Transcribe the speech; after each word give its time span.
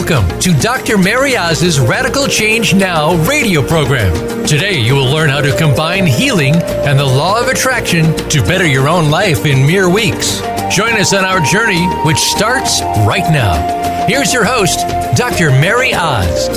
Welcome 0.00 0.40
to 0.40 0.54
Dr. 0.54 0.96
Mary 0.96 1.36
Oz's 1.36 1.78
Radical 1.78 2.26
Change 2.26 2.72
Now 2.72 3.16
radio 3.28 3.60
program. 3.62 4.46
Today, 4.46 4.80
you 4.80 4.94
will 4.94 5.04
learn 5.04 5.28
how 5.28 5.42
to 5.42 5.54
combine 5.58 6.06
healing 6.06 6.54
and 6.56 6.98
the 6.98 7.04
law 7.04 7.38
of 7.38 7.48
attraction 7.48 8.16
to 8.30 8.40
better 8.44 8.66
your 8.66 8.88
own 8.88 9.10
life 9.10 9.44
in 9.44 9.66
mere 9.66 9.90
weeks. 9.90 10.40
Join 10.74 10.94
us 10.94 11.12
on 11.12 11.26
our 11.26 11.38
journey, 11.40 11.86
which 12.06 12.16
starts 12.16 12.80
right 13.06 13.30
now. 13.30 14.06
Here's 14.06 14.32
your 14.32 14.42
host, 14.42 14.78
Dr. 15.18 15.50
Mary 15.50 15.92
Oz. 15.92 16.48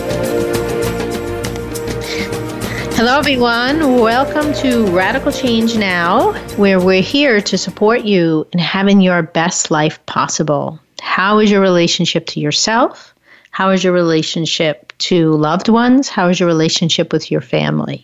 Hello, 2.96 3.20
everyone. 3.20 4.00
Welcome 4.00 4.54
to 4.54 4.88
Radical 4.96 5.34
Change 5.34 5.76
Now, 5.76 6.32
where 6.56 6.80
we're 6.80 7.02
here 7.02 7.42
to 7.42 7.58
support 7.58 8.04
you 8.04 8.48
in 8.54 8.60
having 8.60 9.02
your 9.02 9.22
best 9.22 9.70
life 9.70 10.04
possible. 10.06 10.80
How 11.02 11.40
is 11.40 11.52
your 11.52 11.60
relationship 11.60 12.26
to 12.28 12.40
yourself? 12.40 13.13
How 13.54 13.70
is 13.70 13.84
your 13.84 13.94
relationship 13.94 14.92
to 14.98 15.34
loved 15.34 15.70
ones? 15.70 16.10
How 16.10 16.28
is 16.28 16.40
your 16.40 16.48
relationship 16.48 17.14
with 17.14 17.30
your 17.30 17.40
family? 17.40 18.04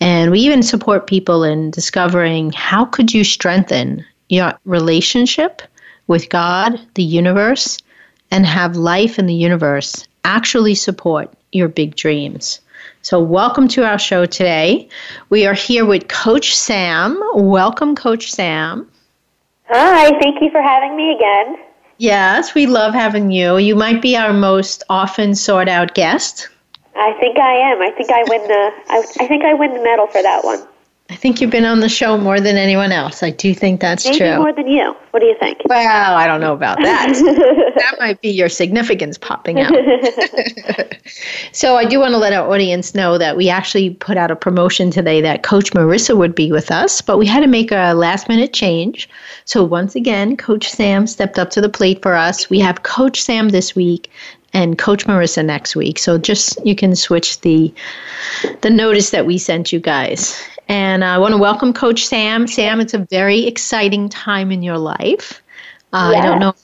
And 0.00 0.30
we 0.30 0.40
even 0.40 0.62
support 0.62 1.06
people 1.06 1.44
in 1.44 1.70
discovering 1.70 2.52
how 2.52 2.86
could 2.86 3.12
you 3.12 3.22
strengthen 3.22 4.02
your 4.30 4.54
relationship 4.64 5.60
with 6.06 6.30
God, 6.30 6.80
the 6.94 7.02
universe, 7.02 7.76
and 8.30 8.46
have 8.46 8.76
life 8.76 9.18
in 9.18 9.26
the 9.26 9.34
universe 9.34 10.08
actually 10.24 10.74
support 10.74 11.30
your 11.52 11.68
big 11.68 11.94
dreams. 11.94 12.60
So, 13.02 13.20
welcome 13.20 13.68
to 13.68 13.84
our 13.84 13.98
show 13.98 14.24
today. 14.24 14.88
We 15.28 15.44
are 15.44 15.52
here 15.52 15.84
with 15.84 16.08
Coach 16.08 16.56
Samm. 16.56 17.20
Welcome, 17.34 17.94
Coach 17.94 18.32
Samm. 18.32 18.86
Hi, 19.68 20.18
thank 20.18 20.40
you 20.40 20.50
for 20.50 20.62
having 20.62 20.96
me 20.96 21.14
again. 21.14 21.65
Yes, 21.98 22.54
we 22.54 22.66
love 22.66 22.94
having 22.94 23.30
you. 23.30 23.56
You 23.56 23.74
might 23.74 24.02
be 24.02 24.16
our 24.16 24.32
most 24.32 24.82
often 24.88 25.34
sought 25.34 25.68
out 25.68 25.94
guest. 25.94 26.48
I 26.94 27.12
think 27.20 27.38
I 27.38 27.54
am. 27.54 27.82
I 27.82 27.90
think 27.90 28.10
I 28.10 28.24
win 28.28 28.42
the 28.48 28.70
I, 28.88 28.98
I 29.20 29.26
think 29.26 29.44
I 29.44 29.54
win 29.54 29.74
the 29.74 29.82
medal 29.82 30.06
for 30.06 30.22
that 30.22 30.44
one. 30.44 30.66
I 31.08 31.14
think 31.14 31.40
you've 31.40 31.52
been 31.52 31.64
on 31.64 31.80
the 31.80 31.88
show 31.88 32.18
more 32.18 32.40
than 32.40 32.56
anyone 32.56 32.90
else. 32.90 33.22
I 33.22 33.30
do 33.30 33.54
think 33.54 33.80
that's 33.80 34.04
Maybe 34.04 34.18
true. 34.18 34.38
more 34.38 34.52
than 34.52 34.66
you. 34.66 34.92
What 35.12 35.20
do 35.20 35.26
you 35.26 35.36
think? 35.38 35.62
Well, 35.66 36.16
I 36.16 36.26
don't 36.26 36.40
know 36.40 36.52
about 36.52 36.78
that. 36.82 37.12
that 37.76 37.96
might 38.00 38.20
be 38.20 38.30
your 38.30 38.48
significance 38.48 39.16
popping 39.16 39.60
out. 39.60 39.72
so 41.52 41.76
I 41.76 41.84
do 41.84 42.00
want 42.00 42.12
to 42.12 42.18
let 42.18 42.32
our 42.32 42.50
audience 42.52 42.92
know 42.94 43.18
that 43.18 43.36
we 43.36 43.48
actually 43.48 43.90
put 43.90 44.16
out 44.16 44.32
a 44.32 44.36
promotion 44.36 44.90
today 44.90 45.20
that 45.20 45.44
Coach 45.44 45.70
Marissa 45.72 46.16
would 46.16 46.34
be 46.34 46.50
with 46.50 46.72
us, 46.72 47.00
but 47.00 47.18
we 47.18 47.26
had 47.26 47.40
to 47.40 47.46
make 47.46 47.70
a 47.70 47.94
last 47.94 48.28
minute 48.28 48.52
change. 48.52 49.08
So 49.44 49.62
once 49.62 49.94
again, 49.94 50.36
Coach 50.36 50.68
Samm 50.68 51.08
stepped 51.08 51.38
up 51.38 51.50
to 51.50 51.60
the 51.60 51.68
plate 51.68 52.02
for 52.02 52.14
us. 52.16 52.50
We 52.50 52.58
have 52.60 52.82
Coach 52.82 53.24
Samm 53.24 53.52
this 53.52 53.76
week 53.76 54.10
and 54.52 54.76
Coach 54.76 55.06
Marissa 55.06 55.44
next 55.44 55.76
week. 55.76 56.00
So 56.00 56.18
just 56.18 56.58
you 56.66 56.74
can 56.74 56.96
switch 56.96 57.40
the 57.42 57.72
the 58.62 58.70
notice 58.70 59.10
that 59.10 59.24
we 59.24 59.38
sent 59.38 59.72
you 59.72 59.78
guys. 59.78 60.42
And 60.68 61.04
I 61.04 61.18
want 61.18 61.32
to 61.32 61.38
welcome 61.38 61.72
Coach 61.72 62.08
Samm. 62.08 62.44
Samm, 62.44 62.80
it's 62.80 62.94
a 62.94 62.98
very 62.98 63.46
exciting 63.46 64.08
time 64.08 64.50
in 64.50 64.62
your 64.62 64.78
life. 64.78 65.40
Uh, 65.92 66.12
I 66.16 66.20
don't 66.20 66.40
know. 66.40 66.54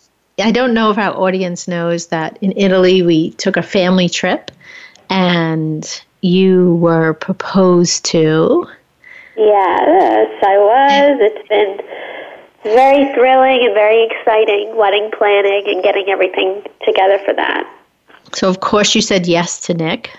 I 0.42 0.50
don't 0.50 0.74
know 0.74 0.90
if 0.90 0.98
our 0.98 1.14
audience 1.16 1.68
knows 1.68 2.08
that 2.08 2.38
in 2.40 2.52
Italy 2.56 3.02
we 3.02 3.30
took 3.32 3.56
a 3.56 3.62
family 3.62 4.08
trip, 4.08 4.50
and 5.08 6.02
you 6.20 6.74
were 6.76 7.14
proposed 7.14 8.04
to. 8.06 8.66
Yes, 9.36 10.42
I 10.42 10.58
was. 10.58 11.18
It's 11.20 11.48
been 11.48 11.80
very 12.64 13.12
thrilling 13.14 13.64
and 13.64 13.74
very 13.74 14.04
exciting 14.04 14.76
wedding 14.76 15.10
planning 15.16 15.64
and 15.66 15.82
getting 15.82 16.08
everything 16.08 16.62
together 16.84 17.18
for 17.24 17.34
that. 17.34 17.68
So 18.34 18.48
of 18.48 18.60
course 18.60 18.94
you 18.94 19.00
said 19.00 19.26
yes 19.26 19.60
to 19.62 19.74
Nick. 19.74 20.10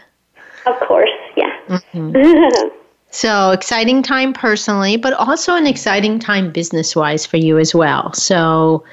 Of 0.66 0.80
course, 0.80 1.10
yeah. 1.36 1.58
Mm-hmm. 1.68 2.78
So 3.14 3.52
exciting 3.52 4.02
time 4.02 4.34
personally, 4.34 4.98
but 4.98 5.14
also 5.14 5.56
an 5.56 5.68
exciting 5.68 6.18
time 6.18 6.52
business 6.52 6.96
wise 6.96 7.28
for 7.28 7.38
you 7.38 7.60
as 7.60 7.76
well. 7.76 8.12
So 8.14 8.84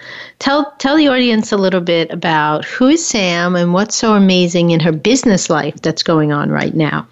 tell 0.41 0.73
tell 0.73 0.95
the 0.99 1.09
audience 1.09 1.53
a 1.53 1.57
little 1.57 1.81
bit 1.81 2.13
about 2.13 2.67
who 2.67 2.89
is 2.89 3.01
Samm 3.01 3.59
and 3.59 3.73
what's 3.73 3.97
so 3.97 4.13
amazing 4.13 4.73
in 4.73 4.81
her 4.81 4.93
business 4.93 5.49
life 5.49 5.81
that's 5.81 6.03
going 6.03 6.33
on 6.33 6.51
right 6.51 6.75
now. 6.75 7.09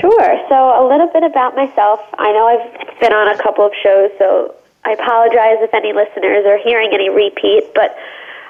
Sure. 0.00 0.40
So 0.48 0.56
a 0.56 0.88
little 0.88 1.08
bit 1.08 1.22
about 1.22 1.54
myself. 1.54 2.00
I 2.16 2.32
know 2.32 2.46
I've 2.46 2.98
been 3.00 3.12
on 3.12 3.28
a 3.28 3.36
couple 3.36 3.66
of 3.66 3.72
shows, 3.82 4.10
so 4.18 4.54
I 4.86 4.92
apologize 4.92 5.58
if 5.60 5.74
any 5.74 5.92
listeners 5.92 6.46
are 6.46 6.56
hearing 6.56 6.94
any 6.94 7.10
repeat, 7.10 7.74
but 7.74 7.94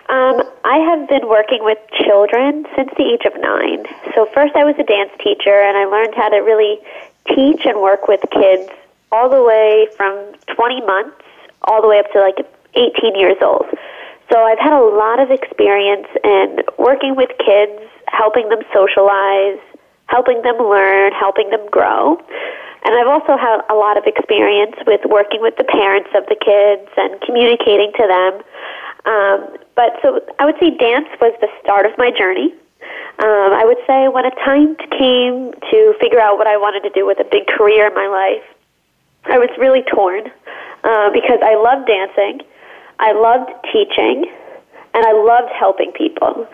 um, 0.08 0.42
I 0.64 0.78
have 0.78 1.08
been 1.08 1.28
working 1.28 1.64
with 1.64 1.78
children 2.04 2.64
since 2.76 2.90
the 2.96 3.10
age 3.10 3.26
of 3.26 3.34
nine. 3.40 3.86
So 4.14 4.26
first 4.26 4.54
I 4.54 4.62
was 4.62 4.76
a 4.78 4.84
dance 4.84 5.10
teacher 5.18 5.54
and 5.54 5.76
I 5.76 5.86
learned 5.86 6.14
how 6.14 6.28
to 6.28 6.38
really 6.38 6.78
teach 7.28 7.64
and 7.64 7.80
work 7.80 8.08
with 8.08 8.20
kids 8.32 8.70
all 9.12 9.28
the 9.28 9.42
way 9.42 9.88
from 9.96 10.34
20 10.54 10.80
months 10.82 11.22
all 11.62 11.82
the 11.82 11.88
way 11.88 11.98
up 11.98 12.10
to 12.12 12.20
like 12.20 12.38
18 12.74 13.18
years 13.18 13.36
old. 13.42 13.66
So 14.30 14.38
I've 14.38 14.58
had 14.58 14.72
a 14.72 14.80
lot 14.80 15.18
of 15.18 15.30
experience 15.30 16.06
in 16.22 16.62
working 16.78 17.16
with 17.16 17.30
kids, 17.44 17.82
helping 18.06 18.48
them 18.48 18.60
socialize, 18.72 19.58
helping 20.06 20.42
them 20.42 20.56
learn, 20.58 21.12
helping 21.12 21.50
them 21.50 21.66
grow. 21.70 22.16
And 22.84 22.94
I've 22.94 23.08
also 23.08 23.36
had 23.36 23.60
a 23.68 23.74
lot 23.74 23.98
of 23.98 24.04
experience 24.06 24.76
with 24.86 25.00
working 25.04 25.42
with 25.42 25.56
the 25.56 25.64
parents 25.64 26.10
of 26.14 26.24
the 26.26 26.36
kids 26.38 26.88
and 26.96 27.20
communicating 27.20 27.92
to 27.98 28.06
them. 28.06 28.32
Um, 29.04 29.56
but 29.74 29.98
so 30.00 30.20
I 30.38 30.46
would 30.46 30.56
say 30.60 30.70
dance 30.76 31.08
was 31.20 31.34
the 31.40 31.48
start 31.62 31.84
of 31.84 31.92
my 31.98 32.10
journey. 32.10 32.54
Um, 33.20 33.52
I 33.52 33.64
would 33.66 33.76
say 33.86 34.08
when 34.08 34.24
a 34.24 34.34
time 34.40 34.76
came 34.96 35.52
to 35.52 35.94
figure 36.00 36.18
out 36.18 36.38
what 36.38 36.46
I 36.46 36.56
wanted 36.56 36.88
to 36.88 36.90
do 36.96 37.04
with 37.04 37.20
a 37.20 37.28
big 37.28 37.46
career 37.46 37.88
in 37.88 37.94
my 37.94 38.08
life, 38.08 38.44
I 39.28 39.36
was 39.36 39.50
really 39.58 39.82
torn 39.92 40.24
uh, 40.84 41.10
because 41.12 41.36
I 41.44 41.52
loved 41.60 41.86
dancing, 41.86 42.40
I 42.98 43.12
loved 43.12 43.52
teaching, 43.68 44.24
and 44.94 45.04
I 45.04 45.12
loved 45.12 45.52
helping 45.52 45.92
people. 45.92 46.48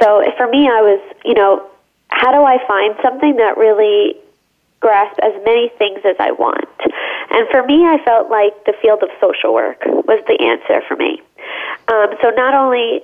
So 0.00 0.20
for 0.36 0.48
me, 0.48 0.68
I 0.68 0.84
was, 0.84 1.00
you 1.24 1.32
know, 1.32 1.64
how 2.08 2.30
do 2.30 2.44
I 2.44 2.60
find 2.68 2.94
something 3.02 3.36
that 3.36 3.56
really 3.56 4.16
grasps 4.80 5.18
as 5.22 5.32
many 5.46 5.70
things 5.78 6.00
as 6.04 6.16
I 6.20 6.32
want? 6.32 6.68
And 7.32 7.48
for 7.48 7.64
me, 7.64 7.86
I 7.88 7.96
felt 8.04 8.28
like 8.28 8.52
the 8.66 8.74
field 8.82 9.02
of 9.02 9.08
social 9.16 9.54
work 9.54 9.80
was 9.86 10.20
the 10.28 10.36
answer 10.44 10.84
for 10.86 10.96
me. 10.96 11.22
Um, 11.88 12.12
so 12.20 12.28
not 12.36 12.52
only 12.52 13.00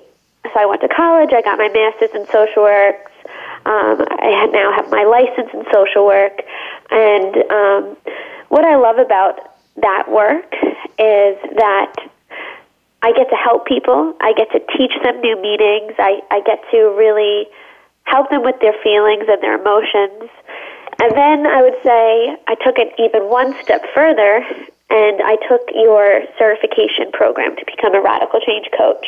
so 0.52 0.60
I 0.60 0.66
went 0.66 0.80
to 0.82 0.88
college. 0.88 1.30
I 1.32 1.42
got 1.42 1.58
my 1.58 1.68
master's 1.68 2.10
in 2.14 2.26
social 2.32 2.62
work. 2.62 3.10
Um, 3.66 4.00
I 4.18 4.48
now 4.52 4.72
have 4.74 4.90
my 4.90 5.04
license 5.04 5.50
in 5.52 5.64
social 5.72 6.06
work, 6.06 6.40
and 6.90 7.36
um, 7.50 7.96
what 8.48 8.64
I 8.64 8.76
love 8.76 8.98
about 8.98 9.36
that 9.76 10.10
work 10.10 10.52
is 10.98 11.36
that 11.56 11.92
I 13.02 13.12
get 13.12 13.28
to 13.30 13.36
help 13.36 13.66
people. 13.66 14.14
I 14.20 14.32
get 14.32 14.50
to 14.52 14.60
teach 14.76 14.92
them 15.02 15.20
new 15.20 15.40
meanings. 15.40 15.94
I, 15.98 16.20
I 16.30 16.40
get 16.46 16.58
to 16.72 16.94
really 16.96 17.46
help 18.04 18.30
them 18.30 18.42
with 18.42 18.58
their 18.60 18.74
feelings 18.82 19.24
and 19.28 19.42
their 19.42 19.60
emotions. 19.60 20.30
And 21.00 21.14
then 21.14 21.46
I 21.46 21.62
would 21.62 21.78
say 21.84 22.36
I 22.48 22.54
took 22.64 22.78
it 22.78 22.94
even 22.98 23.30
one 23.30 23.54
step 23.62 23.82
further, 23.94 24.42
and 24.90 25.22
I 25.22 25.36
took 25.46 25.62
your 25.74 26.22
certification 26.38 27.12
program 27.12 27.54
to 27.54 27.64
become 27.64 27.94
a 27.94 28.00
radical 28.00 28.40
change 28.40 28.66
coach. 28.76 29.06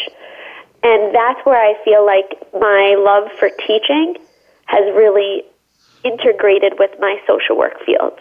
And 0.83 1.15
that's 1.15 1.45
where 1.45 1.61
I 1.61 1.75
feel 1.85 2.07
like 2.07 2.39
my 2.55 2.97
love 2.99 3.31
for 3.39 3.51
teaching 3.67 4.17
has 4.67 4.85
really 4.95 5.45
integrated 6.05 6.75
with 6.79 6.91
my 6.99 7.21
social 7.27 7.57
work 7.57 7.77
field, 7.85 8.17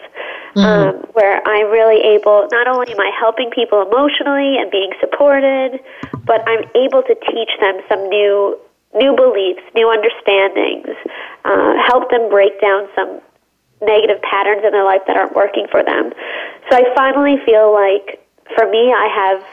mm-hmm. 0.54 0.60
um, 0.60 0.94
where 1.12 1.40
I'm 1.46 1.70
really 1.70 2.02
able, 2.16 2.46
not 2.52 2.68
only 2.68 2.92
am 2.92 3.00
I 3.00 3.10
helping 3.18 3.50
people 3.50 3.80
emotionally 3.80 4.58
and 4.58 4.70
being 4.70 4.92
supported, 5.00 5.80
but 6.24 6.46
I'm 6.46 6.68
able 6.76 7.02
to 7.02 7.14
teach 7.14 7.50
them 7.60 7.80
some 7.88 8.08
new 8.08 8.58
new 8.92 9.14
beliefs, 9.14 9.62
new 9.74 9.88
understandings, 9.88 10.90
uh, 11.44 11.74
help 11.86 12.10
them 12.10 12.28
break 12.28 12.60
down 12.60 12.88
some 12.96 13.20
negative 13.80 14.20
patterns 14.22 14.62
in 14.64 14.72
their 14.72 14.84
life 14.84 15.00
that 15.06 15.16
aren't 15.16 15.34
working 15.34 15.66
for 15.70 15.82
them. 15.84 16.12
So 16.68 16.76
I 16.76 16.82
finally 16.96 17.36
feel 17.46 17.72
like, 17.72 18.20
for 18.54 18.68
me, 18.68 18.92
I 18.92 19.06
have 19.14 19.44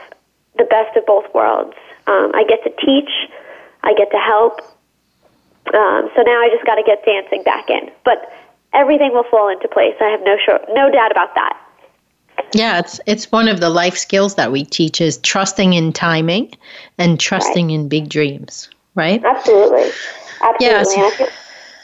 the 0.56 0.64
best 0.64 0.96
of 0.96 1.06
both 1.06 1.32
worlds. 1.32 1.76
Um, 2.08 2.32
I 2.34 2.44
get 2.44 2.64
to 2.64 2.70
teach, 2.84 3.10
I 3.84 3.94
get 3.94 4.10
to 4.10 4.16
help. 4.16 4.60
Um, 5.74 6.10
so 6.16 6.22
now 6.22 6.40
I 6.40 6.48
just 6.50 6.64
got 6.64 6.76
to 6.76 6.82
get 6.82 7.04
dancing 7.04 7.42
back 7.42 7.68
in. 7.68 7.90
But 8.04 8.32
everything 8.72 9.12
will 9.12 9.24
fall 9.24 9.48
into 9.48 9.68
place. 9.68 9.94
I 10.00 10.08
have 10.08 10.22
no 10.22 10.36
sure, 10.44 10.58
no 10.70 10.90
doubt 10.90 11.12
about 11.12 11.34
that. 11.34 11.60
Yeah, 12.52 12.78
it's 12.78 13.00
it's 13.06 13.30
one 13.30 13.48
of 13.48 13.60
the 13.60 13.68
life 13.68 13.96
skills 13.96 14.36
that 14.36 14.52
we 14.52 14.64
teach 14.64 15.00
is 15.00 15.18
trusting 15.18 15.72
in 15.74 15.92
timing 15.92 16.52
and 16.96 17.18
trusting 17.20 17.66
right. 17.66 17.74
in 17.74 17.88
big 17.88 18.08
dreams, 18.08 18.70
right? 18.94 19.22
Absolutely. 19.24 19.90
Absolutely. 20.40 20.66
Yeah, 20.66 21.10
so, 21.10 21.26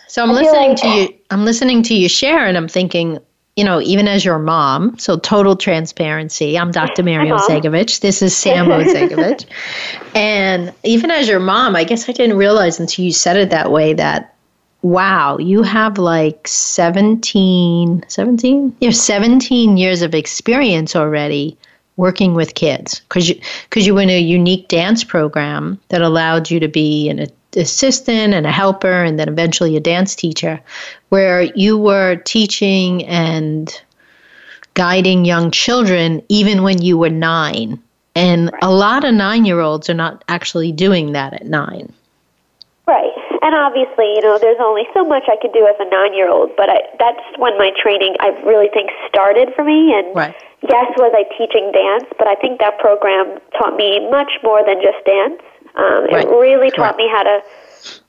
so 0.06 0.23
I'm 0.23 0.31
listening 0.31 0.70
like, 0.70 0.77
to 0.79 0.88
you 0.88 1.09
I'm 1.31 1.44
listening 1.44 1.82
to 1.85 1.94
you 1.94 2.09
share 2.09 2.47
and 2.47 2.56
I'm 2.56 2.69
thinking 2.69 3.19
you 3.56 3.65
know, 3.65 3.81
even 3.81 4.09
as 4.09 4.25
your 4.25 4.39
mom, 4.39 4.99
so 4.99 5.17
total 5.17 5.55
transparency. 5.55 6.59
I'm 6.59 6.73
Dr. 6.73 7.03
Mary 7.05 7.31
Ozegovich. 7.31 7.93
Uh-huh. 7.93 7.99
This 8.03 8.21
is 8.21 8.35
Samm 8.35 8.73
Ozegovich. 8.73 9.47
and 10.15 10.73
even 10.83 11.11
as 11.11 11.29
your 11.29 11.39
mom, 11.39 11.77
I 11.77 11.85
guess 11.85 12.09
I 12.09 12.12
didn't 12.12 12.37
realize 12.37 12.81
until 12.81 13.05
you 13.05 13.12
said 13.12 13.37
it 13.37 13.51
that 13.51 13.71
way 13.71 13.93
that, 13.95 14.35
wow, 14.83 15.39
you 15.39 15.62
have 15.62 15.99
like 15.99 16.49
17, 16.49 18.05
17? 18.09 18.77
You 18.81 18.89
have 18.89 18.97
17 18.97 19.77
years 19.77 20.03
of 20.03 20.15
experience 20.15 20.97
already 20.97 21.56
working 21.97 22.35
with 22.35 22.56
kids 22.56 23.01
because 23.01 23.29
you, 23.29 23.41
cause 23.71 23.87
you 23.87 23.95
were 23.95 24.03
in 24.03 24.11
a 24.11 24.21
unique 24.21 24.67
dance 24.67 25.05
program 25.05 25.79
that 25.91 26.03
allowed 26.03 26.51
you 26.51 26.59
to 26.59 26.67
be 26.67 27.09
an 27.09 27.21
assistant 27.56 28.35
and 28.35 28.47
a 28.47 28.53
helper 28.53 29.05
and 29.05 29.19
then 29.19 29.29
eventually 29.29 29.77
a 29.77 29.81
dance 29.81 30.15
teacher 30.15 30.61
where 31.09 31.43
you 31.43 31.79
were 31.79 32.17
teaching 32.25 33.05
and 33.05 33.81
guiding 34.75 35.25
young 35.25 35.51
children 35.51 36.23
even 36.29 36.62
when 36.62 36.83
you 36.83 36.99
were 36.99 37.11
nine. 37.11 37.81
And 38.17 38.53
right. 38.53 38.62
a 38.62 38.71
lot 38.71 39.05
of 39.05 39.15
nine 39.15 39.45
year 39.45 39.61
olds 39.61 39.89
are 39.89 39.95
not 39.95 40.25
actually 40.29 40.73
doing 40.73 41.12
that 41.12 41.35
at 41.35 41.47
nine. 41.47 41.93
Right. 42.87 43.12
And 43.43 43.55
obviously 43.55 44.15
you 44.15 44.21
know 44.21 44.39
there's 44.39 44.61
only 44.61 44.85
so 44.95 45.05
much 45.05 45.25
i 45.29 45.37
could 45.41 45.53
do 45.53 45.67
as 45.67 45.77
a 45.79 45.89
nine 45.91 46.15
year 46.15 46.31
old 46.31 46.56
but 46.56 46.71
I, 46.71 46.81
that's 46.99 47.21
when 47.39 47.59
my 47.59 47.71
training 47.81 48.17
i 48.21 48.29
really 48.45 48.69
think 48.73 48.91
started 49.09 49.53
for 49.55 49.65
me. 49.65 49.93
And 49.95 50.15
right. 50.17 50.35
yes 50.62 50.87
was 50.97 51.12
i 51.15 51.25
teaching 51.37 51.71
dance 51.73 52.09
but 52.19 52.27
i 52.27 52.35
think 52.37 52.61
that 52.61 52.79
program 52.79 53.39
taught 53.59 53.77
me 53.77 54.09
much 54.11 54.33
more 54.43 54.65
than 54.65 54.81
just 54.81 55.05
dance 55.05 55.43
um, 55.76 56.06
right. 56.06 56.25
It 56.25 56.31
really 56.31 56.71
taught 56.71 56.97
me 56.97 57.09
how 57.11 57.23
to 57.23 57.43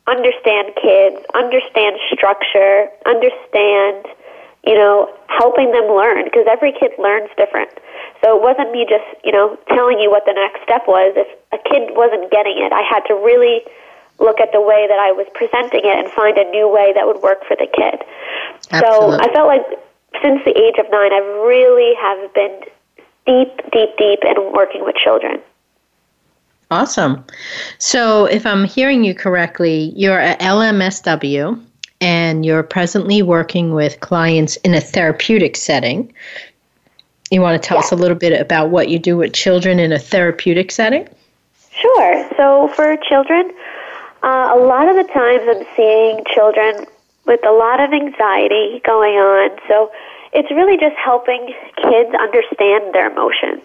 understand 0.08 0.74
kids, 0.82 1.18
understand 1.34 1.98
structure, 2.14 2.88
understand, 3.06 4.06
you 4.66 4.76
know, 4.76 5.12
helping 5.28 5.72
them 5.72 5.90
learn 5.90 6.26
because 6.26 6.46
every 6.50 6.72
kid 6.72 6.92
learns 7.00 7.30
different. 7.38 7.70
So 8.24 8.38
it 8.38 8.42
wasn't 8.42 8.72
me 8.72 8.86
just, 8.88 9.06
you 9.24 9.32
know, 9.32 9.58
telling 9.70 10.00
you 10.00 10.10
what 10.10 10.26
the 10.26 10.34
next 10.34 10.64
step 10.64 10.88
was. 10.88 11.14
If 11.18 11.28
a 11.52 11.60
kid 11.70 11.98
wasn't 11.98 12.32
getting 12.32 12.62
it, 12.62 12.72
I 12.72 12.82
had 12.82 13.02
to 13.10 13.14
really 13.14 13.62
look 14.20 14.40
at 14.40 14.52
the 14.54 14.62
way 14.62 14.88
that 14.88 15.00
I 15.00 15.12
was 15.12 15.28
presenting 15.34 15.84
it 15.84 15.98
and 15.98 16.08
find 16.14 16.38
a 16.38 16.50
new 16.50 16.70
way 16.70 16.94
that 16.94 17.06
would 17.06 17.22
work 17.22 17.44
for 17.46 17.58
the 17.58 17.68
kid. 17.68 18.00
Absolutely. 18.72 19.18
So 19.18 19.20
I 19.20 19.28
felt 19.34 19.48
like 19.50 19.66
since 20.22 20.40
the 20.46 20.56
age 20.56 20.78
of 20.80 20.88
nine, 20.90 21.12
I 21.12 21.20
really 21.44 21.92
have 22.00 22.34
been 22.34 22.56
deep, 23.26 23.58
deep, 23.74 23.98
deep 23.98 24.22
in 24.24 24.54
working 24.54 24.86
with 24.86 24.96
children. 24.96 25.42
Awesome. 26.72 27.24
So, 27.78 28.26
if 28.26 28.46
I'm 28.46 28.66
hearing 28.66 29.04
you 29.04 29.14
correctly, 29.14 29.94
you're 29.96 30.20
at 30.20 30.40
LMSW 30.40 31.62
and 32.02 32.46
you're 32.46 32.64
presently 32.64 33.22
working 33.22 33.74
with 33.74 34.00
clients 34.00 34.56
in 34.58 34.74
a 34.74 34.82
therapeutic 34.82 35.56
setting. 35.58 36.12
You 37.30 37.42
want 37.42 37.62
to 37.62 37.68
tell 37.68 37.78
us 37.78 37.92
a 37.92 37.96
little 37.96 38.18
bit 38.18 38.40
about 38.40 38.70
what 38.70 38.90
you 38.90 38.98
do 38.98 39.18
with 39.18 39.34
children 39.34 39.80
in 39.80 39.92
a 39.92 40.00
therapeutic 40.00 40.72
setting? 40.72 41.08
Sure. 41.72 42.30
So, 42.36 42.70
for 42.70 42.98
children, 42.98 43.52
uh, 44.24 44.54
a 44.56 44.60
lot 44.60 44.90
of 44.90 44.96
the 44.96 45.12
times 45.14 45.44
I'm 45.48 45.66
seeing 45.76 46.24
children 46.34 46.86
with 47.26 47.46
a 47.46 47.52
lot 47.52 47.80
of 47.80 47.94
anxiety 47.94 48.82
going 48.84 49.16
on. 49.16 49.52
So, 49.68 49.92
it's 50.34 50.50
really 50.50 50.78
just 50.78 50.96
helping 50.98 51.54
kids 51.78 52.14
understand 52.20 52.94
their 52.94 53.12
emotions 53.12 53.62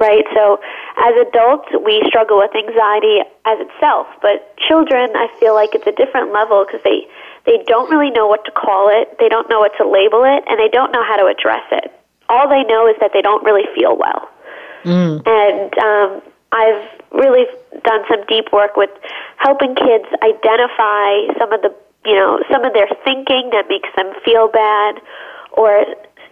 right? 0.00 0.24
So 0.34 0.60
as 0.98 1.14
adults, 1.28 1.68
we 1.84 2.02
struggle 2.06 2.38
with 2.38 2.54
anxiety 2.54 3.20
as 3.44 3.58
itself, 3.60 4.06
but 4.22 4.56
children, 4.56 5.10
I 5.14 5.28
feel 5.38 5.54
like 5.54 5.74
it's 5.74 5.86
a 5.86 5.92
different 5.92 6.32
level 6.32 6.64
because 6.66 6.80
they 6.84 7.08
they 7.46 7.62
don't 7.66 7.90
really 7.90 8.10
know 8.10 8.26
what 8.26 8.44
to 8.46 8.52
call 8.52 8.88
it, 8.88 9.18
they 9.20 9.28
don't 9.28 9.50
know 9.50 9.60
what 9.60 9.72
to 9.76 9.84
label 9.84 10.24
it, 10.24 10.44
and 10.48 10.58
they 10.58 10.68
don't 10.68 10.92
know 10.92 11.04
how 11.04 11.16
to 11.16 11.26
address 11.26 11.64
it. 11.72 11.92
All 12.28 12.48
they 12.48 12.64
know 12.64 12.88
is 12.88 12.96
that 13.00 13.12
they 13.12 13.20
don't 13.20 13.44
really 13.44 13.68
feel 13.76 13.96
well. 13.98 14.28
Mm. 14.84 15.20
And 15.28 15.78
um, 15.78 16.22
I've 16.52 16.88
really 17.12 17.44
done 17.84 18.00
some 18.08 18.24
deep 18.28 18.52
work 18.52 18.76
with 18.76 18.90
helping 19.36 19.74
kids 19.74 20.08
identify 20.22 21.28
some 21.38 21.52
of 21.52 21.60
the 21.60 21.74
you 22.04 22.14
know 22.14 22.40
some 22.50 22.64
of 22.64 22.72
their 22.72 22.88
thinking 23.04 23.50
that 23.52 23.66
makes 23.68 23.88
them 23.96 24.12
feel 24.24 24.48
bad 24.48 25.00
or 25.52 25.84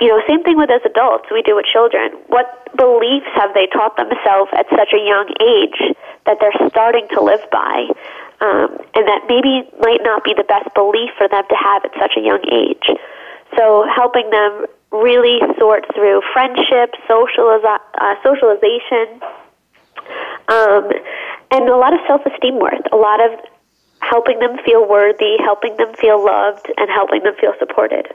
you 0.03 0.09
know, 0.09 0.19
same 0.27 0.43
thing 0.43 0.59
with 0.59 0.69
as 0.69 0.83
adults, 0.85 1.31
we 1.31 1.43
do 1.43 1.55
with 1.55 1.67
children. 1.71 2.11
What 2.27 2.51
beliefs 2.75 3.31
have 3.39 3.55
they 3.55 3.71
taught 3.71 3.95
themselves 3.95 4.51
at 4.51 4.67
such 4.75 4.91
a 4.91 4.99
young 4.99 5.31
age 5.39 5.79
that 6.27 6.43
they're 6.43 6.69
starting 6.69 7.07
to 7.15 7.23
live 7.23 7.47
by? 7.53 7.87
Um, 8.43 8.83
and 8.99 9.07
that 9.07 9.31
maybe 9.31 9.63
might 9.79 10.03
not 10.03 10.25
be 10.25 10.35
the 10.35 10.43
best 10.43 10.75
belief 10.75 11.15
for 11.17 11.29
them 11.29 11.45
to 11.47 11.55
have 11.55 11.85
at 11.85 11.95
such 12.03 12.19
a 12.19 12.21
young 12.21 12.43
age. 12.51 12.91
So 13.57 13.87
helping 13.87 14.29
them 14.31 14.67
really 14.91 15.39
sort 15.57 15.87
through 15.95 16.23
friendship, 16.33 16.99
socializa- 17.07 17.87
uh, 17.95 18.15
socialization, 18.27 19.23
um, 20.51 20.91
and 21.55 21.69
a 21.69 21.77
lot 21.77 21.95
of 21.95 22.01
self-esteem 22.09 22.59
work, 22.59 22.83
a 22.91 22.97
lot 22.97 23.23
of 23.23 23.39
helping 24.01 24.41
them 24.41 24.59
feel 24.67 24.83
worthy, 24.83 25.39
helping 25.39 25.77
them 25.77 25.95
feel 25.95 26.19
loved, 26.19 26.67
and 26.77 26.91
helping 26.91 27.23
them 27.23 27.35
feel 27.41 27.55
supported. 27.61 28.13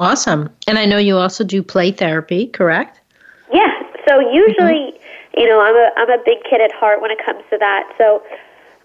Awesome. 0.00 0.48
And 0.66 0.78
I 0.78 0.86
know 0.86 0.96
you 0.96 1.18
also 1.18 1.44
do 1.44 1.62
play 1.62 1.92
therapy, 1.92 2.46
correct? 2.46 2.98
Yeah. 3.52 3.68
So 4.08 4.18
usually, 4.18 4.96
mm-hmm. 4.96 5.40
you 5.40 5.46
know, 5.46 5.60
I'm 5.60 5.76
a 5.76 5.90
I'm 5.98 6.10
a 6.10 6.22
big 6.24 6.38
kid 6.48 6.62
at 6.62 6.72
heart 6.72 7.02
when 7.02 7.10
it 7.10 7.18
comes 7.22 7.44
to 7.50 7.58
that. 7.58 7.84
So 7.98 8.22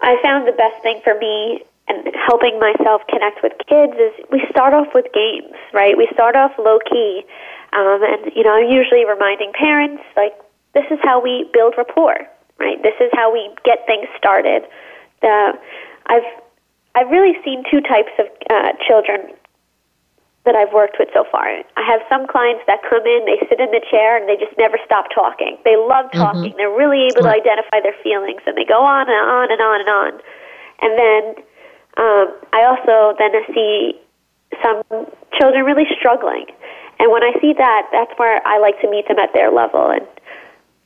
I 0.02 0.20
found 0.22 0.46
the 0.46 0.52
best 0.52 0.76
thing 0.82 1.00
for 1.02 1.18
me 1.18 1.64
and 1.88 2.06
helping 2.28 2.60
myself 2.60 3.00
connect 3.08 3.42
with 3.42 3.52
kids 3.66 3.94
is 3.96 4.12
we 4.30 4.44
start 4.50 4.74
off 4.74 4.88
with 4.92 5.06
games, 5.14 5.56
right? 5.72 5.96
We 5.96 6.06
start 6.12 6.36
off 6.36 6.52
low 6.58 6.78
key. 6.84 7.24
Um, 7.72 8.04
and 8.04 8.30
you 8.36 8.44
know, 8.44 8.52
I'm 8.52 8.70
usually 8.70 9.06
reminding 9.06 9.52
parents 9.54 10.02
like 10.16 10.36
this 10.74 10.84
is 10.90 10.98
how 11.02 11.18
we 11.22 11.48
build 11.54 11.74
rapport, 11.78 12.28
right? 12.58 12.82
This 12.82 12.94
is 13.00 13.08
how 13.14 13.32
we 13.32 13.48
get 13.64 13.86
things 13.86 14.06
started. 14.18 14.68
Uh, 15.22 15.56
I've 16.12 16.28
I've 16.94 17.08
really 17.08 17.40
seen 17.42 17.64
two 17.70 17.80
types 17.80 18.12
of 18.18 18.26
uh, 18.50 18.72
children 18.86 19.32
that 20.46 20.54
I've 20.54 20.72
worked 20.72 20.96
with 20.98 21.10
so 21.12 21.26
far. 21.28 21.44
I 21.44 21.82
have 21.84 22.00
some 22.08 22.26
clients 22.26 22.62
that 22.70 22.80
come 22.86 23.04
in, 23.04 23.26
they 23.26 23.42
sit 23.50 23.58
in 23.58 23.70
the 23.74 23.82
chair, 23.90 24.16
and 24.16 24.24
they 24.30 24.38
just 24.38 24.56
never 24.56 24.78
stop 24.86 25.10
talking. 25.12 25.58
They 25.66 25.76
love 25.76 26.08
mm-hmm. 26.08 26.22
talking. 26.22 26.54
Mm-hmm. 26.54 26.58
They're 26.58 26.72
really 26.72 27.10
able 27.10 27.26
to 27.26 27.34
identify 27.34 27.82
their 27.82 27.98
feelings, 28.00 28.40
and 28.46 28.56
they 28.56 28.64
go 28.64 28.80
on 28.80 29.10
and 29.10 29.18
on 29.18 29.50
and 29.50 29.60
on 29.60 29.78
and 29.82 29.90
on. 29.90 30.12
And 30.80 30.92
then 30.94 31.22
um, 31.98 32.26
I 32.54 32.64
also 32.64 33.18
then 33.18 33.34
see 33.52 33.98
some 34.62 34.80
children 35.36 35.66
really 35.66 35.90
struggling. 35.98 36.46
And 36.98 37.12
when 37.12 37.22
I 37.22 37.34
see 37.42 37.52
that, 37.58 37.90
that's 37.92 38.12
where 38.16 38.40
I 38.46 38.58
like 38.58 38.80
to 38.80 38.88
meet 38.88 39.08
them 39.08 39.18
at 39.18 39.34
their 39.34 39.52
level 39.52 39.90
and 39.90 40.06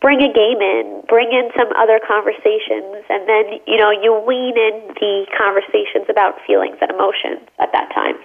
bring 0.00 0.22
a 0.22 0.32
game 0.32 0.60
in, 0.60 1.02
bring 1.06 1.30
in 1.30 1.50
some 1.56 1.68
other 1.76 2.00
conversations, 2.00 3.04
and 3.12 3.28
then, 3.28 3.60
you 3.66 3.76
know, 3.76 3.90
you 3.90 4.16
wean 4.26 4.56
in 4.56 4.96
the 4.96 5.26
conversations 5.36 6.08
about 6.08 6.40
feelings 6.46 6.78
and 6.80 6.90
emotions 6.90 7.46
at 7.60 7.70
that 7.72 7.92
time. 7.94 8.16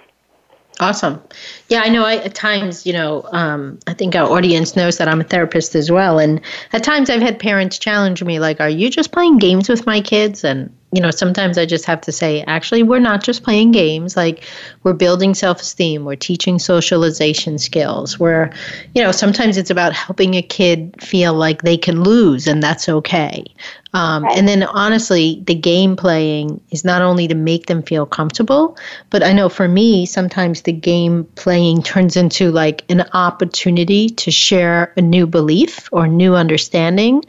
Awesome. 0.78 1.22
Yeah, 1.68 1.80
I 1.80 1.88
know 1.88 2.04
I, 2.04 2.16
at 2.16 2.34
times, 2.34 2.84
you 2.84 2.92
know, 2.92 3.26
um, 3.32 3.78
I 3.86 3.94
think 3.94 4.14
our 4.14 4.30
audience 4.30 4.76
knows 4.76 4.98
that 4.98 5.08
I'm 5.08 5.22
a 5.22 5.24
therapist 5.24 5.74
as 5.74 5.90
well. 5.90 6.18
And 6.18 6.40
at 6.72 6.84
times 6.84 7.08
I've 7.08 7.22
had 7.22 7.38
parents 7.38 7.78
challenge 7.78 8.22
me, 8.22 8.38
like, 8.38 8.60
are 8.60 8.68
you 8.68 8.90
just 8.90 9.10
playing 9.10 9.38
games 9.38 9.70
with 9.70 9.86
my 9.86 10.02
kids? 10.02 10.44
And 10.44 10.76
you 10.96 11.02
know, 11.02 11.10
sometimes 11.10 11.58
I 11.58 11.66
just 11.66 11.84
have 11.84 12.00
to 12.00 12.10
say, 12.10 12.42
actually, 12.46 12.82
we're 12.82 13.00
not 13.00 13.22
just 13.22 13.42
playing 13.42 13.72
games. 13.72 14.16
Like, 14.16 14.44
we're 14.82 14.94
building 14.94 15.34
self 15.34 15.60
esteem, 15.60 16.06
we're 16.06 16.16
teaching 16.16 16.58
socialization 16.58 17.58
skills. 17.58 18.18
We're, 18.18 18.50
you 18.94 19.02
know, 19.02 19.12
sometimes 19.12 19.58
it's 19.58 19.68
about 19.68 19.92
helping 19.92 20.36
a 20.36 20.40
kid 20.40 20.94
feel 21.02 21.34
like 21.34 21.60
they 21.60 21.76
can 21.76 22.02
lose 22.02 22.46
and 22.46 22.62
that's 22.62 22.88
okay. 22.88 23.44
Um, 23.92 24.24
right. 24.24 24.38
And 24.38 24.48
then, 24.48 24.62
honestly, 24.62 25.42
the 25.46 25.54
game 25.54 25.96
playing 25.96 26.62
is 26.70 26.82
not 26.82 27.02
only 27.02 27.28
to 27.28 27.34
make 27.34 27.66
them 27.66 27.82
feel 27.82 28.06
comfortable, 28.06 28.78
but 29.10 29.22
I 29.22 29.34
know 29.34 29.50
for 29.50 29.68
me, 29.68 30.06
sometimes 30.06 30.62
the 30.62 30.72
game 30.72 31.24
playing 31.34 31.82
turns 31.82 32.16
into 32.16 32.50
like 32.50 32.90
an 32.90 33.02
opportunity 33.12 34.08
to 34.08 34.30
share 34.30 34.94
a 34.96 35.02
new 35.02 35.26
belief 35.26 35.90
or 35.92 36.08
new 36.08 36.34
understanding 36.34 37.22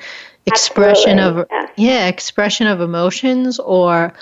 expression 0.47 1.19
Absolutely. 1.19 1.41
of 1.41 1.47
yeah. 1.51 1.69
yeah. 1.75 2.07
expression 2.07 2.67
of 2.67 2.81
emotions 2.81 3.59
or 3.59 4.13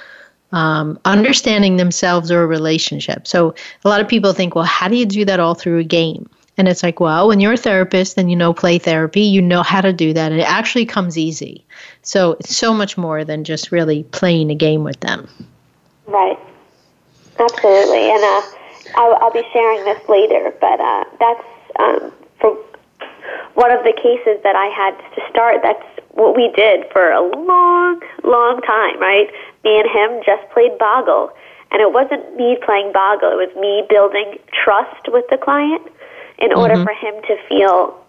um, 0.51 0.99
understanding 1.05 1.77
themselves 1.77 2.31
or 2.31 2.43
a 2.43 2.47
relationship 2.47 3.27
so 3.27 3.53
a 3.83 3.89
lot 3.89 4.01
of 4.01 4.07
people 4.07 4.33
think 4.33 4.55
well 4.55 4.63
how 4.63 4.87
do 4.87 4.95
you 4.95 5.05
do 5.05 5.25
that 5.25 5.39
all 5.39 5.53
through 5.53 5.79
a 5.79 5.83
game 5.83 6.29
and 6.57 6.67
it's 6.67 6.83
like 6.83 6.99
well 6.99 7.27
when 7.27 7.39
you're 7.39 7.53
a 7.53 7.57
therapist 7.57 8.17
and 8.17 8.29
you 8.29 8.35
know 8.35 8.53
play 8.53 8.77
therapy 8.77 9.21
you 9.21 9.41
know 9.41 9.63
how 9.63 9.81
to 9.81 9.91
do 9.91 10.13
that 10.13 10.31
and 10.31 10.41
it 10.41 10.49
actually 10.49 10.85
comes 10.85 11.17
easy 11.17 11.65
so 12.01 12.33
it's 12.39 12.55
so 12.55 12.73
much 12.73 12.97
more 12.97 13.23
than 13.23 13.43
just 13.43 13.71
really 13.71 14.03
playing 14.03 14.49
a 14.49 14.55
game 14.55 14.83
with 14.83 14.99
them 15.01 15.27
right 16.07 16.39
absolutely 17.39 18.11
and 18.11 18.23
uh, 18.23 18.41
I'll, 18.95 19.15
I'll, 19.15 19.33
be 19.33 19.43
sharing 19.51 19.83
this 19.83 20.07
later 20.07 20.53
but 20.61 20.79
uh, 20.79 21.03
that's 21.19 21.47
um, 21.79 22.11
for 22.39 22.57
one 23.55 23.71
of 23.71 23.83
the 23.83 23.93
cases 23.93 24.41
that 24.43 24.55
I 24.55 24.67
had 24.67 24.97
to 25.15 25.29
start 25.29 25.61
that's 25.63 25.94
what 26.15 26.35
we 26.35 26.51
did 26.55 26.87
for 26.91 27.11
a 27.11 27.21
long, 27.21 28.01
long 28.23 28.61
time, 28.63 28.99
right? 28.99 29.27
Me 29.63 29.79
and 29.79 29.87
him 29.87 30.23
just 30.25 30.49
played 30.51 30.77
Boggle. 30.79 31.31
And 31.71 31.81
it 31.81 31.91
wasn't 31.91 32.23
me 32.39 32.57
playing 32.63 32.93
boggle, 32.93 33.35
it 33.35 33.39
was 33.41 33.53
me 33.59 33.83
building 33.89 34.39
trust 34.53 35.11
with 35.11 35.25
the 35.29 35.35
client 35.35 35.83
in 36.39 36.49
mm-hmm. 36.49 36.59
order 36.59 36.79
for 36.79 36.93
him 36.95 37.19
to 37.27 37.35
feel 37.49 37.99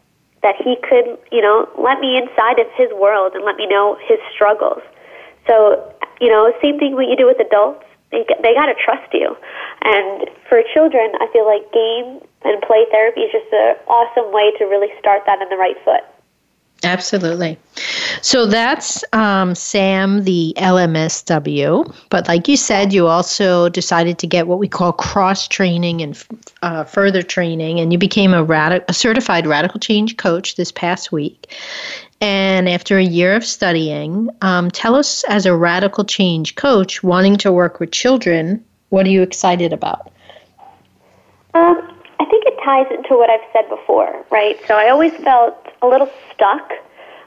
that 0.42 0.54
he 0.62 0.78
could, 0.86 1.18
you 1.32 1.42
know, 1.42 1.66
let 1.74 1.98
me 1.98 2.14
inside 2.14 2.62
of 2.62 2.70
his 2.78 2.92
world 2.94 3.34
and 3.34 3.42
let 3.44 3.56
me 3.56 3.66
know 3.66 3.98
his 4.06 4.22
struggles. 4.30 4.82
So, 5.48 5.82
you 6.20 6.30
know, 6.30 6.52
same 6.62 6.78
thing 6.78 6.94
what 6.94 7.08
you 7.10 7.16
do 7.16 7.26
with 7.26 7.40
adults. 7.40 7.82
They, 8.12 8.22
they 8.38 8.54
got 8.54 8.70
to 8.70 8.78
trust 8.78 9.10
you. 9.12 9.34
And 9.82 10.30
for 10.48 10.62
children, 10.70 11.10
I 11.18 11.26
feel 11.34 11.42
like 11.42 11.66
game 11.74 12.22
and 12.46 12.62
play 12.62 12.86
therapy 12.94 13.26
is 13.26 13.32
just 13.34 13.50
an 13.50 13.82
awesome 13.90 14.30
way 14.30 14.54
to 14.58 14.64
really 14.70 14.94
start 15.00 15.26
that 15.26 15.42
in 15.42 15.48
the 15.48 15.58
right 15.58 15.76
foot. 15.82 16.06
Absolutely. 16.84 17.58
So 18.20 18.46
that's 18.46 19.02
um, 19.12 19.54
Samm, 19.54 20.24
the 20.24 20.52
LMSW. 20.58 21.94
But 22.10 22.28
like 22.28 22.48
you 22.48 22.56
said, 22.56 22.92
you 22.92 23.06
also 23.06 23.68
decided 23.70 24.18
to 24.18 24.26
get 24.26 24.46
what 24.46 24.58
we 24.58 24.68
call 24.68 24.92
cross 24.92 25.48
training 25.48 26.02
and 26.02 26.22
uh, 26.62 26.84
further 26.84 27.22
training, 27.22 27.80
and 27.80 27.92
you 27.92 27.98
became 27.98 28.34
a, 28.34 28.44
radi- 28.44 28.84
a 28.88 28.92
certified 28.92 29.46
radical 29.46 29.80
change 29.80 30.16
coach 30.16 30.56
this 30.56 30.70
past 30.70 31.10
week. 31.10 31.54
And 32.20 32.68
after 32.68 32.98
a 32.98 33.04
year 33.04 33.34
of 33.34 33.44
studying, 33.44 34.30
um, 34.42 34.70
tell 34.70 34.94
us 34.94 35.24
as 35.24 35.46
a 35.46 35.56
radical 35.56 36.04
change 36.04 36.54
coach 36.56 37.02
wanting 37.02 37.36
to 37.38 37.52
work 37.52 37.80
with 37.80 37.90
children, 37.90 38.64
what 38.90 39.06
are 39.06 39.10
you 39.10 39.22
excited 39.22 39.72
about? 39.72 40.12
Um, 41.54 41.96
I 42.20 42.24
think 42.26 42.44
it 42.46 42.58
ties 42.64 42.86
into 42.90 43.16
what 43.16 43.30
I've 43.30 43.40
said 43.52 43.68
before, 43.68 44.24
right? 44.30 44.58
So 44.66 44.76
I 44.76 44.88
always 44.90 45.12
felt 45.14 45.65
a 45.86 45.90
little 45.90 46.10
stuck. 46.32 46.72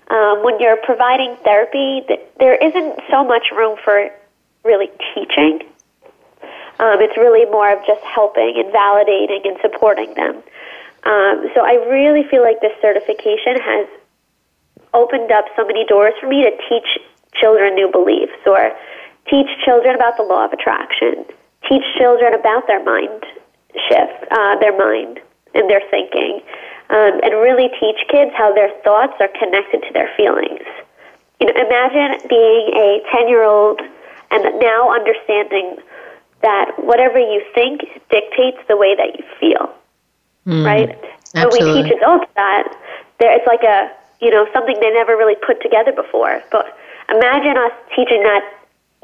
Um, 0.10 0.44
when 0.44 0.60
you're 0.60 0.78
providing 0.84 1.38
therapy, 1.44 2.02
there 2.40 2.56
isn't 2.56 3.00
so 3.12 3.24
much 3.24 3.52
room 3.56 3.78
for 3.84 4.10
really 4.64 4.90
teaching. 5.14 5.62
Um, 6.80 7.02
it's 7.02 7.16
really 7.18 7.46
more 7.52 7.72
of 7.72 7.86
just 7.86 8.02
helping 8.04 8.56
and 8.58 8.74
validating 8.74 9.48
and 9.48 9.58
supporting 9.62 10.14
them. 10.16 10.42
Um, 11.04 11.48
so 11.54 11.62
I 11.64 11.76
really 11.88 12.24
feel 12.28 12.42
like 12.42 12.60
this 12.62 12.74
certification 12.82 13.60
has 13.62 13.88
opened 14.94 15.32
up 15.32 15.46
so 15.56 15.66
many 15.66 15.86
doors 15.86 16.14
for 16.20 16.28
me 16.28 16.44
to 16.44 16.52
teach 16.68 16.88
children 17.36 17.76
new 17.76 17.92
beliefs 17.92 18.40
or 18.46 18.72
teach 19.30 19.48
children 19.64 19.96
about 19.96 20.18
the 20.18 20.24
law 20.24 20.46
of 20.46 20.52
attraction, 20.52 21.26
teach 21.68 21.84
children 21.98 22.34
about 22.34 22.66
their 22.68 22.84
mind 22.84 23.24
shift, 23.88 24.26
uh, 24.32 24.58
their 24.60 24.76
mind 24.76 25.20
and 25.54 25.70
their 25.70 25.82
thinking, 25.92 26.42
um, 26.90 27.20
and 27.24 27.34
really 27.42 27.70
teach 27.80 27.98
kids 28.10 28.32
how 28.36 28.54
their 28.54 28.70
thoughts 28.84 29.14
are 29.20 29.30
connected 29.40 29.82
to 29.84 29.94
their 29.94 30.10
feelings. 30.18 30.66
You 31.40 31.48
know, 31.48 31.54
imagine 31.56 32.28
being 32.28 32.72
a 32.76 33.02
10 33.12 33.30
year 33.30 33.44
old 33.44 33.82
and 34.32 34.44
now 34.60 34.94
understanding 34.94 35.78
that 36.42 36.72
whatever 36.84 37.20
you 37.20 37.44
think 37.54 37.82
dictates 38.10 38.60
the 38.68 38.78
way 38.78 38.96
that 38.96 39.18
you 39.18 39.26
feel. 39.40 39.74
Mm, 40.48 40.66
right? 40.66 40.90
Absolutely. 41.36 41.60
So 41.60 41.76
we 41.76 41.84
teach 41.84 41.98
adults 41.98 42.26
that 42.36 42.76
there 43.20 43.36
it's 43.36 43.46
like 43.46 43.64
a 43.64 43.92
you 44.22 44.30
know, 44.30 44.48
something 44.54 44.76
they 44.80 44.92
never 44.92 45.16
really 45.16 45.36
put 45.36 45.62
together 45.62 45.92
before. 45.92 46.42
But 46.52 46.78
imagine 47.10 47.58
us 47.58 47.72
teaching 47.96 48.24
that 48.24 48.44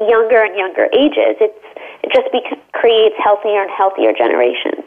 younger 0.00 0.42
and 0.44 0.56
younger 0.56 0.88
ages. 0.92 1.36
It's 1.40 1.64
it 2.02 2.12
just 2.12 2.28
creates 2.72 3.16
healthier 3.22 3.62
and 3.62 3.70
healthier 3.70 4.12
generations. 4.12 4.84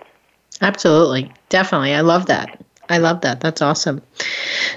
Absolutely, 0.62 1.32
definitely. 1.50 1.94
I 1.94 2.02
love 2.02 2.28
that. 2.28 2.60
I 2.90 2.98
love 2.98 3.22
that. 3.22 3.40
That's 3.40 3.62
awesome. 3.62 4.02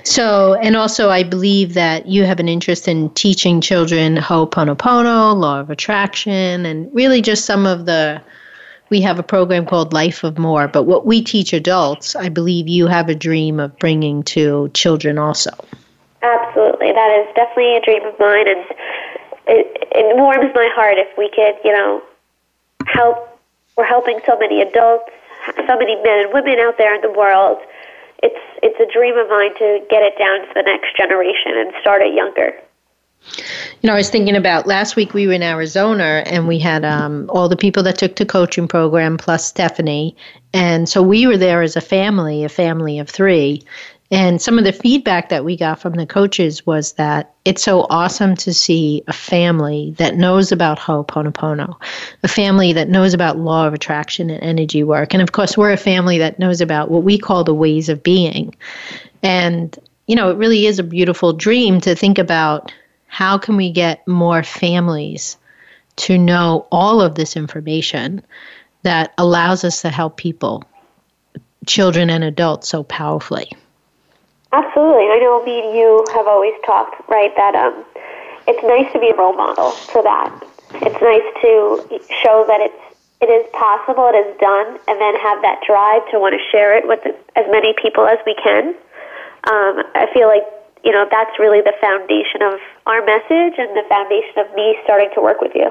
So, 0.04 0.54
and 0.54 0.76
also, 0.76 1.08
I 1.08 1.22
believe 1.22 1.72
that 1.74 2.06
you 2.06 2.24
have 2.24 2.38
an 2.40 2.48
interest 2.48 2.86
in 2.86 3.08
teaching 3.10 3.62
children 3.62 4.16
Ho'oponopono, 4.16 5.34
law 5.34 5.60
of 5.60 5.70
attraction, 5.70 6.66
and 6.66 6.94
really 6.94 7.22
just 7.22 7.46
some 7.46 7.66
of 7.66 7.86
the. 7.86 8.20
We 8.90 9.00
have 9.00 9.18
a 9.18 9.22
program 9.22 9.64
called 9.64 9.94
Life 9.94 10.22
of 10.22 10.36
More, 10.36 10.68
but 10.68 10.82
what 10.82 11.06
we 11.06 11.22
teach 11.22 11.54
adults, 11.54 12.14
I 12.14 12.28
believe 12.28 12.68
you 12.68 12.86
have 12.88 13.08
a 13.08 13.14
dream 13.14 13.58
of 13.58 13.74
bringing 13.78 14.22
to 14.24 14.70
children 14.74 15.16
also. 15.16 15.50
Absolutely. 16.20 16.92
That 16.92 17.10
is 17.20 17.34
definitely 17.34 17.78
a 17.78 17.80
dream 17.80 18.04
of 18.04 18.18
mine, 18.18 18.48
and 18.48 18.64
it, 19.46 19.88
it 19.92 20.16
warms 20.16 20.52
my 20.54 20.68
heart 20.74 20.98
if 20.98 21.08
we 21.16 21.30
could, 21.30 21.54
you 21.64 21.72
know, 21.72 22.02
help. 22.86 23.40
We're 23.78 23.86
helping 23.86 24.20
so 24.26 24.38
many 24.38 24.60
adults, 24.60 25.10
so 25.46 25.78
many 25.78 25.96
men 26.02 26.26
and 26.26 26.34
women 26.34 26.58
out 26.58 26.76
there 26.76 26.94
in 26.94 27.00
the 27.00 27.10
world 27.10 27.62
it's 28.22 28.40
it's 28.62 28.78
a 28.80 28.92
dream 28.92 29.16
of 29.18 29.28
mine 29.28 29.54
to 29.54 29.84
get 29.90 30.02
it 30.02 30.16
down 30.18 30.46
to 30.46 30.54
the 30.54 30.62
next 30.62 30.96
generation 30.96 31.52
and 31.56 31.72
start 31.80 32.02
it 32.02 32.14
younger. 32.14 32.54
You 33.82 33.88
know, 33.88 33.94
I 33.94 33.98
was 33.98 34.10
thinking 34.10 34.36
about 34.36 34.66
last 34.66 34.96
week 34.96 35.14
we 35.14 35.26
were 35.26 35.32
in 35.32 35.42
Arizona 35.42 36.22
and 36.26 36.48
we 36.48 36.58
had 36.58 36.84
um, 36.84 37.30
all 37.30 37.48
the 37.48 37.56
people 37.56 37.82
that 37.84 37.98
took 37.98 38.16
the 38.16 38.26
coaching 38.26 38.66
program 38.66 39.16
plus 39.16 39.46
Stephanie. 39.46 40.16
And 40.52 40.88
so 40.88 41.02
we 41.02 41.26
were 41.26 41.36
there 41.36 41.62
as 41.62 41.76
a 41.76 41.80
family, 41.80 42.44
a 42.44 42.48
family 42.48 42.98
of 42.98 43.08
three. 43.08 43.62
And 44.12 44.42
some 44.42 44.58
of 44.58 44.64
the 44.64 44.74
feedback 44.74 45.30
that 45.30 45.42
we 45.42 45.56
got 45.56 45.80
from 45.80 45.94
the 45.94 46.04
coaches 46.04 46.66
was 46.66 46.92
that 46.92 47.32
it's 47.46 47.62
so 47.62 47.86
awesome 47.88 48.36
to 48.36 48.52
see 48.52 49.02
a 49.08 49.12
family 49.12 49.94
that 49.96 50.16
knows 50.16 50.52
about 50.52 50.78
Ho'oponopono, 50.78 51.74
a 52.22 52.28
family 52.28 52.74
that 52.74 52.90
knows 52.90 53.14
about 53.14 53.38
law 53.38 53.66
of 53.66 53.72
attraction 53.72 54.28
and 54.28 54.42
energy 54.42 54.84
work. 54.84 55.14
And 55.14 55.22
of 55.22 55.32
course, 55.32 55.56
we're 55.56 55.72
a 55.72 55.78
family 55.78 56.18
that 56.18 56.38
knows 56.38 56.60
about 56.60 56.90
what 56.90 57.04
we 57.04 57.16
call 57.16 57.42
the 57.42 57.54
ways 57.54 57.88
of 57.88 58.02
being. 58.02 58.54
And, 59.22 59.78
you 60.06 60.14
know, 60.14 60.30
it 60.30 60.36
really 60.36 60.66
is 60.66 60.78
a 60.78 60.84
beautiful 60.84 61.32
dream 61.32 61.80
to 61.80 61.94
think 61.94 62.18
about 62.18 62.70
how 63.06 63.38
can 63.38 63.56
we 63.56 63.70
get 63.72 64.06
more 64.06 64.42
families 64.42 65.38
to 65.96 66.18
know 66.18 66.66
all 66.70 67.00
of 67.00 67.14
this 67.14 67.34
information 67.34 68.22
that 68.82 69.14
allows 69.16 69.64
us 69.64 69.80
to 69.80 69.88
help 69.88 70.18
people, 70.18 70.64
children 71.66 72.10
and 72.10 72.22
adults, 72.24 72.68
so 72.68 72.82
powerfully. 72.82 73.50
Absolutely. 74.52 75.08
I 75.08 75.18
know 75.18 75.42
me 75.44 75.64
and 75.64 75.76
you 75.76 76.04
have 76.12 76.26
always 76.26 76.52
talked, 76.66 77.08
right, 77.08 77.32
that 77.36 77.54
um, 77.54 77.84
it's 78.46 78.62
nice 78.62 78.92
to 78.92 79.00
be 79.00 79.08
a 79.08 79.16
role 79.16 79.32
model 79.32 79.70
for 79.70 80.02
that. 80.02 80.28
It's 80.74 81.00
nice 81.00 81.28
to 81.40 82.00
show 82.22 82.44
that 82.46 82.60
it's 82.60 82.82
it 83.22 83.30
is 83.30 83.46
possible, 83.52 84.10
it 84.10 84.18
is 84.18 84.34
done, 84.40 84.66
and 84.88 85.00
then 85.00 85.14
have 85.14 85.40
that 85.42 85.62
drive 85.64 86.02
to 86.10 86.18
want 86.18 86.34
to 86.34 86.42
share 86.50 86.76
it 86.76 86.88
with 86.88 86.98
as 87.36 87.46
many 87.50 87.72
people 87.80 88.04
as 88.04 88.18
we 88.26 88.34
can. 88.34 88.74
Um, 89.46 89.86
I 89.94 90.08
feel 90.12 90.26
like 90.26 90.42
you 90.84 90.90
know 90.90 91.06
that's 91.08 91.38
really 91.38 91.60
the 91.60 91.72
foundation 91.80 92.42
of 92.42 92.58
our 92.86 93.04
message 93.06 93.54
and 93.58 93.70
the 93.76 93.86
foundation 93.88 94.38
of 94.38 94.52
me 94.54 94.76
starting 94.82 95.10
to 95.14 95.20
work 95.22 95.40
with 95.40 95.52
you. 95.54 95.70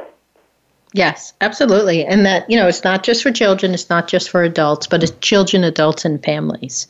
Yes, 0.94 1.34
absolutely. 1.40 2.06
And 2.06 2.26
that, 2.26 2.50
you 2.50 2.58
know, 2.58 2.68
it's 2.68 2.84
not 2.84 3.04
just 3.04 3.24
for 3.24 3.32
children, 3.32 3.74
it's 3.74 3.90
not 3.90 4.10
just 4.10 4.30
for 4.30 4.44
adults, 4.44 4.88
but 4.88 5.02
it's 5.02 5.14
children, 5.22 5.64
adults, 5.64 6.04
and 6.04 6.22
families. 6.22 6.86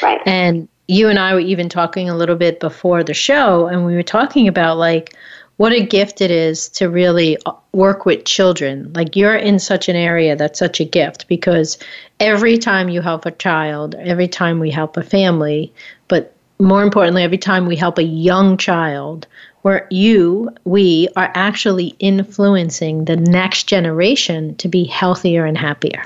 Right. 0.00 0.20
And 0.24 0.68
you 0.90 1.08
and 1.08 1.20
I 1.20 1.34
were 1.34 1.40
even 1.40 1.68
talking 1.68 2.10
a 2.10 2.16
little 2.16 2.34
bit 2.34 2.58
before 2.58 3.04
the 3.04 3.14
show, 3.14 3.68
and 3.68 3.86
we 3.86 3.94
were 3.94 4.02
talking 4.02 4.48
about 4.48 4.76
like 4.76 5.14
what 5.56 5.72
a 5.72 5.86
gift 5.86 6.20
it 6.20 6.32
is 6.32 6.68
to 6.70 6.88
really 6.88 7.38
uh, 7.46 7.52
work 7.72 8.06
with 8.06 8.24
children. 8.24 8.92
Like 8.92 9.14
you're 9.14 9.36
in 9.36 9.60
such 9.60 9.88
an 9.88 9.94
area 9.94 10.34
that's 10.34 10.58
such 10.58 10.80
a 10.80 10.84
gift 10.84 11.28
because 11.28 11.78
every 12.18 12.58
time 12.58 12.88
you 12.88 13.02
help 13.02 13.24
a 13.24 13.30
child, 13.30 13.94
every 13.94 14.26
time 14.26 14.58
we 14.58 14.68
help 14.68 14.96
a 14.96 15.02
family, 15.04 15.72
but 16.08 16.34
more 16.58 16.82
importantly, 16.82 17.22
every 17.22 17.38
time 17.38 17.66
we 17.66 17.76
help 17.76 17.98
a 17.98 18.02
young 18.02 18.56
child, 18.56 19.28
where 19.62 19.86
you, 19.90 20.50
we 20.64 21.08
are 21.14 21.30
actually 21.34 21.94
influencing 22.00 23.04
the 23.04 23.16
next 23.16 23.64
generation 23.64 24.56
to 24.56 24.66
be 24.66 24.84
healthier 24.84 25.44
and 25.44 25.56
happier. 25.56 26.02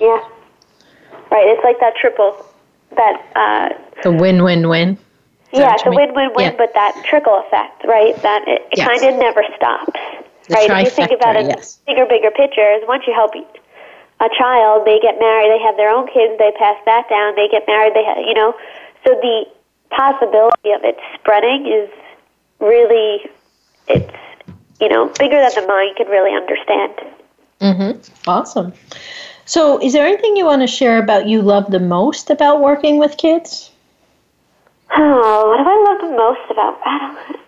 Yeah. 0.00 0.26
Right. 1.30 1.48
It's 1.48 1.64
like 1.64 1.80
that 1.80 1.96
triple 2.00 2.46
that 2.96 3.22
uh, 3.36 4.02
the 4.02 4.12
win-win-win. 4.12 4.98
Yeah, 5.52 5.76
the 5.84 5.90
win-win-win, 5.90 6.50
yeah. 6.50 6.56
but 6.58 6.74
that 6.74 7.00
trickle 7.06 7.38
effect, 7.46 7.84
right? 7.84 8.16
That 8.22 8.42
it, 8.48 8.66
it 8.72 8.78
yes. 8.78 8.88
kind 8.88 9.14
of 9.14 9.20
never 9.20 9.44
stops, 9.54 9.92
the 10.48 10.54
right? 10.54 10.86
If 10.86 10.98
you 10.98 11.06
think 11.06 11.12
about 11.12 11.36
it, 11.36 11.46
yes. 11.46 11.78
bigger, 11.86 12.06
bigger 12.06 12.30
picture 12.32 12.66
is 12.74 12.82
once 12.88 13.04
you 13.06 13.14
help 13.14 13.34
a 13.34 14.28
child, 14.36 14.86
they 14.86 14.98
get 14.98 15.18
married, 15.18 15.50
they 15.50 15.62
have 15.62 15.76
their 15.76 15.90
own 15.90 16.06
kids, 16.10 16.34
they 16.38 16.50
pass 16.58 16.76
that 16.86 17.08
down, 17.08 17.36
they 17.36 17.46
get 17.46 17.62
married, 17.66 17.94
they 17.94 18.02
have, 18.02 18.18
you 18.18 18.34
know, 18.34 18.54
so 19.04 19.14
the 19.20 19.46
possibility 19.90 20.72
of 20.72 20.82
it 20.82 20.98
spreading 21.14 21.66
is 21.66 21.90
really, 22.58 23.30
it's 23.86 24.10
you 24.80 24.88
know 24.88 25.08
bigger 25.18 25.38
than 25.38 25.54
the 25.54 25.66
mind 25.66 25.96
can 25.96 26.08
really 26.08 26.34
understand. 26.34 26.92
Mm-hmm. 27.60 28.28
Awesome. 28.28 28.72
So, 29.46 29.80
is 29.80 29.92
there 29.92 30.06
anything 30.06 30.36
you 30.36 30.46
want 30.46 30.62
to 30.62 30.66
share 30.66 31.02
about 31.02 31.26
you 31.26 31.42
love 31.42 31.70
the 31.70 31.80
most 31.80 32.30
about 32.30 32.60
working 32.60 32.98
with 32.98 33.16
kids? 33.16 33.70
Oh, 34.96 35.48
what 35.48 35.58
do 35.58 35.64
I 35.68 35.92
love 35.92 36.00
the 36.00 36.16
most 36.16 36.50
about? 36.50 36.78
I 36.84 36.98
don't. 36.98 37.40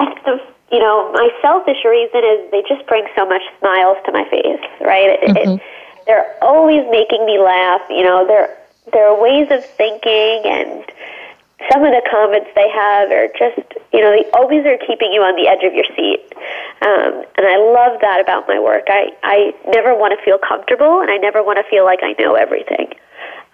I 0.00 0.06
think 0.06 0.24
the 0.24 0.40
you 0.72 0.80
know 0.80 1.12
my 1.12 1.28
selfish 1.40 1.84
reason 1.84 2.22
is 2.24 2.50
they 2.50 2.62
just 2.68 2.86
bring 2.88 3.06
so 3.16 3.26
much 3.26 3.42
smiles 3.60 3.98
to 4.06 4.12
my 4.12 4.28
face, 4.28 4.64
right? 4.80 5.10
It, 5.10 5.20
mm-hmm. 5.20 5.50
it, 5.52 5.62
they're 6.06 6.36
always 6.42 6.84
making 6.90 7.26
me 7.26 7.38
laugh. 7.38 7.82
You 7.90 8.02
know, 8.02 8.26
there 8.26 8.56
there 8.92 9.08
are 9.08 9.20
ways 9.20 9.48
of 9.50 9.64
thinking 9.64 10.42
and 10.44 10.84
some 11.66 11.82
of 11.82 11.90
the 11.90 12.02
comments 12.06 12.50
they 12.54 12.70
have 12.70 13.10
are 13.10 13.26
just, 13.34 13.66
you 13.92 14.00
know, 14.00 14.14
they 14.14 14.22
always 14.30 14.62
are 14.62 14.78
keeping 14.86 15.10
you 15.10 15.26
on 15.26 15.34
the 15.34 15.50
edge 15.50 15.66
of 15.66 15.74
your 15.74 15.86
seat. 15.98 16.22
Um, 16.86 17.26
and 17.34 17.42
I 17.42 17.58
love 17.58 17.98
that 18.00 18.22
about 18.22 18.46
my 18.46 18.62
work. 18.62 18.86
I, 18.86 19.10
I 19.26 19.50
never 19.66 19.90
want 19.90 20.14
to 20.14 20.24
feel 20.24 20.38
comfortable 20.38 21.02
and 21.02 21.10
I 21.10 21.18
never 21.18 21.42
want 21.42 21.58
to 21.58 21.66
feel 21.66 21.84
like 21.84 21.98
I 22.06 22.14
know 22.22 22.38
everything. 22.38 22.94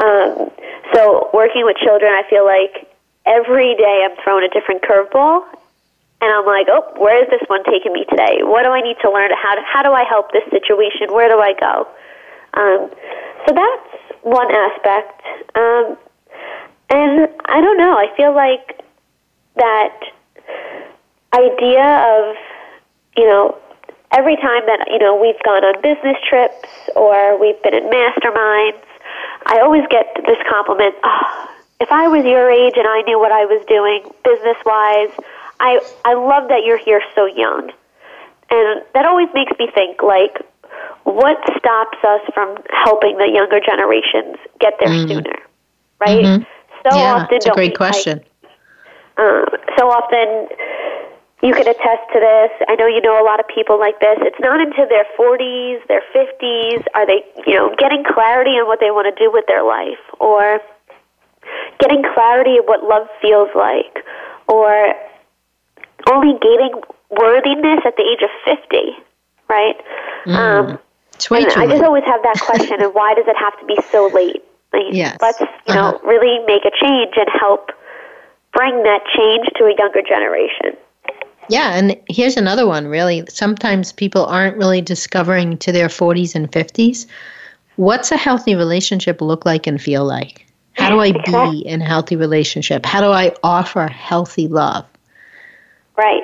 Um, 0.04 0.52
so 0.92 1.30
working 1.32 1.64
with 1.64 1.80
children, 1.80 2.12
I 2.12 2.28
feel 2.28 2.44
like 2.44 2.92
every 3.24 3.74
day 3.76 4.04
I'm 4.04 4.16
thrown 4.22 4.44
a 4.44 4.52
different 4.52 4.84
curveball 4.84 5.48
and 6.20 6.28
I'm 6.28 6.44
like, 6.44 6.68
oh, 6.68 6.84
where 7.00 7.24
is 7.24 7.28
this 7.30 7.40
one 7.48 7.64
taking 7.64 7.92
me 7.92 8.04
today? 8.12 8.44
What 8.44 8.64
do 8.64 8.70
I 8.70 8.84
need 8.84 9.00
to 9.00 9.08
learn? 9.10 9.32
How, 9.32 9.54
to, 9.56 9.62
how 9.64 9.82
do 9.82 9.92
I 9.92 10.04
help 10.04 10.32
this 10.32 10.44
situation? 10.52 11.08
Where 11.08 11.32
do 11.32 11.40
I 11.40 11.56
go? 11.56 11.88
Um, 12.52 12.92
so 13.48 13.54
that's 13.56 13.88
one 14.20 14.52
aspect. 14.52 15.24
Um, 15.56 15.96
and 16.90 17.28
I 17.46 17.60
don't 17.60 17.78
know, 17.78 17.96
I 17.96 18.14
feel 18.16 18.34
like 18.34 18.80
that 19.56 19.98
idea 21.32 21.84
of, 21.84 22.36
you 23.16 23.26
know, 23.26 23.58
every 24.12 24.36
time 24.36 24.62
that, 24.66 24.86
you 24.90 24.98
know, 24.98 25.16
we've 25.16 25.40
gone 25.42 25.64
on 25.64 25.80
business 25.82 26.16
trips 26.28 26.68
or 26.96 27.38
we've 27.38 27.60
been 27.62 27.74
in 27.74 27.84
masterminds, 27.84 28.84
I 29.46 29.60
always 29.60 29.82
get 29.90 30.06
this 30.26 30.38
compliment, 30.48 30.94
oh, 31.02 31.50
if 31.80 31.90
I 31.90 32.08
was 32.08 32.24
your 32.24 32.50
age 32.50 32.74
and 32.76 32.86
I 32.86 33.02
knew 33.02 33.18
what 33.18 33.32
I 33.32 33.44
was 33.44 33.64
doing 33.66 34.02
business 34.24 34.56
wise, 34.64 35.12
I 35.60 35.80
I 36.04 36.14
love 36.14 36.48
that 36.48 36.62
you're 36.64 36.78
here 36.78 37.02
so 37.14 37.26
young. 37.26 37.70
And 38.50 38.82
that 38.94 39.06
always 39.06 39.28
makes 39.34 39.52
me 39.58 39.68
think 39.74 40.02
like 40.02 40.38
what 41.04 41.36
stops 41.58 41.98
us 42.02 42.20
from 42.32 42.56
helping 42.70 43.18
the 43.18 43.28
younger 43.28 43.60
generations 43.60 44.36
get 44.60 44.74
there 44.78 44.88
mm. 44.88 45.08
sooner? 45.08 45.36
Right? 46.00 46.24
Mm-hmm. 46.24 46.53
So 46.84 46.96
yeah, 46.96 47.14
often 47.14 47.36
it's 47.36 47.46
a 47.46 47.50
great 47.50 47.76
question. 47.76 48.20
um, 49.16 49.44
so 49.76 49.88
often 49.88 50.48
you 51.42 51.52
can 51.52 51.68
attest 51.68 52.04
to 52.12 52.20
this. 52.20 52.50
I 52.68 52.74
know 52.76 52.86
you 52.86 53.00
know 53.00 53.20
a 53.20 53.24
lot 53.24 53.40
of 53.40 53.46
people 53.48 53.78
like 53.78 54.00
this. 54.00 54.16
It's 54.22 54.40
not 54.40 54.60
into 54.60 54.86
their 54.88 55.04
40s, 55.18 55.86
their 55.88 56.02
50s. 56.14 56.84
Are 56.94 57.06
they, 57.06 57.24
you 57.46 57.54
know, 57.54 57.74
getting 57.78 58.02
clarity 58.04 58.52
on 58.52 58.66
what 58.66 58.80
they 58.80 58.90
want 58.90 59.14
to 59.14 59.22
do 59.22 59.30
with 59.30 59.44
their 59.46 59.62
life 59.62 60.00
or 60.20 60.60
getting 61.80 62.02
clarity 62.14 62.56
of 62.58 62.64
what 62.64 62.84
love 62.84 63.08
feels 63.20 63.50
like 63.54 64.04
or 64.48 64.94
only 66.10 66.38
gaining 66.40 66.80
worthiness 67.10 67.80
at 67.84 67.96
the 67.96 68.04
age 68.04 68.22
of 68.22 68.30
50, 68.44 68.78
right? 69.48 69.76
Mm, 70.26 70.34
um, 70.34 70.78
it's 71.12 71.30
way 71.30 71.44
too 71.44 71.60
I 71.60 71.66
just 71.66 71.82
always 71.82 72.04
have 72.04 72.22
that 72.22 72.40
question 72.40 72.80
and 72.80 72.94
why 72.94 73.14
does 73.14 73.26
it 73.28 73.36
have 73.36 73.58
to 73.60 73.66
be 73.66 73.76
so 73.90 74.08
late? 74.08 74.42
Yes. 74.92 75.18
Let's, 75.20 75.40
you 75.40 75.46
uh-huh. 75.68 75.92
know, 75.92 76.00
really 76.04 76.44
make 76.46 76.64
a 76.64 76.70
change 76.80 77.14
and 77.16 77.28
help 77.38 77.70
bring 78.52 78.82
that 78.84 79.02
change 79.16 79.48
to 79.56 79.64
a 79.64 79.74
younger 79.76 80.02
generation. 80.02 80.76
Yeah, 81.50 81.74
and 81.74 82.00
here's 82.08 82.36
another 82.36 82.66
one 82.66 82.86
really. 82.88 83.24
Sometimes 83.28 83.92
people 83.92 84.24
aren't 84.26 84.56
really 84.56 84.80
discovering 84.80 85.58
to 85.58 85.72
their 85.72 85.88
40s 85.88 86.34
and 86.34 86.50
50s 86.50 87.06
what's 87.76 88.12
a 88.12 88.16
healthy 88.16 88.54
relationship 88.54 89.20
look 89.20 89.44
like 89.44 89.66
and 89.66 89.80
feel 89.80 90.04
like? 90.04 90.46
How 90.74 90.90
do 90.90 91.00
I 91.00 91.12
be 91.12 91.60
in 91.66 91.82
a 91.82 91.84
healthy 91.84 92.16
relationship? 92.16 92.84
How 92.84 93.00
do 93.00 93.06
I 93.06 93.32
offer 93.44 93.86
healthy 93.86 94.48
love? 94.48 94.84
Right. 95.96 96.22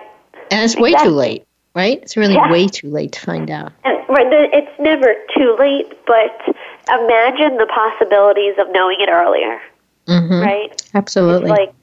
And 0.51 0.65
it's 0.65 0.77
way 0.77 0.91
exactly. 0.91 1.11
too 1.11 1.15
late, 1.15 1.47
right? 1.77 2.03
It's 2.03 2.17
really 2.17 2.35
yeah. 2.35 2.51
way 2.51 2.67
too 2.67 2.91
late 2.91 3.13
to 3.13 3.21
find 3.21 3.49
out. 3.49 3.73
And, 3.85 3.99
right, 4.09 4.27
it's 4.53 4.81
never 4.81 5.15
too 5.37 5.57
late, 5.59 5.97
but 6.05 6.57
imagine 6.89 7.57
the 7.57 7.67
possibilities 7.67 8.55
of 8.59 8.71
knowing 8.73 9.01
it 9.01 9.09
earlier. 9.09 9.61
Mm-hmm. 10.07 10.41
Right? 10.41 10.91
Absolutely. 10.95 11.51
It's 11.51 11.59
like 11.59 11.75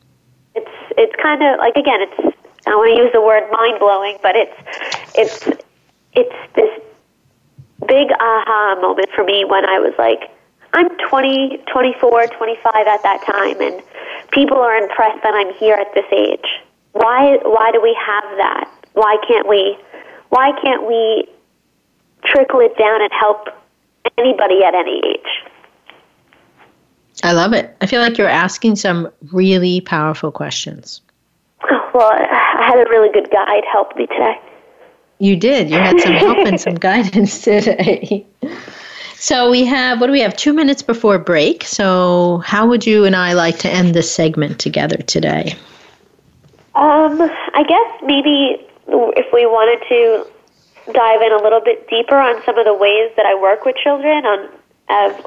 it's 0.55 0.93
it's 0.97 1.15
kind 1.21 1.43
of 1.43 1.59
like 1.59 1.75
again, 1.75 2.01
it's 2.01 2.37
I 2.65 2.75
want 2.75 2.95
to 2.95 3.03
use 3.03 3.11
the 3.13 3.21
word 3.21 3.49
mind 3.51 3.79
blowing, 3.79 4.17
but 4.21 4.35
it's 4.35 4.57
it's 5.15 5.47
it's 6.13 6.55
this 6.55 6.71
big 7.87 8.11
aha 8.19 8.77
moment 8.81 9.09
for 9.15 9.23
me 9.23 9.45
when 9.45 9.65
I 9.65 9.79
was 9.79 9.93
like 9.97 10.31
I'm 10.73 10.89
20, 11.09 11.63
24, 11.71 12.27
25 12.27 12.87
at 12.87 13.03
that 13.03 13.23
time 13.25 13.61
and 13.61 13.81
people 14.31 14.57
are 14.57 14.75
impressed 14.75 15.23
that 15.23 15.33
I'm 15.33 15.53
here 15.53 15.75
at 15.75 15.93
this 15.93 16.05
age. 16.11 16.45
Why 16.91 17.37
why 17.43 17.71
do 17.71 17.81
we 17.81 17.97
have 17.99 18.37
that? 18.37 18.69
Why 18.93 19.17
can't 19.27 19.47
we 19.47 19.77
why 20.29 20.51
can't 20.61 20.85
we 20.85 21.27
trickle 22.25 22.59
it 22.59 22.77
down 22.77 23.01
and 23.01 23.11
help 23.13 23.47
anybody 24.17 24.63
at 24.63 24.75
any 24.75 25.01
age? 25.05 25.43
I 27.23 27.33
love 27.33 27.53
it. 27.53 27.75
I 27.81 27.87
feel 27.87 28.01
like 28.01 28.17
you're 28.17 28.29
asking 28.29 28.75
some 28.75 29.11
really 29.31 29.81
powerful 29.81 30.31
questions. 30.31 31.01
Well, 31.93 32.11
I 32.11 32.63
had 32.67 32.77
a 32.77 32.89
really 32.89 33.11
good 33.11 33.29
guide 33.31 33.63
help 33.71 33.95
me 33.95 34.05
today. 34.07 34.39
You 35.19 35.35
did. 35.35 35.69
You 35.69 35.77
had 35.77 35.99
some 35.99 36.13
help 36.13 36.37
and 36.37 36.61
some 36.61 36.75
guidance 36.79 37.41
today. 37.41 38.25
So 39.15 39.49
we 39.49 39.65
have, 39.65 39.99
what 39.99 40.07
do 40.07 40.13
we 40.13 40.21
have? 40.21 40.37
Two 40.37 40.53
minutes 40.53 40.83
before 40.83 41.17
break. 41.17 41.63
So, 41.63 42.43
how 42.45 42.67
would 42.67 42.85
you 42.85 43.03
and 43.03 43.15
I 43.15 43.33
like 43.33 43.57
to 43.59 43.69
end 43.69 43.95
this 43.95 44.11
segment 44.11 44.59
together 44.59 44.97
today? 44.97 45.55
Um, 46.75 47.19
I 47.55 47.63
guess 47.67 48.03
maybe 48.05 48.63
if 48.87 49.33
we 49.33 49.47
wanted 49.47 49.83
to 49.89 50.27
dive 50.93 51.21
in 51.21 51.31
a 51.31 51.41
little 51.41 51.61
bit 51.61 51.87
deeper 51.89 52.15
on 52.15 52.43
some 52.45 52.57
of 52.57 52.65
the 52.65 52.73
ways 52.73 53.11
that 53.15 53.25
I 53.25 53.35
work 53.39 53.65
with 53.65 53.75
children, 53.77 54.25
on 54.25 54.49
uh, 54.89 55.21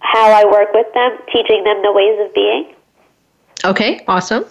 how 0.00 0.30
I 0.30 0.44
work 0.44 0.72
with 0.72 0.92
them, 0.94 1.18
teaching 1.32 1.64
them 1.64 1.82
the 1.82 1.92
ways 1.92 2.18
of 2.20 2.34
being. 2.34 2.74
Okay, 3.64 4.04
awesome. 4.06 4.44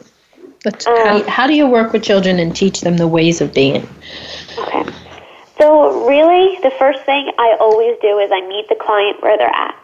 Let's, 0.65 0.87
um, 0.87 0.95
how, 0.95 1.23
how 1.29 1.47
do 1.47 1.53
you 1.53 1.67
work 1.67 1.93
with 1.93 2.03
children 2.03 2.39
and 2.39 2.55
teach 2.55 2.81
them 2.81 2.97
the 2.97 3.07
ways 3.07 3.41
of 3.41 3.53
being? 3.53 3.87
Okay. 4.57 4.85
So, 5.59 6.07
really, 6.07 6.57
the 6.63 6.71
first 6.71 7.03
thing 7.05 7.31
I 7.37 7.55
always 7.59 7.97
do 8.01 8.17
is 8.19 8.31
I 8.33 8.41
meet 8.47 8.67
the 8.69 8.75
client 8.75 9.21
where 9.21 9.37
they're 9.37 9.47
at, 9.47 9.75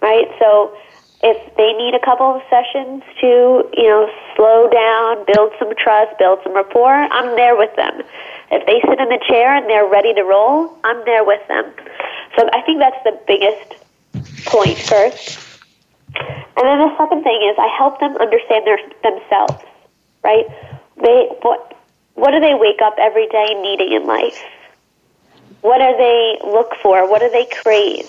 right? 0.00 0.28
So, 0.38 0.76
if 1.22 1.56
they 1.56 1.72
need 1.72 1.94
a 1.94 2.04
couple 2.04 2.36
of 2.36 2.42
sessions 2.50 3.02
to, 3.20 3.64
you 3.72 3.88
know, 3.88 4.10
slow 4.36 4.68
down, 4.68 5.24
build 5.32 5.52
some 5.58 5.74
trust, 5.76 6.18
build 6.18 6.40
some 6.44 6.52
rapport, 6.52 6.92
I'm 6.92 7.34
there 7.36 7.56
with 7.56 7.74
them. 7.76 8.02
If 8.54 8.66
they 8.66 8.80
sit 8.88 9.00
in 9.00 9.08
the 9.08 9.18
chair 9.28 9.54
and 9.56 9.68
they're 9.68 9.86
ready 9.86 10.14
to 10.14 10.22
roll, 10.22 10.78
I'm 10.84 11.04
there 11.04 11.24
with 11.24 11.46
them. 11.48 11.72
So 12.36 12.48
I 12.52 12.62
think 12.62 12.78
that's 12.78 13.02
the 13.02 13.18
biggest 13.26 13.74
point 14.46 14.78
first. 14.78 15.38
And 16.16 16.62
then 16.64 16.78
the 16.78 16.96
second 16.96 17.24
thing 17.24 17.40
is 17.50 17.56
I 17.58 17.66
help 17.76 17.98
them 17.98 18.16
understand 18.16 18.66
their 18.66 18.78
themselves, 19.02 19.64
right? 20.22 20.46
They 21.02 21.28
what 21.42 21.76
what 22.14 22.30
do 22.30 22.38
they 22.38 22.54
wake 22.54 22.80
up 22.80 22.94
every 22.98 23.26
day 23.26 23.54
needing 23.60 23.92
in 23.92 24.06
life? 24.06 24.40
What 25.62 25.78
do 25.78 25.96
they 25.98 26.38
look 26.44 26.74
for? 26.82 27.08
What 27.10 27.20
do 27.20 27.30
they 27.30 27.46
crave? 27.46 28.06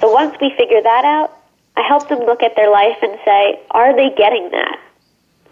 So 0.00 0.10
once 0.10 0.34
we 0.40 0.52
figure 0.56 0.82
that 0.82 1.04
out, 1.04 1.38
I 1.76 1.82
help 1.82 2.08
them 2.08 2.20
look 2.20 2.42
at 2.42 2.56
their 2.56 2.70
life 2.70 2.98
and 3.02 3.16
say, 3.24 3.60
are 3.70 3.94
they 3.94 4.10
getting 4.16 4.50
that? 4.50 4.80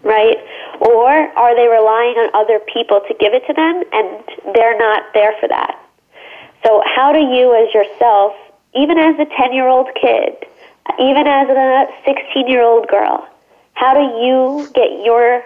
Right? 0.07 0.39
Or 0.79 1.11
are 1.11 1.53
they 1.55 1.67
relying 1.67 2.15
on 2.15 2.31
other 2.33 2.63
people 2.71 3.01
to 3.07 3.13
give 3.19 3.33
it 3.33 3.43
to 3.47 3.53
them 3.53 3.83
and 3.91 4.55
they're 4.55 4.77
not 4.79 5.03
there 5.13 5.33
for 5.39 5.49
that? 5.49 5.75
So, 6.63 6.81
how 6.95 7.11
do 7.11 7.19
you, 7.19 7.51
as 7.51 7.73
yourself, 7.73 8.33
even 8.73 8.97
as 8.97 9.19
a 9.19 9.25
10 9.25 9.53
year 9.53 9.67
old 9.67 9.89
kid, 9.99 10.47
even 10.99 11.27
as 11.27 11.49
a 11.49 11.87
16 12.05 12.47
year 12.47 12.63
old 12.63 12.87
girl, 12.87 13.27
how 13.73 13.93
do 13.93 14.01
you 14.23 14.67
get 14.73 15.03
your 15.03 15.43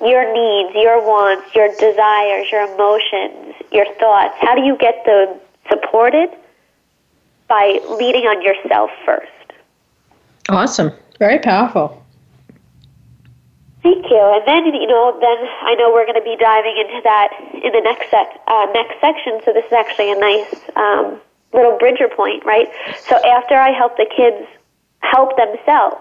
your 0.00 0.24
needs, 0.34 0.74
your 0.74 1.00
wants, 1.06 1.54
your 1.54 1.68
desires, 1.68 2.48
your 2.50 2.62
emotions, 2.74 3.54
your 3.70 3.86
thoughts, 3.94 4.34
how 4.40 4.54
do 4.54 4.62
you 4.62 4.76
get 4.76 5.04
them 5.06 5.38
supported? 5.70 6.30
By 7.48 7.78
leading 7.88 8.24
on 8.24 8.42
yourself 8.42 8.90
first. 9.04 9.30
Awesome. 10.48 10.92
Very 11.18 11.38
powerful. 11.38 12.03
Thank 13.84 14.08
you. 14.08 14.16
And 14.16 14.48
then, 14.48 14.64
you 14.72 14.86
know, 14.88 15.12
then 15.20 15.36
I 15.60 15.74
know 15.76 15.92
we're 15.92 16.08
going 16.08 16.16
to 16.16 16.24
be 16.24 16.40
diving 16.40 16.72
into 16.80 17.04
that 17.04 17.28
in 17.52 17.70
the 17.70 17.84
next 17.84 18.08
sec- 18.08 18.40
uh, 18.48 18.66
next 18.72 18.96
section. 18.98 19.44
So 19.44 19.52
this 19.52 19.66
is 19.66 19.76
actually 19.76 20.10
a 20.10 20.16
nice 20.16 20.48
um, 20.74 21.20
little 21.52 21.76
bridger 21.76 22.08
point, 22.08 22.46
right? 22.46 22.72
So 23.04 23.20
after 23.20 23.54
I 23.54 23.76
help 23.76 23.98
the 23.98 24.08
kids 24.08 24.48
help 25.00 25.36
themselves, 25.36 26.00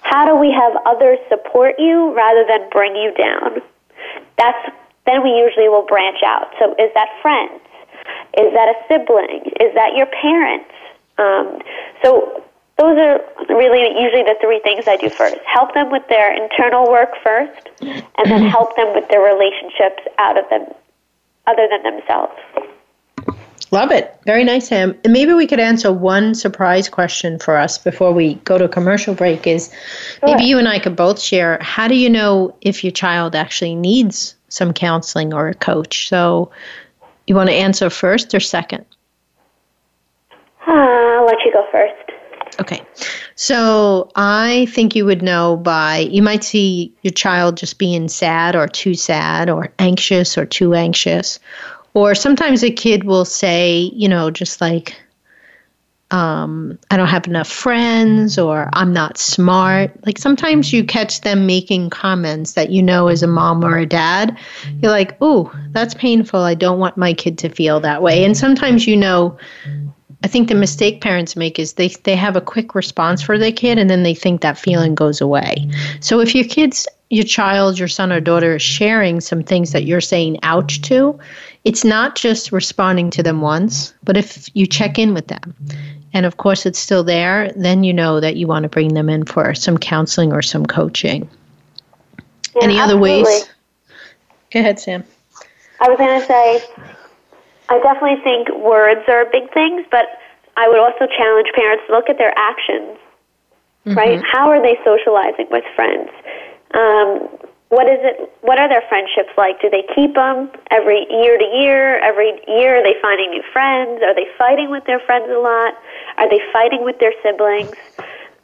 how 0.00 0.24
do 0.24 0.34
we 0.34 0.50
have 0.50 0.72
others 0.86 1.18
support 1.28 1.76
you 1.78 2.16
rather 2.16 2.46
than 2.48 2.70
bring 2.72 2.96
you 2.96 3.12
down? 3.12 3.60
That's 4.38 4.72
then 5.04 5.22
we 5.22 5.36
usually 5.36 5.68
will 5.68 5.84
branch 5.84 6.24
out. 6.24 6.48
So 6.58 6.72
is 6.80 6.88
that 6.94 7.08
friends? 7.20 7.60
Is 8.32 8.48
that 8.56 8.72
a 8.72 8.76
sibling? 8.88 9.52
Is 9.60 9.74
that 9.74 9.92
your 9.92 10.06
parents? 10.06 10.72
Um, 11.18 11.60
so 12.02 12.42
those 12.80 12.96
are 12.96 13.20
really 13.50 14.00
usually 14.02 14.22
the 14.22 14.36
three 14.40 14.58
things 14.60 14.88
I 14.88 14.96
do 14.96 15.10
first. 15.10 15.36
Help 15.44 15.74
them 15.74 15.90
with 15.90 16.06
their 16.08 16.32
internal 16.32 16.90
work 16.90 17.10
first, 17.22 17.68
and 17.82 18.30
then 18.30 18.42
help 18.48 18.74
them 18.74 18.94
with 18.94 19.06
their 19.08 19.20
relationships 19.20 20.02
out 20.16 20.38
of 20.38 20.48
them, 20.48 20.64
other 21.46 21.68
than 21.70 21.82
themselves. 21.82 22.32
Love 23.70 23.92
it. 23.92 24.18
Very 24.24 24.44
nice, 24.44 24.70
Samm. 24.70 24.98
And 25.04 25.12
maybe 25.12 25.32
we 25.34 25.46
could 25.46 25.60
answer 25.60 25.92
one 25.92 26.34
surprise 26.34 26.88
question 26.88 27.38
for 27.38 27.56
us 27.56 27.76
before 27.76 28.12
we 28.12 28.34
go 28.36 28.56
to 28.58 28.64
a 28.64 28.68
commercial 28.68 29.14
break 29.14 29.46
is 29.46 29.70
sure. 30.18 30.28
maybe 30.30 30.44
you 30.44 30.58
and 30.58 30.66
I 30.66 30.78
could 30.80 30.96
both 30.96 31.20
share 31.20 31.58
how 31.60 31.86
do 31.86 31.94
you 31.94 32.08
know 32.10 32.56
if 32.62 32.82
your 32.82 32.90
child 32.90 33.36
actually 33.36 33.76
needs 33.76 34.34
some 34.48 34.72
counseling 34.72 35.32
or 35.32 35.48
a 35.48 35.54
coach? 35.54 36.08
So 36.08 36.50
You 37.26 37.36
want 37.36 37.48
to 37.48 37.54
answer 37.54 37.90
first 37.90 38.34
or 38.34 38.40
second? 38.40 38.84
Uh, 40.66 40.72
I'll 40.72 41.26
let 41.26 41.38
you 41.44 41.52
go 41.52 41.64
first. 41.70 42.09
Okay. 42.60 42.82
So 43.36 44.10
I 44.16 44.66
think 44.70 44.94
you 44.94 45.06
would 45.06 45.22
know 45.22 45.56
by, 45.56 45.98
you 45.98 46.22
might 46.22 46.44
see 46.44 46.94
your 47.02 47.12
child 47.12 47.56
just 47.56 47.78
being 47.78 48.08
sad 48.08 48.54
or 48.54 48.68
too 48.68 48.94
sad 48.94 49.48
or 49.48 49.72
anxious 49.78 50.36
or 50.36 50.44
too 50.44 50.74
anxious. 50.74 51.40
Or 51.94 52.14
sometimes 52.14 52.62
a 52.62 52.70
kid 52.70 53.04
will 53.04 53.24
say, 53.24 53.90
you 53.94 54.08
know, 54.08 54.30
just 54.30 54.60
like, 54.60 54.94
um, 56.10 56.78
I 56.90 56.96
don't 56.96 57.06
have 57.08 57.26
enough 57.26 57.48
friends 57.48 58.36
or 58.36 58.68
I'm 58.72 58.92
not 58.92 59.16
smart. 59.16 59.92
Like 60.04 60.18
sometimes 60.18 60.72
you 60.72 60.84
catch 60.84 61.20
them 61.20 61.46
making 61.46 61.90
comments 61.90 62.54
that 62.54 62.70
you 62.70 62.82
know 62.82 63.08
as 63.08 63.22
a 63.22 63.26
mom 63.28 63.64
or 63.64 63.78
a 63.78 63.86
dad. 63.86 64.36
You're 64.82 64.90
like, 64.90 65.16
oh, 65.20 65.52
that's 65.70 65.94
painful. 65.94 66.40
I 66.40 66.54
don't 66.54 66.78
want 66.80 66.96
my 66.96 67.14
kid 67.14 67.38
to 67.38 67.48
feel 67.48 67.80
that 67.80 68.02
way. 68.02 68.24
And 68.24 68.36
sometimes 68.36 68.86
you 68.86 68.96
know, 68.96 69.38
I 70.22 70.28
think 70.28 70.48
the 70.48 70.54
mistake 70.54 71.00
parents 71.00 71.34
make 71.34 71.58
is 71.58 71.74
they, 71.74 71.88
they 71.88 72.16
have 72.16 72.36
a 72.36 72.40
quick 72.40 72.74
response 72.74 73.22
for 73.22 73.38
their 73.38 73.52
kid 73.52 73.78
and 73.78 73.88
then 73.88 74.02
they 74.02 74.14
think 74.14 74.42
that 74.42 74.58
feeling 74.58 74.94
goes 74.94 75.20
away. 75.20 75.70
So 76.00 76.20
if 76.20 76.34
your 76.34 76.44
kids, 76.44 76.86
your 77.08 77.24
child, 77.24 77.78
your 77.78 77.88
son 77.88 78.12
or 78.12 78.20
daughter 78.20 78.56
is 78.56 78.62
sharing 78.62 79.20
some 79.20 79.42
things 79.42 79.72
that 79.72 79.84
you're 79.84 80.02
saying 80.02 80.38
ouch 80.42 80.82
to, 80.82 81.18
it's 81.64 81.84
not 81.84 82.16
just 82.16 82.52
responding 82.52 83.10
to 83.10 83.22
them 83.22 83.40
once, 83.40 83.94
but 84.04 84.16
if 84.16 84.48
you 84.54 84.66
check 84.66 84.98
in 84.98 85.14
with 85.14 85.28
them 85.28 85.54
and 86.12 86.26
of 86.26 86.36
course 86.36 86.66
it's 86.66 86.78
still 86.78 87.04
there, 87.04 87.50
then 87.56 87.84
you 87.84 87.94
know 87.94 88.20
that 88.20 88.36
you 88.36 88.46
want 88.46 88.64
to 88.64 88.68
bring 88.68 88.94
them 88.94 89.08
in 89.08 89.24
for 89.24 89.54
some 89.54 89.78
counseling 89.78 90.32
or 90.32 90.42
some 90.42 90.66
coaching. 90.66 91.28
Yeah, 92.56 92.64
Any 92.64 92.78
other 92.78 92.94
absolutely. 92.94 93.22
ways? 93.22 93.48
Go 94.52 94.60
ahead, 94.60 94.76
Samm. 94.76 95.04
I 95.80 95.88
was 95.88 95.98
going 95.98 96.20
to 96.20 96.26
say, 96.26 96.62
I 97.70 97.78
definitely 97.78 98.20
think 98.22 98.50
words 98.58 99.06
are 99.08 99.24
big 99.30 99.52
things, 99.54 99.86
but 99.90 100.06
I 100.56 100.68
would 100.68 100.78
also 100.78 101.06
challenge 101.06 101.48
parents 101.54 101.84
to 101.86 101.94
look 101.94 102.10
at 102.10 102.18
their 102.18 102.34
actions, 102.36 102.98
right? 103.94 104.20
How 104.26 104.50
are 104.50 104.60
they 104.60 104.76
socializing 104.84 105.46
with 105.50 105.64
friends? 105.76 106.10
Um, 106.74 107.30
what 107.70 107.86
is 107.86 108.02
it? 108.02 108.28
What 108.42 108.58
are 108.58 108.68
their 108.68 108.82
friendships 108.90 109.30
like? 109.38 109.62
Do 109.62 109.70
they 109.70 109.86
keep 109.94 110.16
them 110.16 110.50
every 110.72 111.06
year 111.08 111.38
to 111.38 111.48
year? 111.62 112.02
Every 112.02 112.34
year, 112.48 112.82
are 112.82 112.82
they 112.82 112.98
finding 113.00 113.30
new 113.30 113.44
friends? 113.52 114.02
Are 114.02 114.14
they 114.14 114.26
fighting 114.36 114.70
with 114.70 114.84
their 114.86 114.98
friends 114.98 115.30
a 115.30 115.38
lot? 115.38 115.78
Are 116.18 116.28
they 116.28 116.42
fighting 116.52 116.82
with 116.82 116.98
their 116.98 117.14
siblings? 117.22 117.70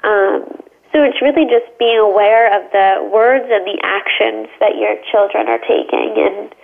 Um, 0.07 0.47
so 0.95 1.03
it's 1.03 1.21
really 1.21 1.51
just 1.51 1.67
being 1.79 1.99
aware 1.99 2.47
of 2.55 2.71
the 2.71 3.03
words 3.11 3.51
and 3.51 3.67
the 3.67 3.77
actions 3.83 4.47
that 4.63 4.79
your 4.79 4.95
children 5.11 5.49
are 5.49 5.59
taking. 5.67 6.15
And, 6.15 6.55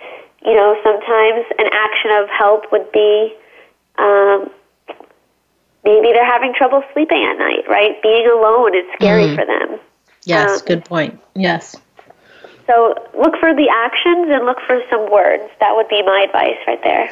you 0.45 0.53
know, 0.53 0.75
sometimes 0.83 1.45
an 1.57 1.67
action 1.71 2.11
of 2.11 2.29
help 2.29 2.71
would 2.71 2.91
be 2.91 3.35
um, 3.97 4.49
maybe 5.83 6.11
they're 6.13 6.25
having 6.25 6.53
trouble 6.53 6.83
sleeping 6.93 7.23
at 7.23 7.37
night, 7.37 7.67
right? 7.69 8.01
Being 8.01 8.27
alone 8.27 8.75
is 8.75 8.85
scary 8.95 9.35
for 9.35 9.45
them. 9.45 9.79
Yes, 10.25 10.61
Um, 10.61 10.67
good 10.67 10.85
point. 10.85 11.19
Yes. 11.35 11.75
So 12.67 12.95
look 13.17 13.35
for 13.39 13.53
the 13.53 13.67
actions 13.69 14.27
and 14.29 14.45
look 14.45 14.57
for 14.65 14.81
some 14.89 15.11
words. 15.11 15.43
That 15.59 15.75
would 15.75 15.89
be 15.89 16.01
my 16.01 16.21
advice 16.21 16.55
right 16.65 16.81
there. 16.83 17.09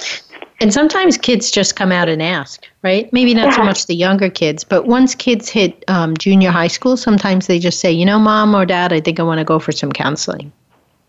And 0.62 0.74
sometimes 0.74 1.18
kids 1.18 1.52
just 1.52 1.76
come 1.76 1.92
out 1.92 2.08
and 2.08 2.22
ask, 2.22 2.66
right? 2.84 3.12
Maybe 3.12 3.34
not 3.34 3.54
so 3.54 3.64
much 3.64 3.88
the 3.88 3.96
younger 3.96 4.30
kids, 4.30 4.64
but 4.64 4.86
once 4.86 5.16
kids 5.16 5.50
hit 5.50 5.84
um, 5.88 6.16
junior 6.16 6.52
high 6.52 6.68
school, 6.68 6.96
sometimes 6.96 7.48
they 7.48 7.58
just 7.58 7.80
say, 7.80 7.92
you 7.92 8.06
know, 8.06 8.20
mom 8.20 8.56
or 8.56 8.66
dad, 8.66 8.94
I 8.94 9.02
think 9.02 9.20
I 9.20 9.24
want 9.24 9.40
to 9.40 9.44
go 9.44 9.58
for 9.60 9.72
some 9.72 9.92
counseling. 9.92 10.52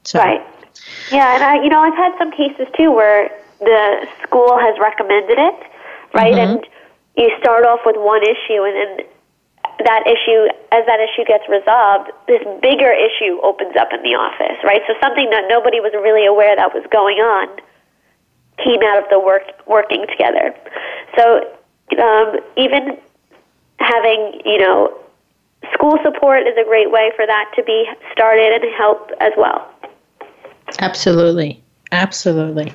So, 0.04 0.18
Right. 0.18 0.40
Yeah, 1.10 1.34
and 1.34 1.42
I, 1.44 1.62
you 1.62 1.68
know, 1.68 1.80
I've 1.80 1.96
had 1.96 2.16
some 2.18 2.30
cases 2.30 2.66
too 2.76 2.90
where 2.90 3.30
the 3.60 4.06
school 4.22 4.58
has 4.58 4.78
recommended 4.78 5.38
it, 5.38 5.58
right? 6.14 6.36
And 6.36 6.66
you 7.16 7.30
start 7.38 7.64
off 7.64 7.80
with 7.84 7.96
one 7.96 8.22
issue, 8.22 8.64
and 8.64 8.74
then 8.74 9.06
that 9.84 10.06
issue, 10.06 10.48
as 10.72 10.84
that 10.86 11.00
issue 11.00 11.24
gets 11.24 11.44
resolved, 11.48 12.10
this 12.26 12.42
bigger 12.60 12.92
issue 12.92 13.40
opens 13.42 13.76
up 13.76 13.92
in 13.92 14.02
the 14.02 14.14
office, 14.14 14.58
right? 14.64 14.80
So 14.86 14.94
something 15.00 15.30
that 15.30 15.44
nobody 15.48 15.80
was 15.80 15.92
really 15.94 16.26
aware 16.26 16.56
that 16.56 16.74
was 16.74 16.84
going 16.90 17.18
on 17.18 17.48
came 18.58 18.82
out 18.82 19.02
of 19.02 19.08
the 19.10 19.18
work 19.18 19.42
working 19.66 20.06
together. 20.06 20.54
So 21.16 21.50
um, 21.98 22.38
even 22.56 22.98
having, 23.78 24.40
you 24.44 24.58
know, 24.58 24.98
school 25.74 25.98
support 26.04 26.46
is 26.46 26.54
a 26.60 26.64
great 26.64 26.90
way 26.90 27.12
for 27.16 27.26
that 27.26 27.50
to 27.56 27.62
be 27.64 27.86
started 28.12 28.52
and 28.52 28.74
help 28.76 29.10
as 29.20 29.32
well. 29.36 29.71
Absolutely. 30.78 31.62
Absolutely. 31.92 32.72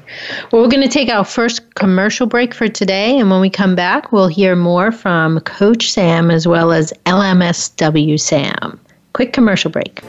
Well, 0.52 0.62
we're 0.62 0.70
going 0.70 0.84
to 0.84 0.88
take 0.88 1.10
our 1.10 1.26
first 1.26 1.74
commercial 1.74 2.28
break 2.28 2.54
for 2.54 2.68
today. 2.68 3.20
And 3.20 3.32
when 3.32 3.42
we 3.42 3.50
come 3.50 3.76
back, 3.76 4.12
we'll 4.12 4.28
hear 4.28 4.56
more 4.56 4.92
from 4.92 5.40
Coach 5.40 5.92
Samm 5.92 6.32
as 6.32 6.48
well 6.48 6.72
as 6.72 6.94
LMSW 7.08 8.14
Samm. 8.14 8.78
Quick 9.14 9.34
commercial 9.34 9.72
break. 9.72 10.04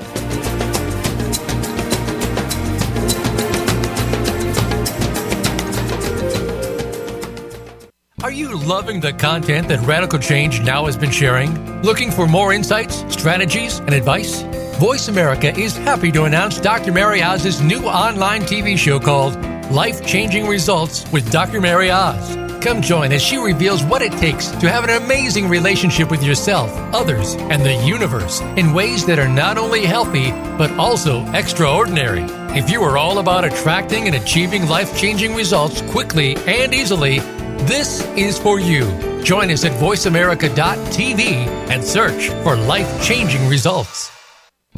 Are 8.23 8.33
you 8.33 8.59
loving 8.59 9.01
the 9.01 9.15
content 9.15 9.69
that 9.69 9.81
Radical 9.87 10.19
Change 10.19 10.61
Now 10.61 10.85
has 10.85 10.99
been 10.99 11.11
sharing? 11.11 11.81
Looking 11.83 12.11
for 12.11 12.27
more 12.27 12.53
insights, 12.53 13.05
strategies, 13.09 13.79
and 13.79 13.95
advice? 13.95 14.43
Voice 14.79 15.09
America 15.09 15.53
is 15.59 15.77
happy 15.77 16.13
to 16.13 16.23
announce 16.23 16.61
Dr. 16.61 16.93
Mary 16.93 17.21
Oz's 17.21 17.61
new 17.61 17.87
online 17.87 18.43
TV 18.43 18.79
show 18.79 19.01
called 19.01 19.35
Life 19.73 20.07
Changing 20.07 20.47
Results 20.47 21.11
with 21.11 21.29
Dr. 21.33 21.61
Mary 21.61 21.91
Oz. 21.91 22.37
Come 22.63 22.81
join 22.81 23.11
as 23.11 23.21
she 23.21 23.39
reveals 23.39 23.83
what 23.83 24.03
it 24.03 24.13
takes 24.13 24.47
to 24.53 24.71
have 24.71 24.85
an 24.85 25.03
amazing 25.03 25.49
relationship 25.49 26.13
with 26.13 26.23
yourself, 26.23 26.71
others, 26.95 27.35
and 27.51 27.65
the 27.65 27.75
universe 27.85 28.41
in 28.57 28.73
ways 28.73 29.05
that 29.07 29.19
are 29.19 29.27
not 29.27 29.59
only 29.59 29.85
healthy, 29.85 30.31
but 30.57 30.71
also 30.79 31.27
extraordinary. 31.33 32.25
If 32.57 32.71
you 32.71 32.81
are 32.85 32.97
all 32.97 33.19
about 33.19 33.45
attracting 33.45 34.07
and 34.07 34.15
achieving 34.15 34.69
life 34.69 34.97
changing 34.97 35.35
results 35.35 35.83
quickly 35.91 36.37
and 36.47 36.73
easily, 36.73 37.19
this 37.67 38.07
is 38.17 38.39
for 38.39 38.61
you. 38.61 38.85
Join 39.25 39.51
us 39.51 39.65
at 39.65 39.73
voiceamerica.tv 39.73 41.21
and 41.69 41.83
search 41.83 42.29
for 42.45 42.55
life 42.55 43.05
changing 43.05 43.49
results. 43.49 44.13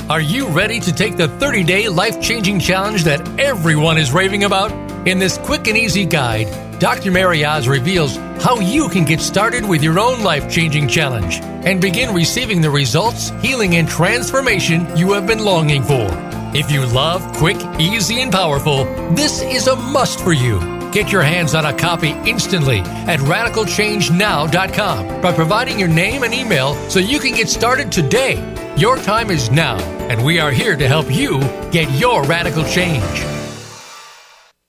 Are 0.09 0.21
you 0.21 0.49
ready 0.49 0.81
to 0.81 0.93
take 0.93 1.17
the 1.17 1.29
30 1.29 1.65
day 1.65 1.89
life 1.89 2.21
changing 2.21 2.59
challenge 2.59 3.05
that 3.05 3.21
everyone 3.39 3.99
is 3.99 4.13
raving 4.13 4.45
about? 4.45 4.73
In 5.07 5.19
this 5.19 5.39
quick 5.39 5.69
and 5.69 5.77
easy 5.77 6.05
guide, 6.05 6.49
Dr. 6.81 7.13
Mary 7.13 7.45
Oz 7.45 7.69
reveals 7.69 8.17
how 8.43 8.59
you 8.59 8.89
can 8.89 9.05
get 9.05 9.21
started 9.21 9.65
with 9.65 9.83
your 9.83 10.01
own 10.01 10.23
life 10.23 10.51
changing 10.51 10.89
challenge 10.89 11.39
and 11.41 11.81
begin 11.81 12.15
receiving 12.15 12.61
the 12.61 12.71
results, 12.71 13.31
healing, 13.43 13.77
and 13.77 13.89
transformation 13.89 14.87
you 14.97 15.13
have 15.13 15.27
been 15.27 15.45
longing 15.45 15.83
for. 15.83 16.09
If 16.55 16.73
you 16.73 16.85
love 16.87 17.23
quick, 17.37 17.59
easy, 17.79 18.21
and 18.21 18.33
powerful, 18.33 18.85
this 19.15 19.43
is 19.43 19.69
a 19.69 19.77
must 19.77 20.21
for 20.21 20.33
you. 20.33 20.59
Get 20.91 21.13
your 21.13 21.23
hands 21.23 21.55
on 21.55 21.67
a 21.67 21.73
copy 21.73 22.11
instantly 22.29 22.81
at 22.81 23.21
radicalchangenow.com 23.21 25.21
by 25.21 25.33
providing 25.33 25.79
your 25.79 25.89
name 25.89 26.25
and 26.25 26.35
email 26.35 26.75
so 26.91 26.99
you 26.99 27.21
can 27.21 27.33
get 27.33 27.49
started 27.49 27.93
today. 27.93 28.60
Your 28.81 28.97
time 28.97 29.31
is 29.31 29.51
now, 29.51 29.77
and 30.09 30.25
we 30.25 30.41
are 30.41 30.51
here 30.51 30.75
to 30.75 30.89
help 30.89 31.15
you 31.15 31.39
get 31.71 31.91
your 32.01 32.25
radical 32.25 32.65
change. 32.65 33.05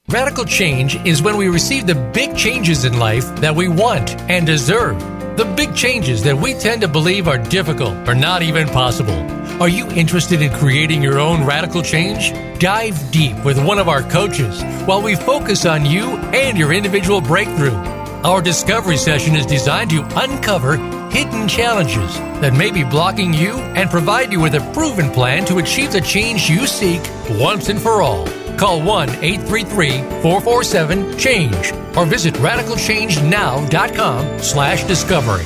Radical 0.10 0.44
change 0.44 0.98
is 1.06 1.22
when 1.22 1.38
we 1.38 1.48
receive 1.48 1.88
the 1.88 1.96
big 2.14 2.36
changes 2.36 2.84
in 2.84 3.00
life 3.00 3.34
that 3.38 3.56
we 3.56 3.70
want 3.70 4.20
and 4.30 4.46
deserve. 4.46 5.00
The 5.38 5.46
big 5.56 5.74
changes 5.74 6.24
that 6.24 6.36
we 6.36 6.56
tend 6.56 6.82
to 6.82 6.90
believe 6.90 7.30
are 7.30 7.38
difficult 7.38 7.96
or 8.06 8.14
not 8.14 8.42
even 8.42 8.68
possible. 8.68 9.16
Are 9.62 9.70
you 9.70 9.90
interested 9.92 10.42
in 10.42 10.52
creating 10.56 11.02
your 11.02 11.18
own 11.18 11.46
radical 11.46 11.82
change? 11.82 12.34
Dive 12.60 13.00
deep 13.12 13.42
with 13.46 13.66
one 13.66 13.80
of 13.80 13.88
our 13.88 14.04
coaches 14.04 14.62
while 14.86 15.02
we 15.02 15.16
focus 15.16 15.66
on 15.66 15.86
you 15.86 16.18
and 16.34 16.58
your 16.58 16.74
individual 16.74 17.22
breakthrough. 17.22 17.78
Our 18.26 18.42
discovery 18.42 18.98
session 18.98 19.38
is 19.38 19.46
designed 19.46 19.92
to 19.92 20.04
uncover 20.20 21.01
hidden 21.12 21.48
challenges 21.48 22.18
that 22.42 22.54
may 22.54 22.72
be 22.72 22.84
blocking 22.84 23.34
you 23.34 23.54
and 23.76 23.90
provide 23.90 24.32
you 24.32 24.40
with 24.40 24.56
a 24.56 24.72
proven 24.74 25.12
plan 25.12 25.46
to 25.46 25.58
achieve 25.58 25.92
the 25.92 26.02
change 26.02 26.50
you 26.50 26.66
seek 26.66 27.02
once 27.32 27.70
and 27.70 27.82
for 27.82 28.02
all. 28.02 28.26
Call 28.58 28.82
1 28.82 29.10
833 29.10 30.22
447 30.22 31.18
CHANGE 31.18 31.74
or 31.98 32.06
visit 32.06 32.34
radicalchangenow.com 32.36 34.40
slash 34.40 34.84
discovery. 34.86 35.46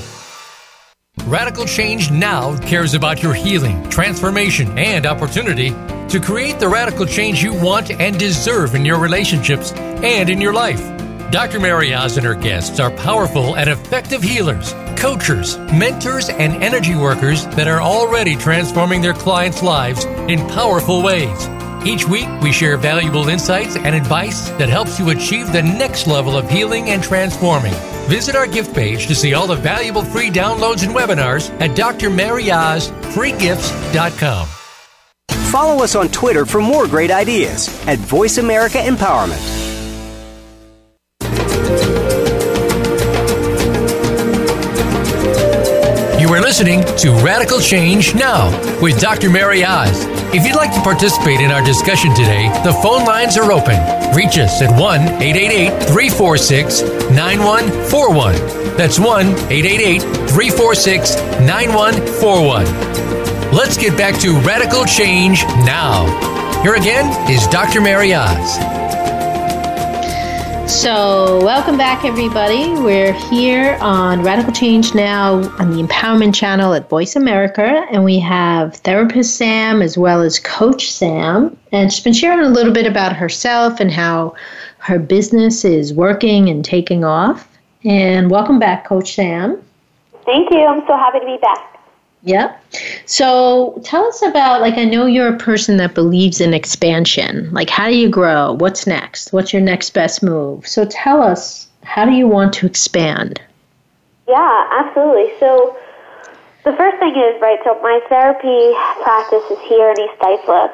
Radical 1.26 1.66
Change 1.66 2.12
Now 2.12 2.56
cares 2.60 2.94
about 2.94 3.24
your 3.24 3.34
healing, 3.34 3.90
transformation, 3.90 4.78
and 4.78 5.08
opportunity 5.08 5.72
to 6.10 6.20
create 6.20 6.60
the 6.60 6.68
radical 6.68 7.08
change 7.08 7.42
you 7.42 7.54
want 7.54 7.90
and 7.90 8.20
deserve 8.20 8.76
in 8.76 8.86
your 8.86 9.00
relationships 9.00 9.72
and 9.74 10.30
in 10.30 10.40
your 10.40 10.54
life. 10.54 10.95
Dr. 11.32 11.60
Mary 11.60 11.92
Oz 11.94 12.18
and 12.18 12.26
her 12.26 12.36
guests 12.36 12.80
are 12.80 12.92
powerful 12.92 13.58
and 13.58 13.70
effective 13.70 14.22
healers, 14.22 14.74
coachers, 14.96 15.58
mentors, 15.58 16.30
and 16.30 16.64
energy 16.64 16.96
workers 16.96 17.46
that 17.48 17.68
are 17.68 17.82
already 17.82 18.36
transforming 18.36 19.02
their 19.02 19.14
clients' 19.14 19.64
lives 19.64 20.06
in 20.06 20.48
powerful 20.50 21.02
ways. 21.02 21.50
Each 21.86 22.08
week, 22.08 22.28
we 22.42 22.52
share 22.52 22.78
valuable 22.78 23.28
insights 23.30 23.76
and 23.76 23.96
advice 23.96 24.50
that 24.52 24.70
helps 24.70 25.00
you 25.00 25.10
achieve 25.10 25.52
the 25.52 25.62
next 25.62 26.08
level 26.08 26.38
of 26.38 26.50
healing 26.50 26.90
and 26.90 27.04
transforming. 27.04 27.74
Visit 28.08 28.36
our 28.36 28.48
gift 28.48 28.74
page 28.74 29.08
to 29.08 29.16
see 29.16 29.34
all 29.34 29.48
the 29.48 29.56
valuable 29.56 30.04
free 30.04 30.30
downloads 30.30 30.84
and 30.84 30.96
webinars 30.96 31.50
at 31.62 31.72
drmaryoz.freegifts.com. 31.72 34.48
Follow 35.52 35.84
us 35.84 35.96
on 35.96 36.10
Twitter 36.10 36.46
for 36.46 36.62
more 36.62 36.88
great 36.88 37.12
ideas 37.12 37.70
at 37.88 38.00
Voice 38.00 38.38
America 38.40 38.78
Empowerment. 38.78 39.65
You 46.36 46.42
are 46.42 46.44
listening 46.44 46.84
to 46.98 47.14
Radical 47.24 47.62
Change 47.62 48.14
Now 48.14 48.52
with 48.82 49.00
Dr. 49.00 49.30
Mary 49.30 49.64
Oz. 49.64 50.04
If 50.36 50.46
you'd 50.46 50.58
like 50.58 50.74
to 50.74 50.82
participate 50.82 51.40
in 51.40 51.50
our 51.50 51.64
discussion 51.64 52.14
today, 52.14 52.50
the 52.66 52.74
phone 52.84 53.06
lines 53.06 53.38
are 53.38 53.54
open. 53.54 53.80
Reach 54.14 54.38
us 54.38 54.62
at 54.62 54.70
1 54.78 55.02
888 55.24 55.70
346 55.88 56.82
9141. 57.16 58.34
That's 58.76 59.00
1 59.00 59.28
888 59.28 60.02
346 60.02 61.16
9141. 61.48 62.66
Let's 63.54 63.78
get 63.78 63.98
back 63.98 64.20
to 64.20 64.38
Radical 64.42 64.84
Change 64.84 65.46
Now. 65.64 66.04
Here 66.64 66.76
again 66.76 67.32
is 67.32 67.48
Dr. 67.48 67.80
Mary 67.80 68.14
Oz. 68.14 68.85
So, 70.68 71.44
welcome 71.44 71.78
back, 71.78 72.06
everybody. 72.06 72.74
We're 72.74 73.14
here 73.14 73.78
on 73.82 74.24
Radical 74.24 74.52
Change 74.52 74.96
Now 74.96 75.36
on 75.60 75.70
the 75.70 75.82
Empowerment 75.82 76.34
Channel 76.34 76.74
at 76.74 76.90
Voice 76.90 77.16
America, 77.16 77.86
and 77.92 78.04
we 78.04 78.18
have 78.20 78.78
therapist 78.78 79.40
Samm 79.40 79.84
as 79.84 79.96
well 79.96 80.22
as 80.22 80.40
Coach 80.40 80.92
Samm. 80.92 81.56
And 81.72 81.94
she's 81.94 82.04
been 82.04 82.14
sharing 82.14 82.40
a 82.40 82.50
little 82.50 82.74
bit 82.74 82.88
about 82.88 83.16
herself 83.16 83.80
and 83.80 83.92
how 83.92 84.34
her 84.80 84.98
business 84.98 85.64
is 85.64 85.94
working 85.94 86.50
and 86.50 86.66
taking 86.66 87.04
off. 87.04 87.48
And 87.84 88.32
welcome 88.32 88.58
back, 88.58 88.86
Coach 88.86 89.16
Samm. 89.16 89.62
Thank 90.26 90.52
you. 90.52 90.66
I'm 90.66 90.82
so 90.88 90.98
happy 90.98 91.20
to 91.20 91.26
be 91.28 91.38
back. 91.38 91.75
Yep. 92.26 92.60
So 93.06 93.80
tell 93.84 94.04
us 94.06 94.24
about, 94.24 94.62
like, 94.62 94.78
I 94.80 94.84
know 94.84 95.06
you're 95.06 95.34
a 95.34 95.38
person 95.38 95.78
that 95.78 95.94
believes 95.94 96.42
in 96.42 96.56
expansion. 96.56 97.52
Like, 97.52 97.70
how 97.70 97.88
do 97.88 97.96
you 97.96 98.10
grow? 98.10 98.54
What's 98.54 98.88
next? 98.88 99.32
What's 99.32 99.54
your 99.54 99.62
next 99.62 99.92
best 99.92 100.24
move? 100.24 100.68
So 100.68 100.86
tell 100.86 101.22
us, 101.22 101.68
how 101.84 102.04
do 102.04 102.12
you 102.12 102.28
want 102.28 102.52
to 102.56 102.66
expand? 102.66 103.40
Yeah, 104.28 104.68
absolutely. 104.72 105.38
So 105.40 105.78
the 106.64 106.74
first 106.74 106.98
thing 106.98 107.16
is, 107.16 107.40
right, 107.40 107.60
so 107.64 107.80
my 107.84 108.00
therapy 108.10 108.74
practice 109.04 109.44
is 109.52 109.60
here 109.70 109.92
in 109.92 110.02
East 110.02 110.20
Islip. 110.20 110.74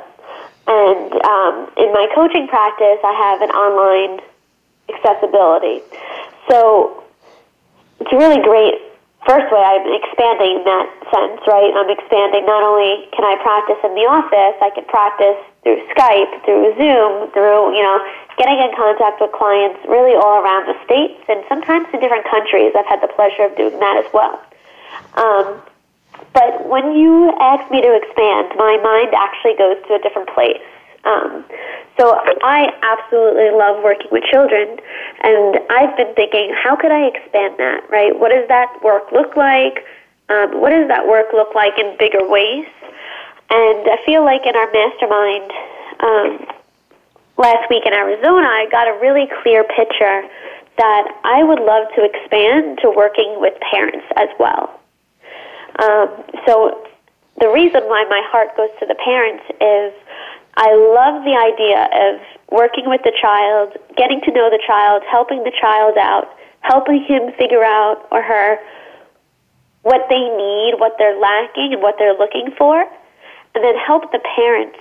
And 0.67 1.11
um, 1.25 1.69
in 1.75 1.91
my 1.91 2.07
coaching 2.15 2.47
practice, 2.47 2.99
I 3.03 3.11
have 3.11 3.41
an 3.41 3.49
online 3.49 4.21
accessibility. 4.87 5.81
So 6.47 7.03
it's 7.99 8.13
really 8.13 8.41
great 8.41 8.90
first 9.25 9.47
way 9.53 9.61
I'm 9.61 9.85
expanding 9.85 10.63
that 10.65 10.87
sense, 11.13 11.41
right? 11.45 11.71
I'm 11.75 11.89
expanding 11.89 12.45
not 12.45 12.63
only 12.63 13.07
can 13.13 13.25
I 13.25 13.37
practice 13.41 13.77
in 13.83 13.93
the 13.93 14.07
office, 14.09 14.57
I 14.61 14.69
can 14.73 14.85
practice 14.85 15.37
through 15.61 15.77
Skype, 15.93 16.31
through 16.45 16.73
Zoom, 16.77 17.29
through, 17.31 17.77
you 17.77 17.83
know, 17.83 18.01
getting 18.37 18.57
in 18.57 18.73
contact 18.73 19.21
with 19.21 19.31
clients 19.31 19.77
really 19.85 20.17
all 20.17 20.41
around 20.41 20.65
the 20.65 20.77
states 20.85 21.21
and 21.29 21.45
sometimes 21.45 21.85
in 21.93 22.01
different 22.01 22.25
countries. 22.25 22.73
I've 22.73 22.89
had 22.89 23.01
the 23.01 23.11
pleasure 23.13 23.45
of 23.45 23.53
doing 23.55 23.77
that 23.77 24.01
as 24.01 24.09
well. 24.13 24.41
Um, 25.13 25.61
but 26.33 26.65
when 26.65 26.95
you 26.95 27.33
ask 27.39 27.69
me 27.69 27.81
to 27.81 27.91
expand, 27.93 28.57
my 28.57 28.77
mind 28.81 29.13
actually 29.13 29.55
goes 29.57 29.77
to 29.87 29.95
a 29.95 30.01
different 30.01 30.29
place. 30.29 30.63
Um, 31.03 31.45
so 31.97 32.17
I 32.43 32.71
absolutely 32.81 33.51
love 33.51 33.83
working 33.83 34.07
with 34.11 34.23
children, 34.31 34.77
and 35.23 35.59
I've 35.69 35.97
been 35.97 36.13
thinking, 36.15 36.53
how 36.55 36.75
could 36.75 36.91
I 36.91 37.07
expand 37.07 37.55
that? 37.57 37.89
Right? 37.89 38.17
What 38.17 38.29
does 38.29 38.47
that 38.47 38.81
work 38.83 39.11
look 39.11 39.35
like? 39.35 39.85
Um, 40.29 40.61
what 40.61 40.69
does 40.69 40.87
that 40.87 41.07
work 41.07 41.27
look 41.33 41.53
like 41.53 41.77
in 41.77 41.97
bigger 41.99 42.27
ways? 42.27 42.65
And 43.49 43.89
I 43.89 43.97
feel 44.05 44.23
like 44.23 44.45
in 44.45 44.55
our 44.55 44.71
mastermind 44.71 45.51
um, 45.99 46.47
last 47.37 47.69
week 47.69 47.83
in 47.85 47.93
Arizona, 47.93 48.47
I 48.47 48.67
got 48.71 48.87
a 48.87 48.97
really 49.01 49.27
clear 49.43 49.63
picture 49.65 50.23
that 50.77 51.19
I 51.23 51.43
would 51.43 51.59
love 51.59 51.87
to 51.95 52.03
expand 52.03 52.79
to 52.81 52.89
working 52.89 53.35
with 53.37 53.53
parents 53.59 54.05
as 54.15 54.29
well. 54.39 54.79
Um, 55.79 56.09
so 56.47 56.87
the 57.39 57.49
reason 57.49 57.83
why 57.83 58.05
my 58.09 58.23
heart 58.31 58.55
goes 58.55 58.69
to 58.79 58.85
the 58.85 58.95
parents 58.95 59.43
is 59.59 59.93
I 60.55 60.75
love 60.75 61.23
the 61.23 61.35
idea 61.35 61.87
of 62.11 62.21
working 62.51 62.89
with 62.89 63.01
the 63.03 63.13
child, 63.21 63.77
getting 63.95 64.21
to 64.21 64.31
know 64.31 64.49
the 64.49 64.61
child, 64.65 65.03
helping 65.09 65.43
the 65.43 65.51
child 65.59 65.97
out, 65.97 66.27
helping 66.61 67.03
him 67.03 67.31
figure 67.37 67.63
out 67.63 68.07
or 68.11 68.21
her 68.21 68.59
what 69.83 70.05
they 70.09 70.19
need, 70.19 70.75
what 70.77 70.95
they're 70.97 71.17
lacking, 71.17 71.73
and 71.73 71.81
what 71.81 71.95
they're 71.97 72.17
looking 72.17 72.51
for, 72.57 72.81
and 73.55 73.63
then 73.63 73.75
help 73.77 74.11
the 74.11 74.19
parents 74.35 74.77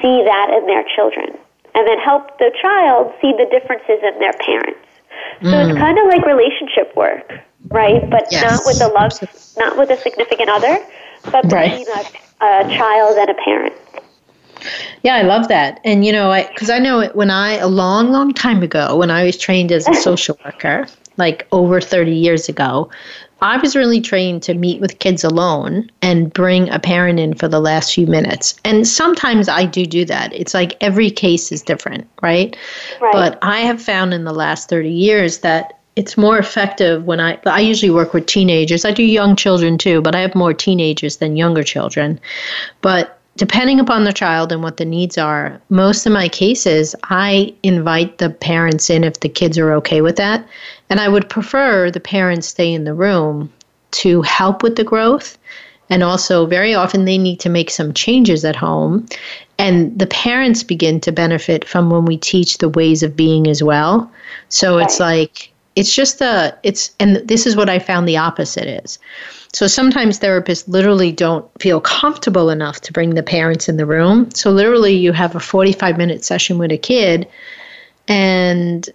see 0.00 0.22
that 0.24 0.50
in 0.50 0.66
their 0.66 0.84
children, 0.96 1.36
and 1.74 1.86
then 1.86 1.98
help 1.98 2.38
the 2.38 2.50
child 2.60 3.12
see 3.20 3.32
the 3.32 3.46
differences 3.50 4.00
in 4.02 4.18
their 4.18 4.32
parents. 4.32 4.80
So 5.42 5.48
mm. 5.48 5.70
it's 5.70 5.78
kind 5.78 5.98
of 5.98 6.06
like 6.06 6.24
relationship 6.26 6.94
work, 6.96 7.30
right? 7.68 8.08
But 8.10 8.26
yes. 8.30 8.42
not 8.42 8.60
with 8.66 8.80
a 8.82 8.88
love, 8.88 9.12
not 9.56 9.76
with 9.76 9.90
a 9.90 9.96
significant 10.00 10.48
other, 10.48 10.78
but 11.30 11.42
between 11.42 11.86
right. 11.86 12.12
a, 12.40 12.66
a 12.66 12.76
child 12.76 13.16
and 13.18 13.30
a 13.30 13.34
parent. 13.44 13.74
Yeah, 15.02 15.16
I 15.16 15.22
love 15.22 15.48
that. 15.48 15.80
And 15.84 16.04
you 16.04 16.12
know, 16.12 16.30
I 16.30 16.46
because 16.48 16.70
I 16.70 16.78
know 16.78 17.00
it, 17.00 17.16
when 17.16 17.30
I 17.30 17.54
a 17.54 17.68
long, 17.68 18.10
long 18.10 18.32
time 18.32 18.62
ago 18.62 18.96
when 18.96 19.10
I 19.10 19.24
was 19.24 19.36
trained 19.36 19.72
as 19.72 19.88
a 19.88 19.94
social 20.08 20.38
worker, 20.44 20.86
like 21.16 21.46
over 21.52 21.80
30 21.80 22.12
years 22.12 22.48
ago, 22.48 22.90
I 23.42 23.56
was 23.56 23.74
really 23.74 24.00
trained 24.00 24.44
to 24.44 24.54
meet 24.54 24.80
with 24.80 25.00
kids 25.00 25.24
alone 25.24 25.90
and 26.00 26.32
bring 26.32 26.70
a 26.70 26.78
parent 26.78 27.18
in 27.18 27.34
for 27.34 27.48
the 27.48 27.58
last 27.58 27.92
few 27.92 28.06
minutes. 28.06 28.54
And 28.64 28.86
sometimes 28.86 29.48
I 29.48 29.66
do 29.66 29.84
do 29.84 30.04
that. 30.04 30.32
It's 30.32 30.54
like 30.54 30.76
every 30.80 31.10
case 31.10 31.50
is 31.50 31.60
different, 31.60 32.08
right? 32.22 32.56
right. 33.00 33.12
But 33.12 33.38
I 33.42 33.60
have 33.60 33.82
found 33.82 34.14
in 34.14 34.24
the 34.24 34.32
last 34.32 34.68
30 34.68 34.88
years 34.88 35.38
that 35.38 35.80
it's 35.96 36.16
more 36.16 36.38
effective 36.38 37.04
when 37.04 37.20
I 37.20 37.38
I 37.44 37.60
usually 37.60 37.90
work 37.90 38.14
with 38.14 38.26
teenagers. 38.26 38.84
I 38.84 38.92
do 38.92 39.02
young 39.02 39.36
children 39.36 39.76
too, 39.76 40.00
but 40.00 40.14
I 40.14 40.20
have 40.20 40.34
more 40.34 40.54
teenagers 40.54 41.16
than 41.16 41.36
younger 41.36 41.62
children. 41.62 42.20
But 42.80 43.18
depending 43.36 43.80
upon 43.80 44.04
the 44.04 44.12
child 44.12 44.52
and 44.52 44.62
what 44.62 44.76
the 44.76 44.84
needs 44.84 45.16
are, 45.16 45.60
most 45.68 46.06
of 46.06 46.12
my 46.12 46.28
cases, 46.28 46.94
I 47.04 47.54
invite 47.62 48.18
the 48.18 48.30
parents 48.30 48.90
in 48.90 49.04
if 49.04 49.20
the 49.20 49.28
kids 49.28 49.58
are 49.58 49.72
okay 49.74 50.00
with 50.02 50.16
that. 50.16 50.46
And 50.90 51.00
I 51.00 51.08
would 51.08 51.30
prefer 51.30 51.90
the 51.90 52.00
parents 52.00 52.48
stay 52.48 52.72
in 52.72 52.84
the 52.84 52.94
room 52.94 53.50
to 53.92 54.22
help 54.22 54.62
with 54.62 54.76
the 54.76 54.84
growth. 54.84 55.38
And 55.90 56.02
also, 56.02 56.46
very 56.46 56.74
often, 56.74 57.04
they 57.04 57.18
need 57.18 57.40
to 57.40 57.50
make 57.50 57.70
some 57.70 57.92
changes 57.92 58.44
at 58.44 58.56
home. 58.56 59.06
And 59.58 59.98
the 59.98 60.06
parents 60.06 60.62
begin 60.62 61.00
to 61.00 61.12
benefit 61.12 61.66
from 61.66 61.90
when 61.90 62.04
we 62.04 62.16
teach 62.16 62.58
the 62.58 62.68
ways 62.68 63.02
of 63.02 63.14
being 63.16 63.46
as 63.46 63.62
well. 63.62 64.10
So 64.48 64.78
it's 64.78 64.98
like, 64.98 65.51
it's 65.76 65.94
just 65.94 66.18
the 66.18 66.56
it's, 66.62 66.94
and 67.00 67.16
this 67.16 67.46
is 67.46 67.56
what 67.56 67.68
I 67.68 67.78
found 67.78 68.08
the 68.08 68.16
opposite 68.16 68.66
is 68.84 68.98
so 69.52 69.66
sometimes 69.66 70.18
therapists 70.18 70.66
literally 70.66 71.12
don't 71.12 71.46
feel 71.60 71.80
comfortable 71.80 72.48
enough 72.48 72.80
to 72.82 72.92
bring 72.92 73.14
the 73.14 73.22
parents 73.22 73.68
in 73.68 73.76
the 73.76 73.84
room. 73.84 74.30
So 74.34 74.50
literally, 74.50 74.94
you 74.94 75.12
have 75.12 75.36
a 75.36 75.40
45 75.40 75.98
minute 75.98 76.24
session 76.24 76.56
with 76.56 76.72
a 76.72 76.78
kid, 76.78 77.28
and 78.08 78.88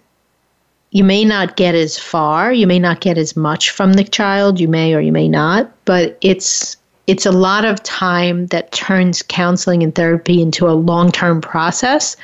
you 0.90 1.04
may 1.04 1.24
not 1.24 1.56
get 1.56 1.74
as 1.74 1.98
far, 1.98 2.52
you 2.52 2.66
may 2.66 2.78
not 2.78 3.00
get 3.00 3.18
as 3.18 3.36
much 3.36 3.70
from 3.70 3.92
the 3.92 4.04
child, 4.04 4.58
you 4.58 4.66
may 4.66 4.94
or 4.94 5.00
you 5.00 5.12
may 5.12 5.28
not, 5.28 5.70
but 5.84 6.18
it's 6.22 6.76
it's 7.06 7.24
a 7.24 7.32
lot 7.32 7.64
of 7.64 7.82
time 7.84 8.46
that 8.48 8.72
turns 8.72 9.22
counseling 9.22 9.82
and 9.82 9.94
therapy 9.94 10.42
into 10.42 10.68
a 10.68 10.76
long-term 10.76 11.40
process 11.40 12.16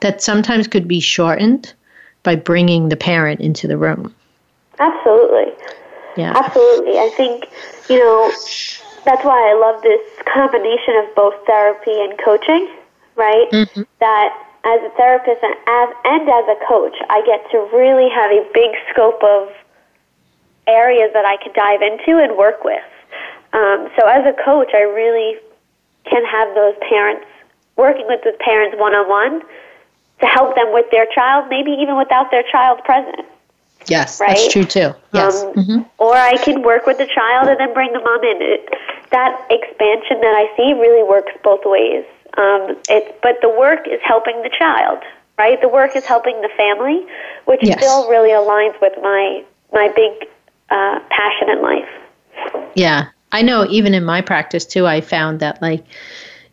that 0.00 0.22
sometimes 0.22 0.66
could 0.66 0.88
be 0.88 1.00
shortened 1.00 1.74
by 2.22 2.36
bringing 2.36 2.88
the 2.88 2.96
parent 2.96 3.40
into 3.40 3.66
the 3.66 3.76
room. 3.76 4.14
Absolutely. 4.78 5.52
Yeah. 6.16 6.32
Absolutely. 6.36 6.98
I 6.98 7.10
think, 7.16 7.48
you 7.88 7.98
know, 7.98 8.30
that's 9.04 9.24
why 9.24 9.50
I 9.50 9.54
love 9.58 9.82
this 9.82 10.00
combination 10.32 10.96
of 10.96 11.14
both 11.14 11.34
therapy 11.46 11.92
and 11.92 12.18
coaching, 12.22 12.68
right? 13.16 13.48
Mm-hmm. 13.50 13.82
That 14.00 14.46
as 14.64 14.80
a 14.82 14.90
therapist 14.96 15.42
and 15.42 15.54
as, 15.66 15.88
and 16.04 16.28
as 16.28 16.44
a 16.48 16.58
coach, 16.68 16.94
I 17.10 17.22
get 17.26 17.50
to 17.50 17.58
really 17.74 18.08
have 18.10 18.30
a 18.30 18.46
big 18.54 18.70
scope 18.90 19.22
of 19.22 19.48
areas 20.66 21.10
that 21.14 21.24
I 21.24 21.36
can 21.42 21.52
dive 21.52 21.82
into 21.82 22.22
and 22.22 22.36
work 22.36 22.62
with. 22.64 22.82
Um, 23.52 23.88
so 23.98 24.06
as 24.06 24.24
a 24.24 24.32
coach, 24.44 24.70
I 24.72 24.82
really 24.82 25.38
can 26.04 26.24
have 26.24 26.54
those 26.54 26.74
parents 26.88 27.26
working 27.76 28.06
with 28.06 28.22
the 28.22 28.32
parents 28.40 28.76
one 28.78 28.94
on 28.94 29.08
one 29.08 29.42
to 30.22 30.26
help 30.28 30.54
them 30.54 30.72
with 30.72 30.90
their 30.90 31.06
child, 31.14 31.50
maybe 31.50 31.72
even 31.72 31.98
without 31.98 32.30
their 32.30 32.44
child 32.50 32.82
present. 32.84 33.26
Yes, 33.88 34.20
right? 34.20 34.28
that's 34.28 34.52
true 34.52 34.64
too. 34.64 34.94
Yes. 35.12 35.42
Um, 35.42 35.54
mm-hmm. 35.54 35.80
Or 35.98 36.14
I 36.14 36.36
can 36.36 36.62
work 36.62 36.86
with 36.86 36.98
the 36.98 37.06
child 37.06 37.48
and 37.48 37.58
then 37.58 37.74
bring 37.74 37.92
the 37.92 37.98
mom 37.98 38.22
in. 38.22 38.40
It, 38.40 38.68
that 39.10 39.46
expansion 39.50 40.20
that 40.20 40.34
I 40.34 40.56
see 40.56 40.72
really 40.72 41.02
works 41.02 41.32
both 41.42 41.60
ways. 41.64 42.04
Um, 42.38 42.76
it, 42.88 43.20
but 43.20 43.40
the 43.42 43.48
work 43.48 43.86
is 43.86 44.00
helping 44.02 44.40
the 44.42 44.50
child, 44.56 45.00
right? 45.36 45.60
The 45.60 45.68
work 45.68 45.96
is 45.96 46.04
helping 46.04 46.40
the 46.40 46.48
family, 46.56 47.04
which 47.44 47.60
yes. 47.62 47.78
still 47.78 48.08
really 48.08 48.30
aligns 48.30 48.80
with 48.80 48.94
my 49.02 49.44
my 49.72 49.88
big 49.88 50.28
uh, 50.70 51.00
passion 51.10 51.50
in 51.50 51.62
life. 51.62 52.68
Yeah, 52.74 53.08
I 53.32 53.42
know. 53.42 53.66
Even 53.68 53.94
in 53.94 54.04
my 54.04 54.22
practice 54.22 54.64
too, 54.64 54.86
I 54.86 55.00
found 55.00 55.40
that 55.40 55.60
like 55.60 55.84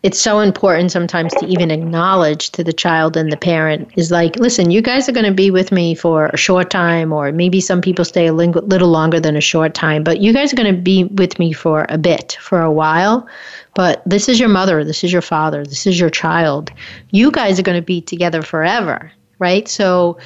it's 0.01 0.19
so 0.19 0.39
important 0.39 0.91
sometimes 0.91 1.33
to 1.33 1.45
even 1.47 1.71
acknowledge 1.71 2.51
to 2.51 2.63
the 2.63 2.71
child 2.71 3.17
and 3.17 3.31
the 3.31 3.37
parent 3.37 3.91
is 3.97 4.11
like, 4.11 4.37
listen, 4.37 4.71
you 4.71 4.81
guys 4.81 5.09
are 5.09 5.11
going 5.11 5.25
to 5.25 5.33
be 5.33 5.51
with 5.51 5.73
me 5.73 5.93
for 5.93 6.27
a 6.27 6.37
short 6.37 6.69
time, 6.69 7.11
or 7.11 7.33
maybe 7.33 7.59
some 7.59 7.81
people 7.81 8.05
stay 8.05 8.27
a 8.27 8.33
little 8.33 8.89
longer 8.89 9.19
than 9.19 9.35
a 9.35 9.41
short 9.41 9.73
time, 9.73 10.03
but 10.03 10.21
you 10.21 10.31
guys 10.31 10.53
are 10.53 10.55
going 10.55 10.73
to 10.73 10.81
be 10.81 11.03
with 11.03 11.37
me 11.37 11.51
for 11.51 11.85
a 11.89 11.97
bit, 11.97 12.37
for 12.39 12.61
a 12.61 12.71
while. 12.71 13.27
But 13.75 14.01
this 14.05 14.29
is 14.29 14.39
your 14.39 14.49
mother, 14.49 14.85
this 14.85 15.03
is 15.03 15.11
your 15.11 15.21
father, 15.21 15.65
this 15.65 15.85
is 15.85 15.99
your 15.99 16.09
child. 16.09 16.71
You 17.11 17.29
guys 17.29 17.59
are 17.59 17.63
going 17.63 17.79
to 17.79 17.85
be 17.85 18.01
together 18.01 18.41
forever, 18.41 19.11
right? 19.37 19.67
So 19.67 20.17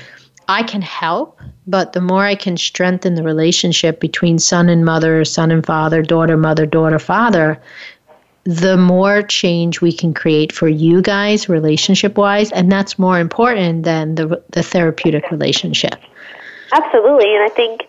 I 0.48 0.62
can 0.62 0.84
help, 0.84 1.40
but 1.66 1.94
the 1.94 2.02
more 2.02 2.26
I 2.26 2.36
can 2.36 2.58
strengthen 2.58 3.16
the 3.16 3.24
relationship 3.24 4.00
between 4.00 4.38
son 4.38 4.70
and 4.70 4.86
mother, 4.86 5.26
son 5.26 5.50
and 5.50 5.66
father, 5.66 6.04
daughter, 6.04 6.38
mother, 6.38 6.68
daughter, 6.68 7.00
father, 7.00 7.60
the 8.46 8.76
more 8.76 9.22
change 9.22 9.80
we 9.80 9.92
can 9.92 10.14
create 10.14 10.52
for 10.52 10.68
you 10.68 11.02
guys 11.02 11.48
relationship 11.48 12.18
wise 12.18 12.52
and 12.52 12.72
that's 12.72 13.00
more 13.00 13.20
important 13.20 13.84
than 13.84 14.16
the 14.16 14.44
the 14.50 14.64
therapeutic 14.64 15.32
relationship 15.32 15.96
absolutely 16.74 17.34
and 17.34 17.44
i 17.44 17.50
think 17.50 17.82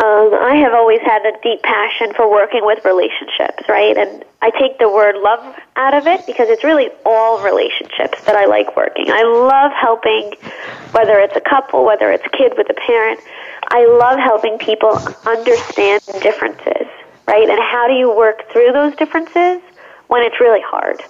um, 0.00 0.32
I 0.32 0.54
have 0.62 0.74
always 0.74 1.00
had 1.00 1.26
a 1.26 1.32
deep 1.42 1.60
passion 1.62 2.14
for 2.14 2.30
working 2.30 2.64
with 2.64 2.84
relationships, 2.84 3.68
right? 3.68 3.96
And 3.96 4.24
I 4.40 4.50
take 4.50 4.78
the 4.78 4.88
word 4.88 5.16
love 5.16 5.56
out 5.74 5.92
of 5.92 6.06
it 6.06 6.24
because 6.24 6.48
it's 6.48 6.62
really 6.62 6.88
all 7.04 7.42
relationships 7.42 8.22
that 8.24 8.36
I 8.36 8.44
like 8.44 8.76
working. 8.76 9.10
I 9.10 9.24
love 9.24 9.72
helping, 9.72 10.34
whether 10.92 11.18
it's 11.18 11.34
a 11.34 11.40
couple, 11.40 11.84
whether 11.84 12.12
it's 12.12 12.24
a 12.24 12.28
kid 12.28 12.52
with 12.56 12.70
a 12.70 12.74
parent, 12.74 13.18
I 13.70 13.86
love 13.86 14.20
helping 14.20 14.58
people 14.58 14.96
understand 15.26 16.00
differences 16.22 16.86
right? 17.28 17.48
And 17.48 17.60
how 17.60 17.86
do 17.86 17.94
you 17.94 18.08
work 18.08 18.50
through 18.50 18.72
those 18.72 18.96
differences 18.96 19.60
when 20.08 20.24
it's 20.24 20.40
really 20.40 20.64
hard? 20.64 21.02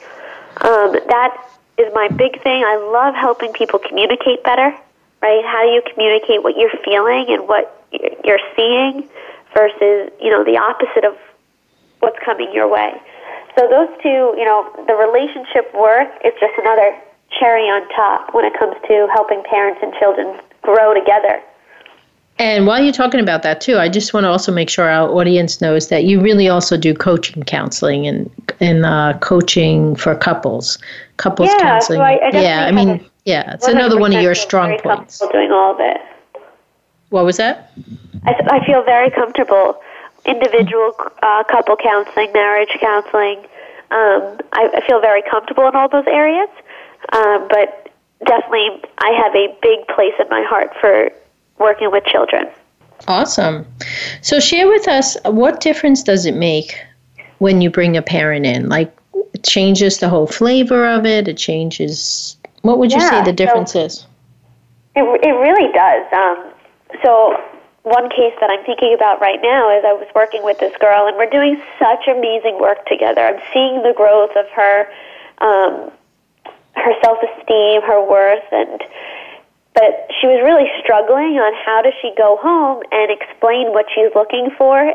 Um, 0.67 0.99
that 1.07 1.31
is 1.79 1.87
my 1.95 2.09
big 2.09 2.43
thing. 2.43 2.67
I 2.67 2.75
love 2.91 3.15
helping 3.15 3.53
people 3.53 3.79
communicate 3.79 4.43
better, 4.43 4.75
right? 5.23 5.45
How 5.47 5.63
do 5.63 5.71
you 5.71 5.83
communicate 5.95 6.43
what 6.43 6.59
you're 6.59 6.75
feeling 6.85 7.27
and 7.31 7.47
what 7.47 7.71
you're 8.25 8.43
seeing 8.57 9.09
versus, 9.55 10.11
you 10.21 10.31
know, 10.35 10.43
the 10.43 10.59
opposite 10.59 11.07
of 11.07 11.17
what's 12.01 12.19
coming 12.25 12.51
your 12.53 12.69
way. 12.69 12.93
So 13.57 13.67
those 13.71 13.89
two, 14.03 14.35
you 14.35 14.45
know, 14.45 14.67
the 14.87 14.95
relationship 14.95 15.73
work 15.75 16.11
is 16.27 16.35
just 16.39 16.55
another 16.59 16.99
cherry 17.39 17.71
on 17.71 17.89
top 17.95 18.35
when 18.35 18.45
it 18.45 18.59
comes 18.59 18.75
to 18.89 19.07
helping 19.15 19.43
parents 19.45 19.81
and 19.83 19.95
children 19.95 20.39
grow 20.63 20.95
together 20.95 21.43
and 22.39 22.67
while 22.67 22.83
you're 22.83 22.93
talking 22.93 23.21
about 23.21 23.43
that 23.43 23.61
too, 23.61 23.79
I 23.79 23.89
just 23.89 24.15
want 24.15 24.25
to 24.25 24.29
also 24.29 24.53
make 24.53 24.71
sure 24.71 24.89
our 24.89 25.09
audience 25.11 25.61
knows 25.61 25.89
that 25.89 26.05
you 26.05 26.21
really 26.21 26.49
also 26.49 26.77
do 26.77 26.95
coaching 26.95 27.43
counseling 27.43 28.07
and 28.07 28.31
and 28.61 28.85
uh, 28.85 29.19
coaching 29.21 29.97
for 29.97 30.15
couples, 30.15 30.79
couples 31.17 31.49
yeah, 31.49 31.61
counseling. 31.61 31.99
So 31.99 32.03
I, 32.03 32.19
I 32.33 32.41
yeah, 32.41 32.67
I 32.67 32.71
mean, 32.71 33.05
yeah, 33.25 33.55
it's 33.55 33.67
another 33.67 33.99
one 33.99 34.15
of 34.15 34.23
your 34.23 34.35
strong 34.35 34.79
points. 34.79 35.19
Doing 35.33 35.51
all 35.51 35.75
of 35.75 35.81
it. 35.81 36.01
What 37.11 37.25
was 37.25 37.39
that? 37.39 37.73
I, 38.25 38.35
I 38.51 38.67
feel 38.67 38.85
very 38.85 39.11
comfortable. 39.11 39.81
Individual 40.25 40.95
uh, 41.23 41.43
couple 41.45 41.77
counseling, 41.77 42.33
marriage 42.33 42.71
counseling. 42.81 43.39
Um, 43.91 44.39
I, 44.53 44.71
I 44.75 44.87
feel 44.87 45.01
very 45.01 45.23
comfortable 45.23 45.67
in 45.67 45.75
all 45.75 45.89
those 45.89 46.07
areas, 46.07 46.51
um, 47.13 47.49
but 47.49 47.89
definitely 48.27 48.83
I 48.99 49.11
have 49.11 49.35
a 49.35 49.57
big 49.63 49.87
place 49.89 50.13
in 50.21 50.29
my 50.29 50.45
heart 50.47 50.73
for 50.81 51.11
working 51.59 51.91
with 51.91 52.05
children. 52.05 52.47
Awesome. 53.07 53.67
So, 54.23 54.41
share 54.41 54.67
with 54.67 54.89
us 54.89 55.17
what 55.25 55.61
difference 55.61 56.03
does 56.03 56.27
it 56.27 56.35
make 56.35 56.79
when 57.39 57.61
you 57.61 57.71
bring 57.71 57.97
a 57.97 58.03
parent 58.03 58.45
in? 58.45 58.69
Like, 58.69 58.95
it 59.33 59.45
changes 59.45 59.99
the 59.99 60.09
whole 60.09 60.27
flavor 60.27 60.87
of 60.87 61.07
it. 61.07 61.29
It 61.29 61.37
changes. 61.37 62.37
What 62.63 62.79
would 62.79 62.93
you 62.93 62.99
yeah, 62.99 63.11
say 63.11 63.25
the 63.25 63.33
difference 63.33 63.73
so 63.73 63.85
is? 63.85 64.07
It, 64.97 65.03
it 65.23 65.33
really 65.33 65.73
does. 65.73 66.13
Um, 66.13 66.53
so, 67.03 67.41
one 67.85 68.11
case 68.11 68.35
that 68.41 68.51
I'm 68.51 68.65
thinking 68.65 68.93
about 68.93 69.21
right 69.21 69.41
now 69.41 69.71
is 69.77 69.85
I 69.85 69.93
was 69.93 70.09
working 70.15 70.43
with 70.43 70.59
this 70.59 70.77
girl, 70.79 71.07
and 71.07 71.17
we're 71.17 71.31
doing 71.31 71.63
such 71.79 72.09
amazing 72.09 72.59
work 72.61 72.85
together. 72.87 73.23
I'm 73.23 73.41
seeing 73.53 73.83
the 73.83 73.95
growth 73.97 74.37
of 74.37 74.47
her, 74.51 74.91
um, 75.39 75.91
her 76.75 76.93
self 77.03 77.19
esteem, 77.23 77.83
her 77.83 78.03
worth, 78.05 78.45
and 78.51 78.83
but 79.79 80.11
she 80.19 80.27
was 80.27 80.43
really 80.43 80.67
struggling 80.83 81.39
on 81.39 81.55
how 81.55 81.79
does 81.87 81.95
she 82.03 82.11
go 82.19 82.35
home 82.43 82.83
and 82.91 83.15
explain 83.15 83.71
what 83.71 83.87
she's 83.95 84.11
looking 84.11 84.51
for 84.59 84.91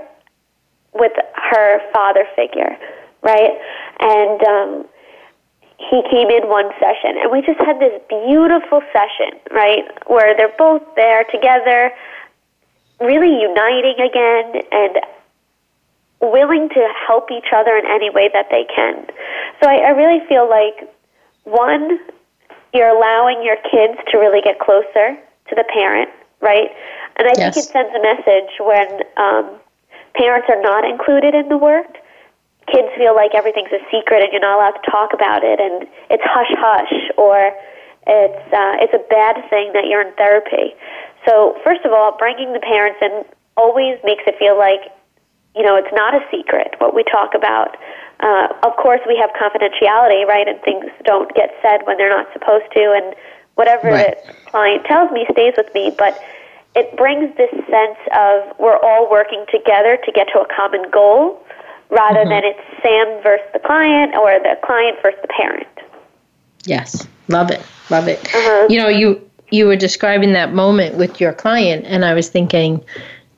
with 0.92 1.14
her 1.34 1.80
father 1.96 2.28
figure, 2.36 2.76
right? 3.22 3.56
And 4.04 4.44
um, 4.44 4.70
he 5.80 6.04
came 6.12 6.28
in 6.28 6.52
one 6.52 6.68
session, 6.84 7.16
and 7.16 7.32
we 7.32 7.40
just 7.40 7.64
had 7.64 7.80
this 7.80 7.96
beautiful 8.12 8.84
session, 8.92 9.40
right, 9.56 9.88
where 10.08 10.36
they're 10.36 10.58
both 10.60 10.84
there 11.00 11.24
together, 11.32 11.96
really 13.00 13.40
uniting 13.40 14.04
again 14.04 14.68
and 14.68 15.00
willing 16.20 16.68
to 16.76 16.84
help 17.08 17.32
each 17.32 17.56
other 17.56 17.72
in 17.80 17.88
any 17.88 18.10
way 18.10 18.30
that 18.36 18.52
they 18.52 18.68
can. 18.68 19.08
So 19.64 19.70
I, 19.70 19.80
I 19.80 19.90
really 19.96 20.20
feel 20.28 20.44
like 20.50 20.92
one, 21.46 22.00
you're 22.74 22.90
allowing 22.90 23.44
your 23.44 23.58
kids 23.70 24.00
to 24.12 24.18
really 24.18 24.42
get 24.42 24.60
closer 24.60 25.16
to 25.50 25.54
the 25.56 25.64
parent, 25.72 26.10
right? 26.42 26.70
And 27.18 27.28
I 27.28 27.34
yes. 27.38 27.54
think 27.54 27.66
it 27.66 27.72
sends 27.72 27.94
a 27.94 28.02
message 28.02 28.52
when 28.60 28.88
um, 29.18 29.60
parents 30.16 30.50
are 30.50 30.62
not 30.62 30.84
included 30.84 31.36
in 31.36 31.50
the 31.50 31.58
work. 31.58 31.98
Kids 32.68 32.88
feel 32.98 33.14
like 33.14 33.36
everything's 33.36 33.72
a 33.72 33.84
secret 33.92 34.24
and 34.24 34.32
you're 34.32 34.42
not 34.42 34.58
allowed 34.58 34.78
to 34.80 34.92
talk 34.92 35.14
about 35.14 35.44
it, 35.44 35.60
and 35.60 35.88
it's 36.10 36.24
hush 36.26 36.54
hush, 36.58 37.12
or 37.18 37.52
it's 38.08 38.44
uh, 38.54 38.76
it's 38.80 38.94
a 38.94 39.04
bad 39.10 39.36
thing 39.50 39.72
that 39.74 39.86
you're 39.86 40.02
in 40.02 40.14
therapy. 40.16 40.74
So 41.28 41.60
first 41.64 41.86
of 41.86 41.92
all, 41.92 42.16
bringing 42.18 42.54
the 42.54 42.60
parents 42.60 43.00
in 43.02 43.26
always 43.58 44.00
makes 44.04 44.24
it 44.26 44.40
feel 44.40 44.58
like 44.58 44.92
you 45.56 45.62
know 45.62 45.76
it's 45.76 45.92
not 45.92 46.16
a 46.16 46.24
secret 46.32 46.76
what 46.80 46.96
we 46.96 47.04
talk 47.04 47.36
about. 47.36 47.76
Uh, 48.24 48.48
of 48.64 48.74
course, 48.78 49.02
we 49.06 49.18
have 49.18 49.30
confidentiality, 49.32 50.26
right? 50.26 50.48
And 50.48 50.60
things 50.62 50.86
don't 51.04 51.34
get 51.36 51.54
said 51.62 51.82
when 51.84 51.98
they're 51.98 52.10
not 52.10 52.32
supposed 52.32 52.72
to, 52.72 52.94
and 52.96 53.14
whatever 53.56 53.90
right. 53.90 54.16
the 54.26 54.34
client 54.46 54.86
tells 54.86 55.12
me 55.12 55.28
stays 55.32 55.54
with 55.58 55.68
me. 55.74 55.94
But 55.98 56.18
it 56.74 56.96
brings 56.96 57.36
this 57.36 57.52
sense 57.52 58.00
of 58.16 58.58
we're 58.60 58.80
all 58.80 59.12
working 59.12 59.46
together 59.52 59.98
to 60.06 60.12
get 60.14 60.28
to 60.34 60.40
a 60.40 60.48
common 60.56 60.90
goal, 60.90 61.46
rather 61.90 62.20
mm-hmm. 62.20 62.30
than 62.30 62.44
it's 62.46 62.66
Samm 62.82 63.22
versus 63.24 63.46
the 63.52 63.60
client 63.60 64.16
or 64.16 64.40
the 64.40 64.58
client 64.64 64.98
versus 65.04 65.20
the 65.22 65.28
parent. 65.28 65.68
Yes, 66.64 67.06
love 67.28 67.52
it, 67.52 67.62
love 67.90 68.08
it. 68.08 68.24
Uh-huh. 68.34 68.68
You 68.70 68.82
know, 68.82 68.88
you 68.88 69.30
you 69.52 69.68
were 69.68 69.76
describing 69.76 70.32
that 70.32 70.54
moment 70.54 70.96
with 70.96 71.20
your 71.20 71.34
client, 71.34 71.86
and 71.86 72.06
I 72.06 72.14
was 72.14 72.30
thinking 72.30 72.84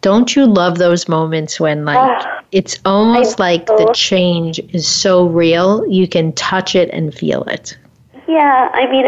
don't 0.05 0.35
you 0.35 0.45
love 0.45 0.77
those 0.77 1.09
moments 1.09 1.59
when 1.59 1.83
like 1.83 1.97
ah, 1.97 2.43
it's 2.51 2.77
almost 2.85 3.39
like 3.39 3.65
the 3.65 3.91
change 3.95 4.59
is 4.69 4.87
so 4.87 5.25
real 5.25 5.83
you 5.87 6.07
can 6.07 6.31
touch 6.33 6.75
it 6.75 6.91
and 6.93 7.11
feel 7.11 7.41
it. 7.45 7.75
Yeah 8.27 8.69
i 8.71 8.85
mean 8.91 9.07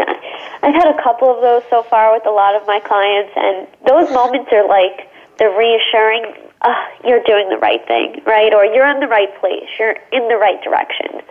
i've 0.64 0.74
had 0.74 0.88
a 0.88 1.00
couple 1.00 1.30
of 1.32 1.40
those 1.40 1.62
so 1.70 1.84
far 1.84 2.12
with 2.12 2.26
a 2.26 2.34
lot 2.42 2.56
of 2.56 2.66
my 2.66 2.80
clients 2.80 3.32
and 3.36 3.68
those 3.86 4.10
moments 4.12 4.50
are 4.52 4.66
like 4.66 5.08
the 5.38 5.46
reassuring 5.62 6.34
uh, 6.62 6.74
you're 7.06 7.22
doing 7.22 7.48
the 7.48 7.58
right 7.58 7.86
thing 7.86 8.20
right? 8.26 8.52
Or 8.52 8.64
you're 8.64 8.88
in 8.88 8.98
the 8.98 9.06
right 9.06 9.32
place. 9.38 9.68
You're 9.78 9.96
in 10.12 10.26
the 10.26 10.36
right 10.36 10.60
direction. 10.64 11.22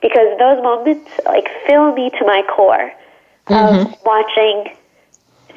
Because 0.00 0.38
those 0.38 0.62
moments 0.62 1.10
like 1.26 1.48
fill 1.66 1.92
me 1.92 2.10
to 2.10 2.24
my 2.24 2.42
core 2.54 2.92
mm-hmm. 3.48 3.90
of 3.90 4.04
watching 4.04 4.76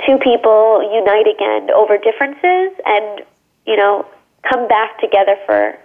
two 0.05 0.17
people 0.17 0.82
unite 0.93 1.27
again 1.27 1.69
over 1.71 1.97
differences 1.97 2.71
and 2.86 3.21
you 3.69 3.77
know, 3.77 4.05
come 4.49 4.67
back 4.67 4.99
together 4.99 5.38
for 5.45 5.78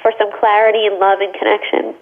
for 0.00 0.12
some 0.16 0.30
clarity 0.38 0.86
and 0.86 0.98
love 1.00 1.18
and 1.20 1.34
connection. 1.34 1.94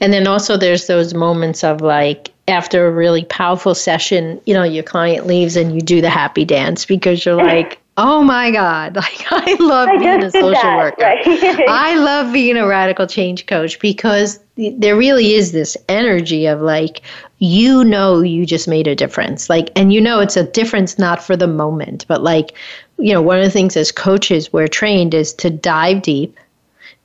And 0.00 0.12
then 0.12 0.26
also 0.26 0.56
there's 0.56 0.86
those 0.86 1.12
moments 1.12 1.64
of 1.64 1.80
like 1.80 2.30
after 2.46 2.86
a 2.86 2.90
really 2.90 3.24
powerful 3.24 3.74
session, 3.74 4.40
you 4.46 4.54
know, 4.54 4.62
your 4.62 4.84
client 4.84 5.26
leaves 5.26 5.56
and 5.56 5.74
you 5.74 5.80
do 5.80 6.00
the 6.00 6.10
happy 6.10 6.44
dance 6.44 6.84
because 6.84 7.24
you're 7.24 7.36
like, 7.44 7.80
oh 7.96 8.22
my 8.22 8.50
God, 8.50 8.96
like 8.96 9.26
I 9.30 9.56
love 9.60 9.88
I 9.88 9.98
being 9.98 10.22
a 10.22 10.30
social 10.30 10.52
that, 10.52 10.78
worker. 10.78 11.02
Right? 11.02 11.68
I 11.68 11.96
love 11.96 12.32
being 12.32 12.56
a 12.56 12.66
radical 12.66 13.06
change 13.06 13.46
coach 13.46 13.80
because 13.80 14.38
there 14.56 14.96
really 14.96 15.34
is 15.34 15.52
this 15.52 15.76
energy 15.88 16.46
of 16.46 16.60
like, 16.60 17.02
you 17.38 17.84
know, 17.84 18.20
you 18.20 18.46
just 18.46 18.68
made 18.68 18.86
a 18.86 18.94
difference. 18.94 19.48
Like, 19.48 19.70
and 19.74 19.92
you 19.92 20.00
know, 20.00 20.20
it's 20.20 20.36
a 20.36 20.44
difference 20.44 20.98
not 20.98 21.22
for 21.22 21.36
the 21.36 21.46
moment, 21.46 22.04
but 22.08 22.22
like 22.22 22.52
you 23.00 23.12
know, 23.12 23.22
one 23.22 23.38
of 23.38 23.44
the 23.44 23.50
things 23.50 23.76
as 23.76 23.92
coaches 23.92 24.52
we're 24.52 24.68
trained 24.68 25.14
is 25.14 25.32
to 25.34 25.50
dive 25.50 26.02
deep, 26.02 26.36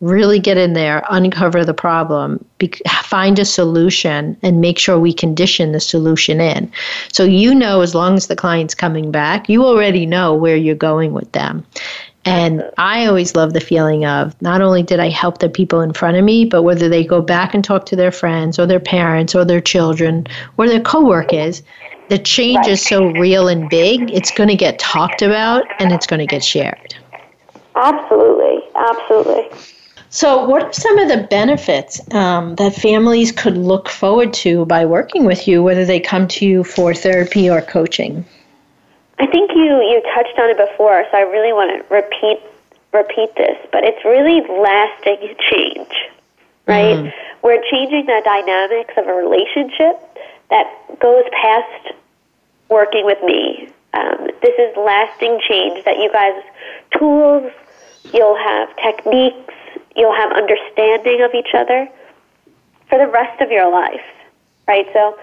really 0.01 0.39
get 0.39 0.57
in 0.57 0.73
there, 0.73 1.03
uncover 1.09 1.63
the 1.63 1.73
problem, 1.73 2.43
be, 2.57 2.71
find 3.03 3.39
a 3.39 3.45
solution, 3.45 4.37
and 4.41 4.61
make 4.61 4.77
sure 4.77 4.99
we 4.99 5.13
condition 5.13 5.71
the 5.71 5.79
solution 5.79 6.41
in. 6.41 6.71
So 7.11 7.23
you 7.23 7.55
know, 7.55 7.81
as 7.81 7.95
long 7.95 8.15
as 8.15 8.27
the 8.27 8.35
client's 8.35 8.75
coming 8.75 9.11
back, 9.11 9.49
you 9.49 9.63
already 9.63 10.05
know 10.05 10.33
where 10.33 10.57
you're 10.57 10.75
going 10.75 11.13
with 11.13 11.31
them. 11.31 11.65
And 12.25 12.63
I 12.79 13.05
always 13.05 13.35
love 13.35 13.53
the 13.53 13.61
feeling 13.61 14.05
of 14.05 14.39
not 14.41 14.61
only 14.61 14.81
did 14.81 14.99
I 14.99 15.09
help 15.09 15.37
the 15.37 15.49
people 15.49 15.81
in 15.81 15.93
front 15.93 16.17
of 16.17 16.23
me, 16.23 16.43
but 16.43 16.63
whether 16.63 16.89
they 16.89 17.03
go 17.03 17.21
back 17.21 17.53
and 17.53 17.63
talk 17.63 17.85
to 17.87 17.95
their 17.95 18.11
friends 18.11 18.57
or 18.57 18.65
their 18.65 18.79
parents 18.79 19.35
or 19.35 19.45
their 19.45 19.61
children 19.61 20.25
or 20.57 20.67
their 20.67 20.81
coworkers, 20.81 21.61
the 22.09 22.17
change 22.17 22.57
right. 22.57 22.69
is 22.69 22.83
so 22.83 23.05
real 23.05 23.47
and 23.47 23.69
big, 23.69 24.11
it's 24.11 24.31
going 24.31 24.49
to 24.49 24.55
get 24.55 24.79
talked 24.79 25.21
about 25.21 25.65
and 25.79 25.91
it's 25.91 26.07
going 26.07 26.19
to 26.19 26.25
get 26.25 26.43
shared. 26.43 26.95
Absolutely. 27.75 28.59
Absolutely. 28.75 29.49
So, 30.09 30.47
what 30.47 30.63
are 30.63 30.73
some 30.73 30.97
of 30.97 31.09
the 31.09 31.27
benefits 31.29 31.99
um, 32.13 32.55
that 32.55 32.73
families 32.73 33.31
could 33.31 33.57
look 33.57 33.89
forward 33.89 34.33
to 34.35 34.65
by 34.65 34.85
working 34.85 35.25
with 35.25 35.47
you, 35.47 35.61
whether 35.61 35.85
they 35.85 35.99
come 35.99 36.27
to 36.29 36.45
you 36.45 36.63
for 36.63 36.93
therapy 36.93 37.49
or 37.49 37.61
coaching? 37.61 38.25
I 39.17 39.27
think 39.27 39.51
you, 39.55 39.63
you 39.63 40.01
touched 40.13 40.37
on 40.37 40.49
it 40.49 40.57
before, 40.57 41.05
so 41.09 41.17
I 41.17 41.21
really 41.21 41.53
want 41.53 41.71
to 41.71 41.93
repeat 41.93 42.39
repeat 42.93 43.35
this, 43.35 43.57
but 43.73 43.83
it's 43.83 44.03
really 44.05 44.39
lasting 44.47 45.35
change, 45.51 45.91
right? 46.65 46.95
Mm. 46.95 47.13
We're 47.43 47.61
changing 47.69 48.05
the 48.05 48.21
dynamics 48.23 48.93
of 48.97 49.07
a 49.07 49.13
relationship 49.13 49.99
that 50.49 50.65
goes 50.99 51.25
past 51.41 51.93
working 52.69 53.05
with 53.05 53.21
me. 53.23 53.69
Um, 53.93 54.29
this 54.41 54.55
is 54.57 54.75
lasting 54.77 55.41
change 55.47 55.83
that 55.83 55.97
you 55.97 56.09
guys 56.11 56.41
tools, 56.97 57.51
you'll 58.13 58.37
have 58.37 58.69
techniques, 58.77 59.53
you'll 59.95 60.15
have 60.15 60.31
understanding 60.31 61.21
of 61.21 61.33
each 61.33 61.53
other 61.53 61.89
for 62.89 62.97
the 62.97 63.07
rest 63.07 63.41
of 63.41 63.51
your 63.51 63.69
life, 63.71 64.05
right? 64.67 64.87
So, 64.93 65.19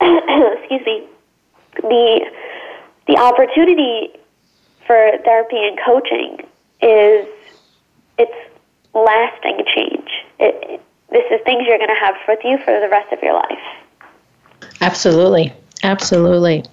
excuse 0.00 0.84
me, 0.84 1.06
the 1.76 2.30
the 3.06 3.16
opportunity 3.16 4.10
for 4.86 5.10
therapy 5.24 5.56
and 5.58 5.78
coaching 5.84 6.38
is 6.82 7.26
it's 8.18 8.50
lasting 8.94 9.64
change. 9.74 10.08
It, 10.38 10.80
this 11.10 11.24
is 11.30 11.40
things 11.44 11.64
you're 11.66 11.78
going 11.78 11.88
to 11.88 12.00
have 12.00 12.14
with 12.26 12.40
you 12.44 12.58
for 12.58 12.78
the 12.80 12.88
rest 12.88 13.12
of 13.12 13.22
your 13.22 13.34
life. 13.34 13.58
Absolutely, 14.80 15.52
absolutely. 15.82 16.64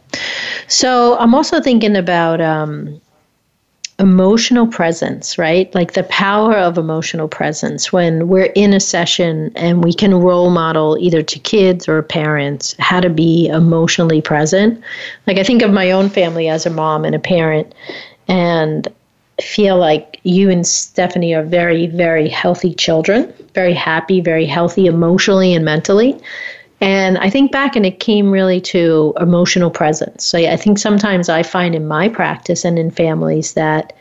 So 0.67 1.17
I'm 1.17 1.35
also 1.35 1.61
thinking 1.61 1.95
about 1.95 2.41
um, 2.41 3.01
emotional 4.01 4.65
presence, 4.65 5.37
right? 5.37 5.73
Like 5.75 5.93
the 5.93 6.03
power 6.03 6.55
of 6.57 6.79
emotional 6.79 7.27
presence 7.27 7.93
when 7.93 8.27
we're 8.27 8.51
in 8.55 8.73
a 8.73 8.79
session 8.79 9.51
and 9.55 9.83
we 9.83 9.93
can 9.93 10.15
role 10.15 10.49
model 10.49 10.97
either 10.99 11.21
to 11.21 11.39
kids 11.39 11.87
or 11.87 12.01
parents 12.01 12.75
how 12.79 12.99
to 12.99 13.11
be 13.11 13.47
emotionally 13.47 14.19
present. 14.19 14.83
Like 15.27 15.37
I 15.37 15.43
think 15.43 15.61
of 15.61 15.71
my 15.71 15.91
own 15.91 16.09
family 16.09 16.49
as 16.49 16.65
a 16.65 16.71
mom 16.71 17.05
and 17.05 17.13
a 17.13 17.19
parent 17.19 17.73
and 18.27 18.87
feel 19.39 19.77
like 19.77 20.19
you 20.23 20.49
and 20.49 20.65
Stephanie 20.65 21.35
are 21.35 21.43
very, 21.43 21.85
very 21.85 22.27
healthy 22.27 22.73
children, 22.73 23.31
very 23.53 23.73
happy, 23.73 24.19
very 24.19 24.47
healthy 24.47 24.87
emotionally 24.87 25.53
and 25.53 25.63
mentally. 25.63 26.19
And 26.81 27.19
I 27.19 27.29
think 27.29 27.51
back 27.51 27.75
and 27.75 27.85
it 27.85 27.99
came 27.99 28.31
really 28.31 28.59
to 28.61 29.13
emotional 29.21 29.69
presence. 29.69 30.25
So 30.25 30.39
I 30.39 30.57
think 30.57 30.79
sometimes 30.79 31.29
I 31.29 31.43
find 31.43 31.75
in 31.75 31.87
my 31.87 32.09
practice 32.09 32.65
and 32.65 32.79
in 32.79 32.89
families 32.89 33.53
that 33.53 33.93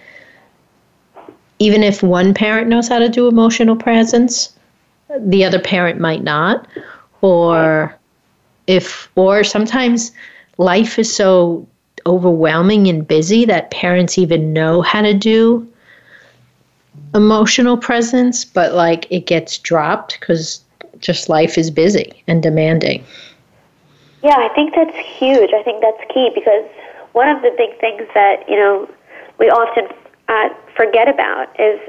even 1.58 1.82
if 1.82 2.02
one 2.02 2.32
parent 2.32 2.68
knows 2.68 2.88
how 2.88 2.98
to 2.98 3.10
do 3.10 3.28
emotional 3.28 3.76
presence, 3.76 4.54
the 5.18 5.44
other 5.44 5.58
parent 5.58 6.00
might 6.00 6.24
not. 6.24 6.66
Or 7.20 7.94
if, 8.66 9.10
or 9.14 9.44
sometimes 9.44 10.12
life 10.56 10.98
is 10.98 11.14
so 11.14 11.66
overwhelming 12.06 12.88
and 12.88 13.06
busy 13.06 13.44
that 13.44 13.70
parents 13.70 14.16
even 14.16 14.54
know 14.54 14.80
how 14.80 15.02
to 15.02 15.12
do 15.12 15.70
emotional 17.14 17.76
presence, 17.76 18.42
but 18.42 18.72
like 18.72 19.06
it 19.10 19.26
gets 19.26 19.58
dropped 19.58 20.18
because 20.18 20.62
just 21.00 21.28
life 21.28 21.58
is 21.58 21.70
busy 21.70 22.22
and 22.26 22.42
demanding. 22.42 23.04
Yeah, 24.22 24.36
I 24.36 24.48
think 24.54 24.74
that's 24.74 24.96
huge. 24.96 25.50
I 25.54 25.62
think 25.62 25.80
that's 25.80 26.00
key 26.12 26.30
because 26.34 26.68
one 27.12 27.28
of 27.28 27.42
the 27.42 27.50
big 27.56 27.78
things 27.80 28.02
that, 28.14 28.48
you 28.48 28.56
know, 28.56 28.88
we 29.38 29.48
often 29.48 29.88
uh, 30.28 30.50
forget 30.76 31.08
about 31.08 31.48
is 31.58 31.80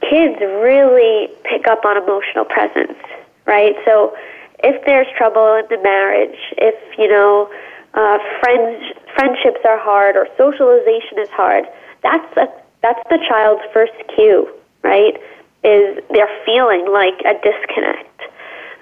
kids 0.00 0.40
really 0.40 1.28
pick 1.44 1.66
up 1.66 1.84
on 1.84 1.96
emotional 1.96 2.44
presence, 2.44 2.98
right? 3.44 3.74
So 3.84 4.16
if 4.62 4.84
there's 4.86 5.06
trouble 5.16 5.54
in 5.56 5.66
the 5.68 5.82
marriage, 5.82 6.38
if, 6.58 6.74
you 6.98 7.08
know, 7.08 7.50
uh, 7.94 8.18
friends, 8.40 8.84
friendships 9.14 9.60
are 9.64 9.78
hard 9.78 10.16
or 10.16 10.28
socialization 10.36 11.18
is 11.18 11.28
hard, 11.30 11.64
that's, 12.02 12.36
a, 12.36 12.46
that's 12.82 13.02
the 13.10 13.18
child's 13.28 13.62
first 13.72 13.94
cue, 14.14 14.48
right? 14.82 15.20
Is 15.66 15.98
they're 16.14 16.30
feeling 16.46 16.86
like 16.86 17.18
a 17.26 17.34
disconnect. 17.42 18.06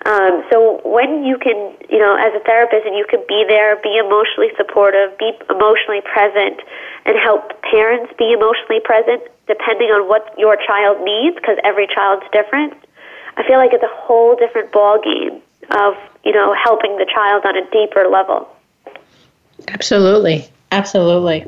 Um, 0.04 0.44
so 0.52 0.84
when 0.84 1.24
you 1.24 1.38
can, 1.38 1.56
you 1.88 1.98
know, 1.98 2.14
as 2.14 2.34
a 2.36 2.44
therapist, 2.44 2.84
and 2.84 2.94
you 2.94 3.06
can 3.08 3.24
be 3.26 3.44
there, 3.48 3.76
be 3.80 3.96
emotionally 3.96 4.52
supportive, 4.54 5.16
be 5.16 5.32
emotionally 5.48 6.02
present, 6.04 6.60
and 7.06 7.16
help 7.16 7.58
parents 7.62 8.12
be 8.18 8.32
emotionally 8.32 8.80
present, 8.84 9.22
depending 9.48 9.88
on 9.88 10.06
what 10.06 10.28
your 10.36 10.56
child 10.60 11.00
needs, 11.02 11.36
because 11.36 11.56
every 11.64 11.86
child's 11.86 12.26
different. 12.32 12.74
I 13.38 13.46
feel 13.46 13.56
like 13.56 13.72
it's 13.72 13.82
a 13.82 13.96
whole 14.04 14.36
different 14.36 14.72
ball 14.72 15.00
game 15.00 15.40
of, 15.70 15.94
you 16.22 16.32
know, 16.32 16.52
helping 16.52 16.98
the 16.98 17.06
child 17.06 17.46
on 17.46 17.56
a 17.56 17.64
deeper 17.70 18.06
level. 18.06 18.46
Absolutely, 19.68 20.46
absolutely. 20.70 21.46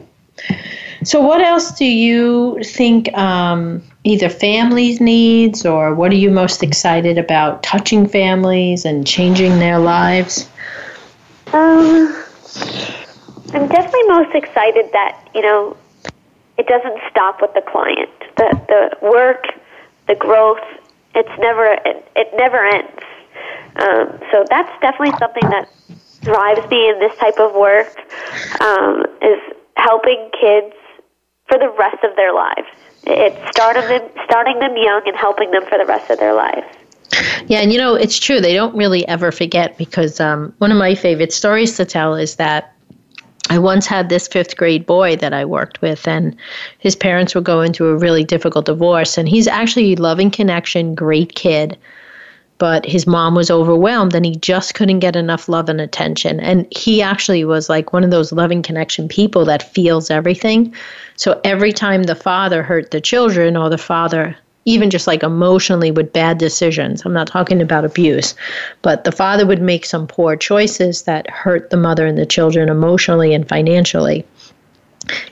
So, 1.06 1.20
what 1.20 1.40
else 1.40 1.70
do 1.70 1.84
you 1.84 2.60
think 2.64 3.16
um, 3.16 3.80
either 4.02 4.28
families' 4.28 5.00
needs 5.00 5.64
or 5.64 5.94
what 5.94 6.10
are 6.10 6.16
you 6.16 6.32
most 6.32 6.64
excited 6.64 7.16
about 7.16 7.62
touching 7.62 8.08
families 8.08 8.84
and 8.84 9.06
changing 9.06 9.60
their 9.60 9.78
lives? 9.78 10.48
Um, 11.52 12.12
I'm 13.54 13.68
definitely 13.68 14.02
most 14.08 14.34
excited 14.34 14.90
that, 14.92 15.28
you 15.32 15.42
know, 15.42 15.76
it 16.58 16.66
doesn't 16.66 16.98
stop 17.08 17.40
with 17.40 17.54
the 17.54 17.62
client. 17.62 18.10
The, 18.36 18.60
the 18.66 19.06
work, 19.06 19.44
the 20.08 20.16
growth, 20.16 20.58
it's 21.14 21.38
never, 21.38 21.66
it, 21.84 22.10
it 22.16 22.32
never 22.36 22.66
ends. 22.66 23.00
Um, 23.76 24.18
so 24.32 24.44
that's 24.50 24.80
definitely 24.80 25.16
something 25.20 25.48
that 25.50 25.68
drives 26.22 26.68
me 26.68 26.90
in 26.90 26.98
this 26.98 27.16
type 27.18 27.38
of 27.38 27.54
work 27.54 27.96
um, 28.60 29.04
is 29.22 29.38
helping 29.76 30.30
kids 30.40 30.74
for 31.48 31.58
the 31.58 31.68
rest 31.78 32.02
of 32.04 32.14
their 32.16 32.32
lives. 32.32 32.68
It's 33.04 33.50
starting 33.50 33.86
them, 33.88 34.08
starting 34.24 34.58
them 34.58 34.76
young 34.76 35.02
and 35.06 35.16
helping 35.16 35.50
them 35.52 35.64
for 35.66 35.78
the 35.78 35.86
rest 35.86 36.10
of 36.10 36.18
their 36.18 36.34
lives. 36.34 36.66
Yeah, 37.46 37.60
and 37.60 37.72
you 37.72 37.78
know, 37.78 37.94
it's 37.94 38.18
true. 38.18 38.40
They 38.40 38.54
don't 38.54 38.74
really 38.76 39.06
ever 39.06 39.30
forget 39.30 39.78
because 39.78 40.20
um, 40.20 40.52
one 40.58 40.72
of 40.72 40.78
my 40.78 40.94
favorite 40.94 41.32
stories 41.32 41.76
to 41.76 41.84
tell 41.84 42.14
is 42.14 42.36
that 42.36 42.74
I 43.48 43.58
once 43.58 43.86
had 43.86 44.08
this 44.08 44.26
fifth 44.26 44.56
grade 44.56 44.86
boy 44.86 45.14
that 45.16 45.32
I 45.32 45.44
worked 45.44 45.80
with, 45.80 46.06
and 46.08 46.36
his 46.80 46.96
parents 46.96 47.34
were 47.34 47.40
going 47.40 47.72
through 47.72 47.90
a 47.90 47.96
really 47.96 48.24
difficult 48.24 48.66
divorce. 48.66 49.16
And 49.16 49.28
he's 49.28 49.46
actually 49.46 49.92
a 49.92 49.96
loving 49.96 50.32
connection, 50.32 50.96
great 50.96 51.36
kid 51.36 51.78
but 52.58 52.86
his 52.86 53.06
mom 53.06 53.34
was 53.34 53.50
overwhelmed 53.50 54.14
and 54.14 54.24
he 54.24 54.36
just 54.36 54.74
couldn't 54.74 55.00
get 55.00 55.16
enough 55.16 55.48
love 55.48 55.68
and 55.68 55.80
attention. 55.80 56.40
And 56.40 56.66
he 56.74 57.02
actually 57.02 57.44
was 57.44 57.68
like 57.68 57.92
one 57.92 58.04
of 58.04 58.10
those 58.10 58.32
loving 58.32 58.62
connection 58.62 59.08
people 59.08 59.44
that 59.44 59.74
feels 59.74 60.10
everything. 60.10 60.74
So 61.16 61.40
every 61.44 61.72
time 61.72 62.04
the 62.04 62.14
father 62.14 62.62
hurt 62.62 62.90
the 62.90 63.00
children 63.00 63.56
or 63.56 63.68
the 63.68 63.78
father 63.78 64.36
even 64.66 64.90
just 64.90 65.06
like 65.06 65.22
emotionally 65.22 65.92
with 65.92 66.12
bad 66.12 66.38
decisions. 66.38 67.04
I'm 67.04 67.12
not 67.12 67.28
talking 67.28 67.62
about 67.62 67.84
abuse, 67.84 68.34
but 68.82 69.04
the 69.04 69.12
father 69.12 69.46
would 69.46 69.62
make 69.62 69.86
some 69.86 70.08
poor 70.08 70.36
choices 70.36 71.02
that 71.02 71.30
hurt 71.30 71.70
the 71.70 71.76
mother 71.76 72.04
and 72.04 72.18
the 72.18 72.26
children 72.26 72.68
emotionally 72.68 73.32
and 73.32 73.48
financially. 73.48 74.26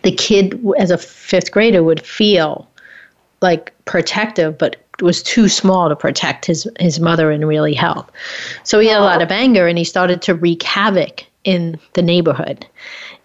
The 0.02 0.12
kid, 0.12 0.64
as 0.78 0.92
a 0.92 0.98
fifth 0.98 1.50
grader, 1.50 1.82
would 1.82 2.06
feel 2.06 2.70
like 3.42 3.72
protective, 3.86 4.56
but 4.56 4.76
was 5.00 5.22
too 5.22 5.48
small 5.48 5.88
to 5.88 5.96
protect 5.96 6.46
his 6.46 6.68
his 6.78 7.00
mother 7.00 7.30
and 7.30 7.46
really 7.46 7.74
help. 7.74 8.12
So 8.62 8.78
he 8.78 8.88
had 8.88 9.00
a 9.00 9.04
lot 9.04 9.22
of 9.22 9.30
anger 9.30 9.66
and 9.66 9.78
he 9.78 9.84
started 9.84 10.22
to 10.22 10.34
wreak 10.34 10.62
havoc 10.62 11.24
in 11.44 11.78
the 11.92 12.02
neighborhood. 12.02 12.66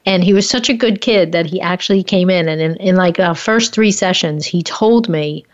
And 0.05 0.23
he 0.23 0.33
was 0.33 0.49
such 0.49 0.69
a 0.69 0.73
good 0.73 1.01
kid 1.01 1.31
that 1.31 1.45
he 1.45 1.61
actually 1.61 2.03
came 2.03 2.29
in 2.29 2.47
and 2.47 2.61
in, 2.61 2.75
in 2.77 2.95
like 2.95 3.19
our 3.19 3.35
first 3.35 3.73
three 3.73 3.91
sessions, 3.91 4.45
he 4.45 4.63
told 4.63 5.09
me, 5.09 5.45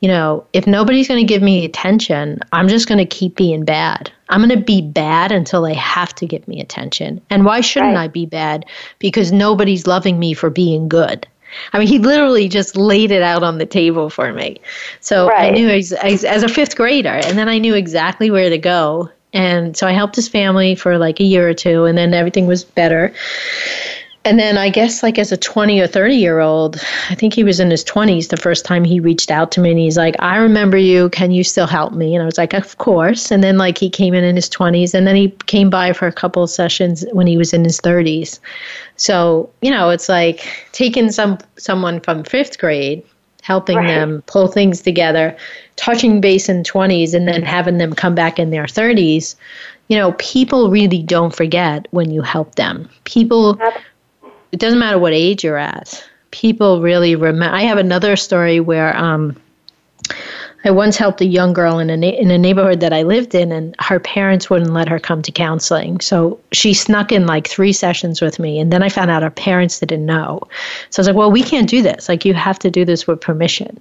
you 0.00 0.08
know, 0.08 0.46
if 0.52 0.66
nobody's 0.66 1.08
going 1.08 1.20
to 1.20 1.26
give 1.26 1.42
me 1.42 1.64
attention, 1.64 2.40
I'm 2.52 2.68
just 2.68 2.88
going 2.88 2.98
to 2.98 3.04
keep 3.04 3.36
being 3.36 3.64
bad. 3.64 4.10
I'm 4.30 4.40
going 4.40 4.58
to 4.58 4.64
be 4.64 4.80
bad 4.80 5.32
until 5.32 5.62
they 5.62 5.74
have 5.74 6.14
to 6.16 6.26
give 6.26 6.46
me 6.48 6.60
attention. 6.60 7.20
And 7.28 7.44
why 7.44 7.60
shouldn't 7.60 7.96
right. 7.96 8.04
I 8.04 8.08
be 8.08 8.26
bad? 8.26 8.64
Because 8.98 9.32
nobody's 9.32 9.86
loving 9.86 10.18
me 10.18 10.32
for 10.32 10.48
being 10.48 10.88
good. 10.88 11.26
I 11.72 11.78
mean, 11.78 11.88
he 11.88 11.98
literally 11.98 12.48
just 12.48 12.76
laid 12.76 13.10
it 13.10 13.22
out 13.22 13.42
on 13.42 13.58
the 13.58 13.66
table 13.66 14.10
for 14.10 14.32
me. 14.32 14.60
So 15.00 15.28
right. 15.28 15.50
I 15.52 15.54
knew 15.54 15.68
as, 15.68 15.92
as, 15.92 16.24
as 16.24 16.42
a 16.42 16.48
fifth 16.48 16.76
grader, 16.76 17.08
and 17.08 17.38
then 17.38 17.48
I 17.48 17.58
knew 17.58 17.74
exactly 17.74 18.30
where 18.30 18.50
to 18.50 18.58
go. 18.58 19.10
And 19.32 19.76
so 19.76 19.86
I 19.86 19.92
helped 19.92 20.16
his 20.16 20.28
family 20.28 20.74
for 20.74 20.98
like 20.98 21.20
a 21.20 21.24
year 21.24 21.48
or 21.48 21.54
two, 21.54 21.84
and 21.84 21.96
then 21.96 22.14
everything 22.14 22.46
was 22.46 22.64
better. 22.64 23.14
And 24.24 24.38
then 24.38 24.58
I 24.58 24.68
guess 24.68 25.02
like 25.02 25.18
as 25.18 25.32
a 25.32 25.36
20 25.36 25.80
or 25.80 25.86
30 25.86 26.14
year 26.14 26.40
old, 26.40 26.76
I 27.08 27.14
think 27.14 27.32
he 27.32 27.42
was 27.42 27.58
in 27.58 27.70
his 27.70 27.82
20s 27.84 28.28
the 28.28 28.36
first 28.36 28.66
time 28.66 28.84
he 28.84 29.00
reached 29.00 29.30
out 29.30 29.50
to 29.52 29.60
me 29.60 29.70
and 29.70 29.78
he's 29.78 29.96
like, 29.96 30.14
"I 30.18 30.36
remember 30.36 30.76
you. 30.76 31.08
Can 31.08 31.30
you 31.30 31.42
still 31.42 31.66
help 31.66 31.94
me?" 31.94 32.14
And 32.14 32.22
I 32.22 32.26
was 32.26 32.36
like, 32.36 32.52
"Of 32.52 32.76
course." 32.76 33.30
And 33.30 33.42
then 33.42 33.56
like 33.56 33.78
he 33.78 33.88
came 33.88 34.12
in 34.12 34.22
in 34.22 34.36
his 34.36 34.50
20s 34.50 34.92
and 34.92 35.06
then 35.06 35.16
he 35.16 35.30
came 35.46 35.70
by 35.70 35.94
for 35.94 36.06
a 36.06 36.12
couple 36.12 36.42
of 36.42 36.50
sessions 36.50 37.04
when 37.12 37.26
he 37.26 37.38
was 37.38 37.54
in 37.54 37.64
his 37.64 37.80
30s. 37.80 38.40
So, 38.96 39.48
you 39.62 39.70
know, 39.70 39.88
it's 39.88 40.08
like 40.08 40.46
taking 40.72 41.10
some 41.10 41.38
someone 41.56 41.98
from 42.00 42.22
5th 42.22 42.58
grade, 42.58 43.02
helping 43.40 43.78
right. 43.78 43.86
them 43.86 44.22
pull 44.26 44.48
things 44.48 44.82
together, 44.82 45.34
touching 45.76 46.20
base 46.20 46.50
in 46.50 46.62
20s 46.62 47.14
and 47.14 47.26
then 47.26 47.42
having 47.42 47.78
them 47.78 47.94
come 47.94 48.14
back 48.14 48.38
in 48.38 48.50
their 48.50 48.64
30s. 48.64 49.34
You 49.88 49.96
know, 49.96 50.12
people 50.18 50.70
really 50.70 51.02
don't 51.02 51.34
forget 51.34 51.88
when 51.90 52.10
you 52.10 52.20
help 52.22 52.56
them. 52.56 52.88
People 53.04 53.58
it 54.52 54.60
doesn't 54.60 54.78
matter 54.78 54.98
what 54.98 55.12
age 55.12 55.44
you're 55.44 55.56
at. 55.56 56.04
People 56.30 56.80
really 56.80 57.16
remember. 57.16 57.54
I 57.54 57.62
have 57.62 57.78
another 57.78 58.16
story 58.16 58.60
where 58.60 58.96
um, 58.96 59.36
I 60.64 60.70
once 60.70 60.96
helped 60.96 61.20
a 61.20 61.26
young 61.26 61.52
girl 61.52 61.78
in 61.78 61.88
a 61.88 61.96
na- 61.96 62.08
in 62.08 62.30
a 62.30 62.38
neighborhood 62.38 62.80
that 62.80 62.92
I 62.92 63.02
lived 63.02 63.34
in, 63.34 63.50
and 63.50 63.74
her 63.80 63.98
parents 63.98 64.50
wouldn't 64.50 64.72
let 64.72 64.88
her 64.88 64.98
come 64.98 65.22
to 65.22 65.32
counseling. 65.32 66.00
So 66.00 66.38
she 66.52 66.74
snuck 66.74 67.12
in 67.12 67.26
like 67.26 67.48
three 67.48 67.72
sessions 67.72 68.20
with 68.20 68.38
me, 68.38 68.60
and 68.60 68.72
then 68.72 68.82
I 68.82 68.88
found 68.88 69.10
out 69.10 69.22
her 69.22 69.30
parents 69.30 69.80
didn't 69.80 70.04
know. 70.04 70.40
So 70.90 71.00
I 71.00 71.02
was 71.02 71.06
like, 71.08 71.16
"Well, 71.16 71.30
we 71.30 71.42
can't 71.42 71.68
do 71.68 71.82
this. 71.82 72.08
Like, 72.08 72.24
you 72.24 72.34
have 72.34 72.58
to 72.60 72.70
do 72.70 72.84
this 72.84 73.06
with 73.06 73.20
permission." 73.20 73.78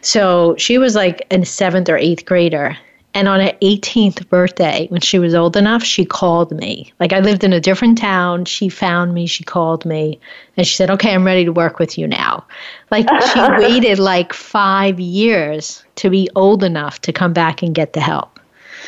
So 0.00 0.54
she 0.56 0.78
was 0.78 0.94
like 0.94 1.26
a 1.30 1.44
seventh 1.44 1.88
or 1.88 1.98
eighth 1.98 2.24
grader, 2.24 2.76
and 3.16 3.28
on 3.28 3.40
her 3.40 3.52
18th 3.62 4.28
birthday, 4.28 4.88
when 4.90 5.00
she 5.00 5.18
was 5.18 5.34
old 5.34 5.56
enough, 5.56 5.82
she 5.82 6.04
called 6.04 6.52
me. 6.52 6.92
Like 7.00 7.14
I 7.14 7.20
lived 7.20 7.44
in 7.44 7.52
a 7.54 7.60
different 7.60 7.96
town. 7.96 8.44
She 8.44 8.68
found 8.68 9.14
me, 9.14 9.26
she 9.26 9.42
called 9.42 9.86
me, 9.86 10.20
and 10.58 10.66
she 10.66 10.76
said, 10.76 10.90
Okay, 10.90 11.14
I'm 11.14 11.24
ready 11.24 11.42
to 11.46 11.52
work 11.52 11.78
with 11.78 11.96
you 11.96 12.06
now. 12.06 12.44
Like 12.90 13.08
she 13.32 13.40
waited 13.58 13.98
like 13.98 14.34
five 14.34 15.00
years 15.00 15.82
to 15.94 16.10
be 16.10 16.28
old 16.36 16.62
enough 16.62 17.00
to 17.00 17.12
come 17.12 17.32
back 17.32 17.62
and 17.62 17.74
get 17.74 17.94
the 17.94 18.00
help. 18.00 18.38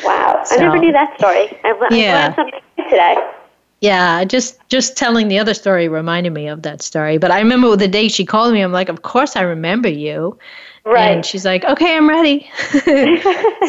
Wow. 0.03 0.43
So, 0.45 0.57
I 0.57 0.59
never 0.59 0.77
knew 0.77 0.91
that 0.91 1.17
story. 1.17 1.59
I've, 1.63 1.91
yeah. 1.91 2.25
learned 2.25 2.35
something 2.35 2.87
today. 2.87 3.15
Yeah, 3.81 4.25
just 4.25 4.59
just 4.69 4.95
telling 4.95 5.27
the 5.29 5.39
other 5.39 5.55
story 5.55 5.87
reminded 5.87 6.33
me 6.33 6.47
of 6.47 6.61
that 6.61 6.83
story. 6.83 7.17
But 7.17 7.31
I 7.31 7.39
remember 7.39 7.75
the 7.75 7.87
day 7.87 8.07
she 8.07 8.25
called 8.25 8.53
me, 8.53 8.61
I'm 8.61 8.71
like, 8.71 8.89
Of 8.89 9.01
course 9.01 9.35
I 9.35 9.41
remember 9.41 9.89
you. 9.89 10.37
Right. 10.85 11.11
And 11.11 11.25
she's 11.25 11.45
like, 11.45 11.63
okay, 11.65 11.95
I'm 11.95 12.09
ready. 12.09 12.49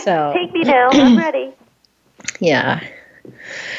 so 0.04 0.32
take 0.34 0.52
me 0.52 0.62
now. 0.62 0.90
I'm 0.90 1.16
ready. 1.16 1.52
Yeah. 2.38 2.80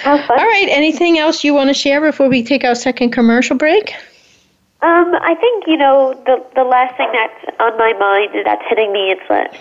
All 0.06 0.18
right. 0.28 0.68
Anything 0.70 1.18
else 1.18 1.44
you 1.44 1.54
want 1.54 1.70
to 1.70 1.74
share 1.74 2.02
before 2.02 2.28
we 2.28 2.44
take 2.44 2.64
our 2.64 2.76
second 2.76 3.12
commercial 3.12 3.56
break? 3.56 3.94
Um, 4.82 5.14
I 5.22 5.36
think 5.36 5.66
you 5.68 5.78
know 5.78 6.14
the 6.26 6.44
the 6.56 6.64
last 6.64 6.98
thing 6.98 7.10
that's 7.12 7.56
on 7.60 7.78
my 7.78 7.94
mind 7.94 8.32
that's 8.46 8.64
hitting 8.68 8.92
me. 8.92 9.12
It's 9.12 9.22
that 9.30 9.56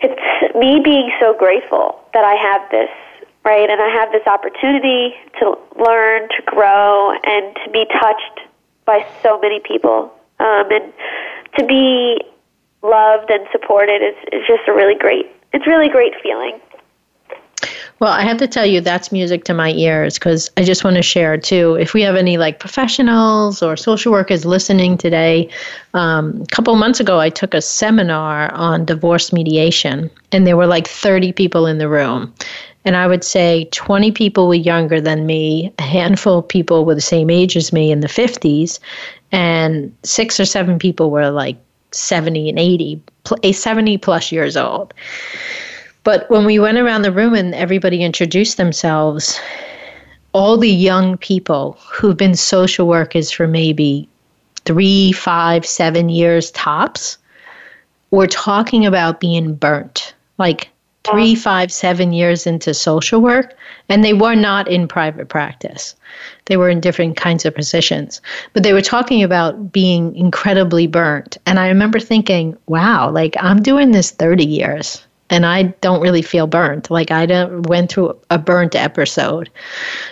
it's 0.00 0.54
me 0.54 0.80
being 0.82 1.10
so 1.18 1.34
grateful 1.36 2.00
that 2.14 2.24
I 2.24 2.34
have 2.34 2.70
this 2.70 2.90
right, 3.44 3.68
and 3.68 3.80
I 3.80 3.88
have 3.88 4.12
this 4.12 4.26
opportunity 4.26 5.14
to 5.40 5.58
learn, 5.76 6.28
to 6.28 6.42
grow, 6.46 7.12
and 7.24 7.56
to 7.64 7.70
be 7.72 7.84
touched 8.00 8.48
by 8.84 9.04
so 9.24 9.40
many 9.40 9.58
people, 9.58 10.12
um, 10.38 10.70
and 10.70 10.92
to 11.58 11.66
be 11.66 12.20
loved 12.82 13.30
and 13.30 13.46
supported 13.52 14.02
is, 14.02 14.16
is 14.32 14.46
just 14.46 14.66
a 14.68 14.72
really 14.72 14.98
great 14.98 15.26
it's 15.52 15.66
really 15.66 15.88
great 15.88 16.14
feeling 16.22 16.60
well, 18.02 18.10
I 18.10 18.22
have 18.22 18.38
to 18.38 18.48
tell 18.48 18.66
you, 18.66 18.80
that's 18.80 19.12
music 19.12 19.44
to 19.44 19.54
my 19.54 19.70
ears 19.70 20.14
because 20.14 20.50
I 20.56 20.64
just 20.64 20.82
want 20.82 20.96
to 20.96 21.02
share 21.02 21.38
too. 21.38 21.76
If 21.76 21.94
we 21.94 22.02
have 22.02 22.16
any 22.16 22.36
like 22.36 22.58
professionals 22.58 23.62
or 23.62 23.76
social 23.76 24.10
workers 24.10 24.44
listening 24.44 24.98
today, 24.98 25.48
um, 25.94 26.42
a 26.42 26.46
couple 26.46 26.74
months 26.74 26.98
ago, 26.98 27.20
I 27.20 27.30
took 27.30 27.54
a 27.54 27.62
seminar 27.62 28.52
on 28.54 28.84
divorce 28.84 29.32
mediation, 29.32 30.10
and 30.32 30.48
there 30.48 30.56
were 30.56 30.66
like 30.66 30.88
30 30.88 31.30
people 31.30 31.64
in 31.66 31.78
the 31.78 31.88
room. 31.88 32.34
And 32.84 32.96
I 32.96 33.06
would 33.06 33.22
say 33.22 33.68
20 33.70 34.10
people 34.10 34.48
were 34.48 34.54
younger 34.54 35.00
than 35.00 35.24
me, 35.24 35.72
a 35.78 35.82
handful 35.82 36.38
of 36.38 36.48
people 36.48 36.84
were 36.84 36.96
the 36.96 37.00
same 37.00 37.30
age 37.30 37.56
as 37.56 37.72
me 37.72 37.92
in 37.92 38.00
the 38.00 38.08
50s, 38.08 38.80
and 39.30 39.94
six 40.02 40.40
or 40.40 40.44
seven 40.44 40.76
people 40.76 41.12
were 41.12 41.30
like 41.30 41.56
70 41.94 42.48
and 42.48 42.58
80, 42.58 43.02
a 43.42 43.52
70 43.52 43.98
plus 43.98 44.32
years 44.32 44.56
old. 44.56 44.94
But 46.04 46.28
when 46.30 46.44
we 46.44 46.58
went 46.58 46.78
around 46.78 47.02
the 47.02 47.12
room 47.12 47.34
and 47.34 47.54
everybody 47.54 48.02
introduced 48.02 48.56
themselves, 48.56 49.38
all 50.32 50.56
the 50.56 50.70
young 50.70 51.16
people 51.18 51.78
who've 51.90 52.16
been 52.16 52.34
social 52.34 52.88
workers 52.88 53.30
for 53.30 53.46
maybe 53.46 54.08
three, 54.64 55.12
five, 55.12 55.66
seven 55.66 56.08
years 56.08 56.50
tops 56.52 57.18
were 58.10 58.26
talking 58.26 58.86
about 58.86 59.20
being 59.20 59.54
burnt. 59.54 60.14
Like 60.38 60.68
three, 61.04 61.34
five, 61.34 61.72
seven 61.72 62.12
years 62.12 62.46
into 62.46 62.74
social 62.74 63.20
work, 63.20 63.54
and 63.88 64.04
they 64.04 64.12
were 64.12 64.34
not 64.34 64.68
in 64.68 64.88
private 64.88 65.28
practice. 65.28 65.94
They 66.46 66.56
were 66.56 66.68
in 66.68 66.80
different 66.80 67.16
kinds 67.16 67.44
of 67.44 67.54
positions. 67.54 68.20
But 68.52 68.62
they 68.62 68.72
were 68.72 68.82
talking 68.82 69.22
about 69.22 69.72
being 69.72 70.14
incredibly 70.16 70.86
burnt. 70.86 71.38
And 71.46 71.58
I 71.58 71.68
remember 71.68 72.00
thinking, 72.00 72.56
wow, 72.66 73.10
like 73.10 73.36
I'm 73.40 73.62
doing 73.62 73.92
this 73.92 74.10
30 74.10 74.44
years 74.44 75.06
and 75.32 75.46
I 75.46 75.62
don't 75.80 76.02
really 76.02 76.20
feel 76.20 76.46
burnt. 76.46 76.90
Like 76.90 77.10
I 77.10 77.24
don't, 77.24 77.62
went 77.62 77.90
through 77.90 78.14
a 78.30 78.38
burnt 78.38 78.74
episode. 78.74 79.48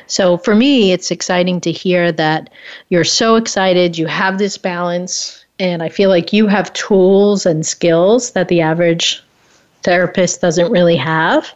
So 0.06 0.38
for 0.38 0.54
me, 0.54 0.92
it's 0.92 1.10
exciting 1.10 1.60
to 1.60 1.70
hear 1.70 2.10
that 2.12 2.48
you're 2.88 3.04
so 3.04 3.36
excited, 3.36 3.98
you 3.98 4.06
have 4.06 4.38
this 4.38 4.56
balance, 4.56 5.44
and 5.58 5.82
I 5.82 5.90
feel 5.90 6.08
like 6.08 6.32
you 6.32 6.46
have 6.46 6.72
tools 6.72 7.44
and 7.44 7.66
skills 7.66 8.30
that 8.32 8.48
the 8.48 8.62
average 8.62 9.22
therapist 9.82 10.40
doesn't 10.40 10.72
really 10.72 10.96
have. 10.96 11.52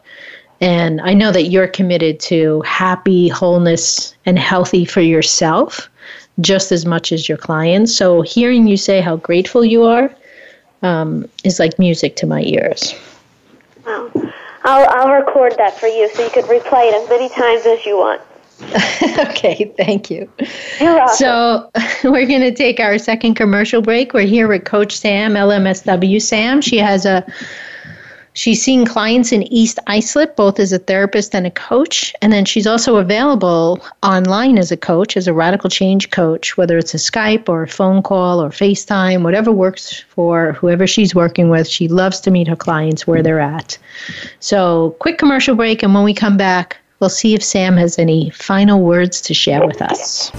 And 0.60 1.00
I 1.00 1.14
know 1.14 1.32
that 1.32 1.44
you're 1.44 1.68
committed 1.68 2.20
to 2.20 2.62
happy, 2.62 3.28
wholeness, 3.28 4.14
and 4.24 4.38
healthy 4.38 4.84
for 4.84 5.00
yourself 5.00 5.90
just 6.40 6.72
as 6.72 6.84
much 6.84 7.12
as 7.12 7.28
your 7.28 7.38
clients. 7.38 7.94
So 7.94 8.22
hearing 8.22 8.66
you 8.66 8.76
say 8.76 9.00
how 9.00 9.16
grateful 9.16 9.64
you 9.64 9.84
are 9.84 10.14
um, 10.82 11.28
is 11.44 11.58
like 11.58 11.78
music 11.78 12.16
to 12.16 12.26
my 12.26 12.42
ears. 12.42 12.94
Wow. 13.86 14.10
I'll, 14.64 14.88
I'll 14.90 15.10
record 15.10 15.54
that 15.58 15.78
for 15.78 15.86
you 15.86 16.08
so 16.14 16.24
you 16.24 16.30
could 16.30 16.44
replay 16.44 16.88
it 16.88 16.94
as 16.94 17.08
many 17.08 17.28
times 17.28 17.66
as 17.66 17.84
you 17.84 17.98
want. 17.98 18.20
okay, 19.30 19.72
thank 19.76 20.10
you. 20.10 20.30
You're 20.80 20.94
welcome. 20.94 21.16
So, 21.16 21.70
we're 22.04 22.26
going 22.26 22.40
to 22.40 22.54
take 22.54 22.80
our 22.80 22.98
second 22.98 23.34
commercial 23.34 23.82
break. 23.82 24.14
We're 24.14 24.26
here 24.26 24.48
with 24.48 24.64
Coach 24.64 24.98
Samm, 24.98 25.32
LMSW 25.32 26.16
Samm. 26.16 26.62
She 26.62 26.78
has 26.78 27.04
a 27.04 27.26
She's 28.34 28.60
seeing 28.60 28.84
clients 28.84 29.30
in 29.30 29.44
East 29.44 29.78
Islip, 29.88 30.34
both 30.34 30.58
as 30.58 30.72
a 30.72 30.78
therapist 30.78 31.36
and 31.36 31.46
a 31.46 31.52
coach. 31.52 32.12
And 32.20 32.32
then 32.32 32.44
she's 32.44 32.66
also 32.66 32.96
available 32.96 33.80
online 34.02 34.58
as 34.58 34.72
a 34.72 34.76
coach, 34.76 35.16
as 35.16 35.28
a 35.28 35.32
radical 35.32 35.70
change 35.70 36.10
coach, 36.10 36.56
whether 36.56 36.76
it's 36.76 36.94
a 36.94 36.98
Skype 36.98 37.48
or 37.48 37.62
a 37.62 37.68
phone 37.68 38.02
call 38.02 38.42
or 38.42 38.50
FaceTime, 38.50 39.22
whatever 39.22 39.52
works 39.52 40.00
for 40.00 40.52
whoever 40.54 40.84
she's 40.84 41.14
working 41.14 41.48
with. 41.48 41.68
She 41.68 41.86
loves 41.86 42.20
to 42.22 42.32
meet 42.32 42.48
her 42.48 42.56
clients 42.56 43.06
where 43.06 43.22
they're 43.22 43.38
at. 43.38 43.78
So, 44.40 44.96
quick 44.98 45.16
commercial 45.16 45.54
break. 45.54 45.84
And 45.84 45.94
when 45.94 46.02
we 46.02 46.12
come 46.12 46.36
back, 46.36 46.76
we'll 46.98 47.10
see 47.10 47.34
if 47.34 47.40
Samm 47.40 47.78
has 47.78 48.00
any 48.00 48.30
final 48.30 48.80
words 48.80 49.20
to 49.22 49.34
share 49.34 49.64
with 49.64 49.80
us. 49.80 50.32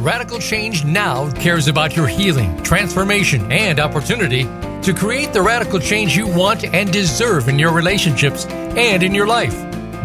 Radical 0.00 0.38
Change 0.38 0.86
Now 0.86 1.30
cares 1.32 1.68
about 1.68 1.94
your 1.94 2.06
healing, 2.06 2.62
transformation, 2.62 3.52
and 3.52 3.78
opportunity 3.78 4.44
to 4.80 4.94
create 4.94 5.34
the 5.34 5.42
radical 5.42 5.78
change 5.78 6.16
you 6.16 6.26
want 6.26 6.64
and 6.64 6.90
deserve 6.90 7.50
in 7.50 7.58
your 7.58 7.70
relationships 7.70 8.46
and 8.46 9.02
in 9.02 9.14
your 9.14 9.26
life. 9.26 9.54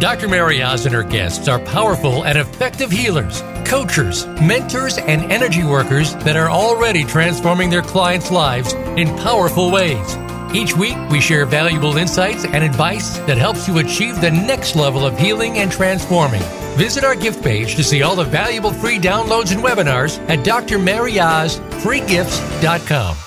Dr. 0.02 0.28
Mary 0.28 0.62
Oz 0.62 0.86
and 0.86 0.94
her 0.94 1.02
guests 1.02 1.48
are 1.48 1.60
powerful 1.60 2.26
and 2.26 2.38
effective 2.38 2.92
healers, 2.92 3.42
coaches, 3.64 4.26
mentors, 4.42 4.98
and 4.98 5.32
energy 5.32 5.64
workers 5.64 6.14
that 6.26 6.36
are 6.36 6.50
already 6.50 7.06
transforming 7.06 7.70
their 7.70 7.82
clients' 7.82 8.32
lives 8.32 8.74
in 8.98 9.08
powerful 9.20 9.72
ways. 9.72 10.18
Each 10.56 10.74
week, 10.74 10.96
we 11.12 11.20
share 11.20 11.46
valuable 11.46 11.98
insights 11.98 12.46
and 12.46 12.64
advice 12.64 13.18
that 13.28 13.38
helps 13.38 13.68
you 13.68 13.80
achieve 13.80 14.22
the 14.22 14.32
next 14.32 14.78
level 14.78 15.06
of 15.06 15.20
healing 15.20 15.58
and 15.58 15.70
transforming. 15.70 16.42
Visit 16.78 17.04
our 17.04 17.14
gift 17.14 17.44
page 17.44 17.76
to 17.76 17.84
see 17.84 18.04
all 18.04 18.16
the 18.16 18.24
valuable 18.24 18.72
free 18.72 18.98
downloads 18.98 19.52
and 19.52 19.62
webinars 19.62 20.18
at 20.30 20.46
drmaryoz.freegifts.com. 20.46 23.18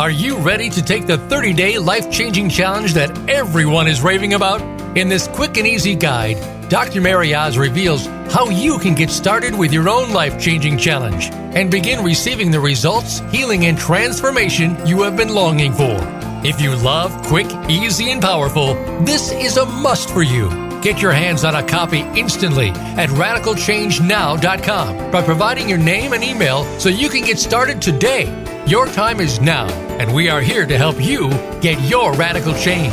Are 0.00 0.10
you 0.10 0.36
ready 0.38 0.68
to 0.70 0.82
take 0.82 1.06
the 1.06 1.18
30 1.18 1.52
day 1.52 1.78
life 1.78 2.10
changing 2.10 2.48
challenge 2.48 2.94
that 2.94 3.16
everyone 3.30 3.86
is 3.86 4.02
raving 4.02 4.34
about? 4.34 4.60
In 4.98 5.08
this 5.08 5.28
quick 5.28 5.56
and 5.56 5.68
easy 5.68 5.94
guide, 5.94 6.68
Dr. 6.68 7.00
Mary 7.00 7.32
Oz 7.32 7.56
reveals 7.56 8.06
how 8.32 8.48
you 8.48 8.80
can 8.80 8.96
get 8.96 9.10
started 9.10 9.56
with 9.56 9.72
your 9.72 9.88
own 9.88 10.12
life 10.12 10.40
changing 10.40 10.78
challenge 10.78 11.30
and 11.54 11.70
begin 11.70 12.02
receiving 12.02 12.50
the 12.50 12.58
results, 12.58 13.20
healing, 13.30 13.66
and 13.66 13.78
transformation 13.78 14.76
you 14.84 15.00
have 15.02 15.16
been 15.16 15.32
longing 15.32 15.72
for. 15.72 16.13
If 16.44 16.60
you 16.60 16.76
love 16.76 17.22
quick, 17.22 17.46
easy, 17.70 18.10
and 18.10 18.20
powerful, 18.20 18.74
this 19.02 19.32
is 19.32 19.56
a 19.56 19.64
must 19.64 20.10
for 20.10 20.22
you. 20.22 20.50
Get 20.82 21.00
your 21.00 21.12
hands 21.12 21.42
on 21.42 21.54
a 21.54 21.66
copy 21.66 22.00
instantly 22.00 22.68
at 22.68 23.08
radicalchangenow.com 23.08 25.10
by 25.10 25.22
providing 25.22 25.70
your 25.70 25.78
name 25.78 26.12
and 26.12 26.22
email 26.22 26.64
so 26.78 26.90
you 26.90 27.08
can 27.08 27.24
get 27.24 27.38
started 27.38 27.80
today. 27.80 28.26
Your 28.66 28.86
time 28.88 29.20
is 29.20 29.40
now, 29.40 29.66
and 29.98 30.14
we 30.14 30.28
are 30.28 30.42
here 30.42 30.66
to 30.66 30.76
help 30.76 31.02
you 31.02 31.30
get 31.62 31.80
your 31.88 32.12
radical 32.12 32.52
change. 32.52 32.92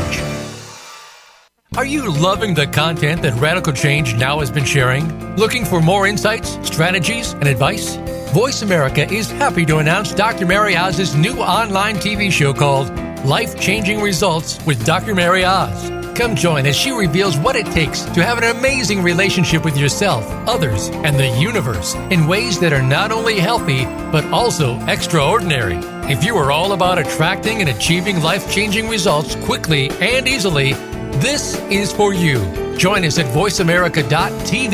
Are 1.75 1.85
you 1.85 2.09
loving 2.09 2.53
the 2.53 2.67
content 2.67 3.21
that 3.23 3.33
Radical 3.33 3.73
Change 3.73 4.15
Now 4.15 4.39
has 4.39 4.49
been 4.49 4.63
sharing? 4.63 5.35
Looking 5.35 5.65
for 5.65 5.81
more 5.81 6.07
insights, 6.07 6.57
strategies, 6.65 7.33
and 7.33 7.49
advice? 7.49 7.97
Voice 8.31 8.61
America 8.61 9.11
is 9.11 9.29
happy 9.29 9.65
to 9.65 9.79
announce 9.79 10.13
Dr. 10.13 10.45
Mary 10.45 10.77
Oz's 10.77 11.15
new 11.15 11.39
online 11.39 11.97
TV 11.97 12.31
show 12.31 12.53
called 12.53 12.89
Life 13.25 13.59
Changing 13.59 14.01
Results 14.01 14.63
with 14.65 14.83
Dr. 14.83 15.13
Mary 15.13 15.45
Oz. 15.45 15.91
Come 16.17 16.35
join 16.35 16.65
as 16.65 16.75
she 16.75 16.89
reveals 16.91 17.37
what 17.37 17.55
it 17.55 17.67
takes 17.67 18.01
to 18.01 18.23
have 18.23 18.39
an 18.39 18.57
amazing 18.57 19.03
relationship 19.03 19.63
with 19.63 19.77
yourself, 19.77 20.25
others, 20.47 20.89
and 20.89 21.15
the 21.15 21.27
universe 21.39 21.93
in 22.09 22.25
ways 22.25 22.59
that 22.59 22.73
are 22.73 22.81
not 22.81 23.11
only 23.11 23.39
healthy, 23.39 23.85
but 24.11 24.25
also 24.33 24.79
extraordinary. 24.87 25.77
If 26.11 26.23
you 26.23 26.35
are 26.35 26.51
all 26.51 26.73
about 26.73 26.97
attracting 26.97 27.61
and 27.61 27.69
achieving 27.69 28.23
life 28.23 28.51
changing 28.51 28.89
results 28.89 29.35
quickly 29.35 29.91
and 30.01 30.27
easily, 30.27 30.73
this 31.21 31.59
is 31.69 31.93
for 31.93 32.15
you. 32.15 32.39
Join 32.75 33.05
us 33.05 33.19
at 33.19 33.27
VoiceAmerica.tv 33.35 34.73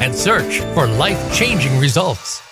and 0.00 0.14
search 0.14 0.60
for 0.72 0.86
life 0.86 1.34
changing 1.34 1.76
results. 1.80 2.47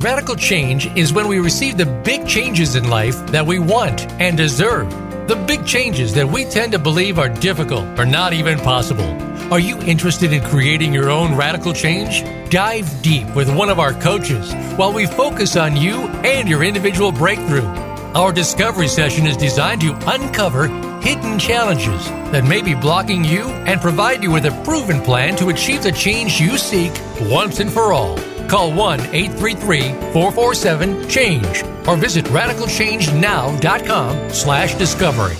Radical 0.00 0.34
change 0.34 0.86
is 0.98 1.14
when 1.14 1.28
we 1.28 1.38
receive 1.38 1.78
the 1.78 1.86
big 1.86 2.26
changes 2.26 2.74
in 2.74 2.90
life 2.90 3.26
that 3.28 3.46
we 3.46 3.58
want 3.58 4.02
and 4.20 4.36
deserve. 4.36 4.90
The 5.28 5.36
big 5.46 5.64
changes 5.64 6.12
that 6.14 6.28
we 6.28 6.44
tend 6.44 6.72
to 6.72 6.78
believe 6.78 7.18
are 7.18 7.30
difficult 7.30 7.98
or 7.98 8.04
not 8.04 8.34
even 8.34 8.58
possible. 8.58 9.08
Are 9.50 9.58
you 9.58 9.80
interested 9.80 10.32
in 10.32 10.42
creating 10.42 10.92
your 10.92 11.08
own 11.08 11.34
radical 11.36 11.72
change? 11.72 12.22
Dive 12.50 13.02
deep 13.02 13.34
with 13.34 13.54
one 13.56 13.70
of 13.70 13.78
our 13.78 13.94
coaches 13.94 14.52
while 14.76 14.92
we 14.92 15.06
focus 15.06 15.56
on 15.56 15.74
you 15.74 16.02
and 16.22 16.48
your 16.48 16.64
individual 16.64 17.10
breakthrough. 17.10 17.66
Our 18.14 18.32
discovery 18.32 18.88
session 18.88 19.26
is 19.26 19.38
designed 19.38 19.80
to 19.82 19.94
uncover 20.12 20.66
hidden 21.00 21.38
challenges 21.38 22.04
that 22.30 22.44
may 22.44 22.60
be 22.60 22.74
blocking 22.74 23.24
you 23.24 23.44
and 23.64 23.80
provide 23.80 24.22
you 24.22 24.32
with 24.32 24.44
a 24.44 24.62
proven 24.64 25.00
plan 25.00 25.34
to 25.36 25.48
achieve 25.48 25.82
the 25.82 25.92
change 25.92 26.40
you 26.40 26.58
seek 26.58 26.92
once 27.22 27.60
and 27.60 27.72
for 27.72 27.94
all. 27.94 28.18
Call 28.48 28.72
1 28.72 29.00
833 29.00 29.80
447 30.12 31.08
CHANGE 31.08 31.64
or 31.86 31.96
visit 31.96 32.24
radicalchangenow.com 32.26 34.30
slash 34.30 34.74
discovery. 34.74 35.36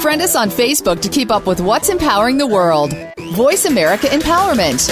Friend 0.00 0.20
us 0.20 0.34
on 0.34 0.50
Facebook 0.50 1.00
to 1.02 1.08
keep 1.08 1.30
up 1.30 1.46
with 1.46 1.60
what's 1.60 1.88
empowering 1.88 2.38
the 2.38 2.46
world. 2.46 2.92
Voice 3.34 3.66
America 3.66 4.08
Empowerment. 4.08 4.90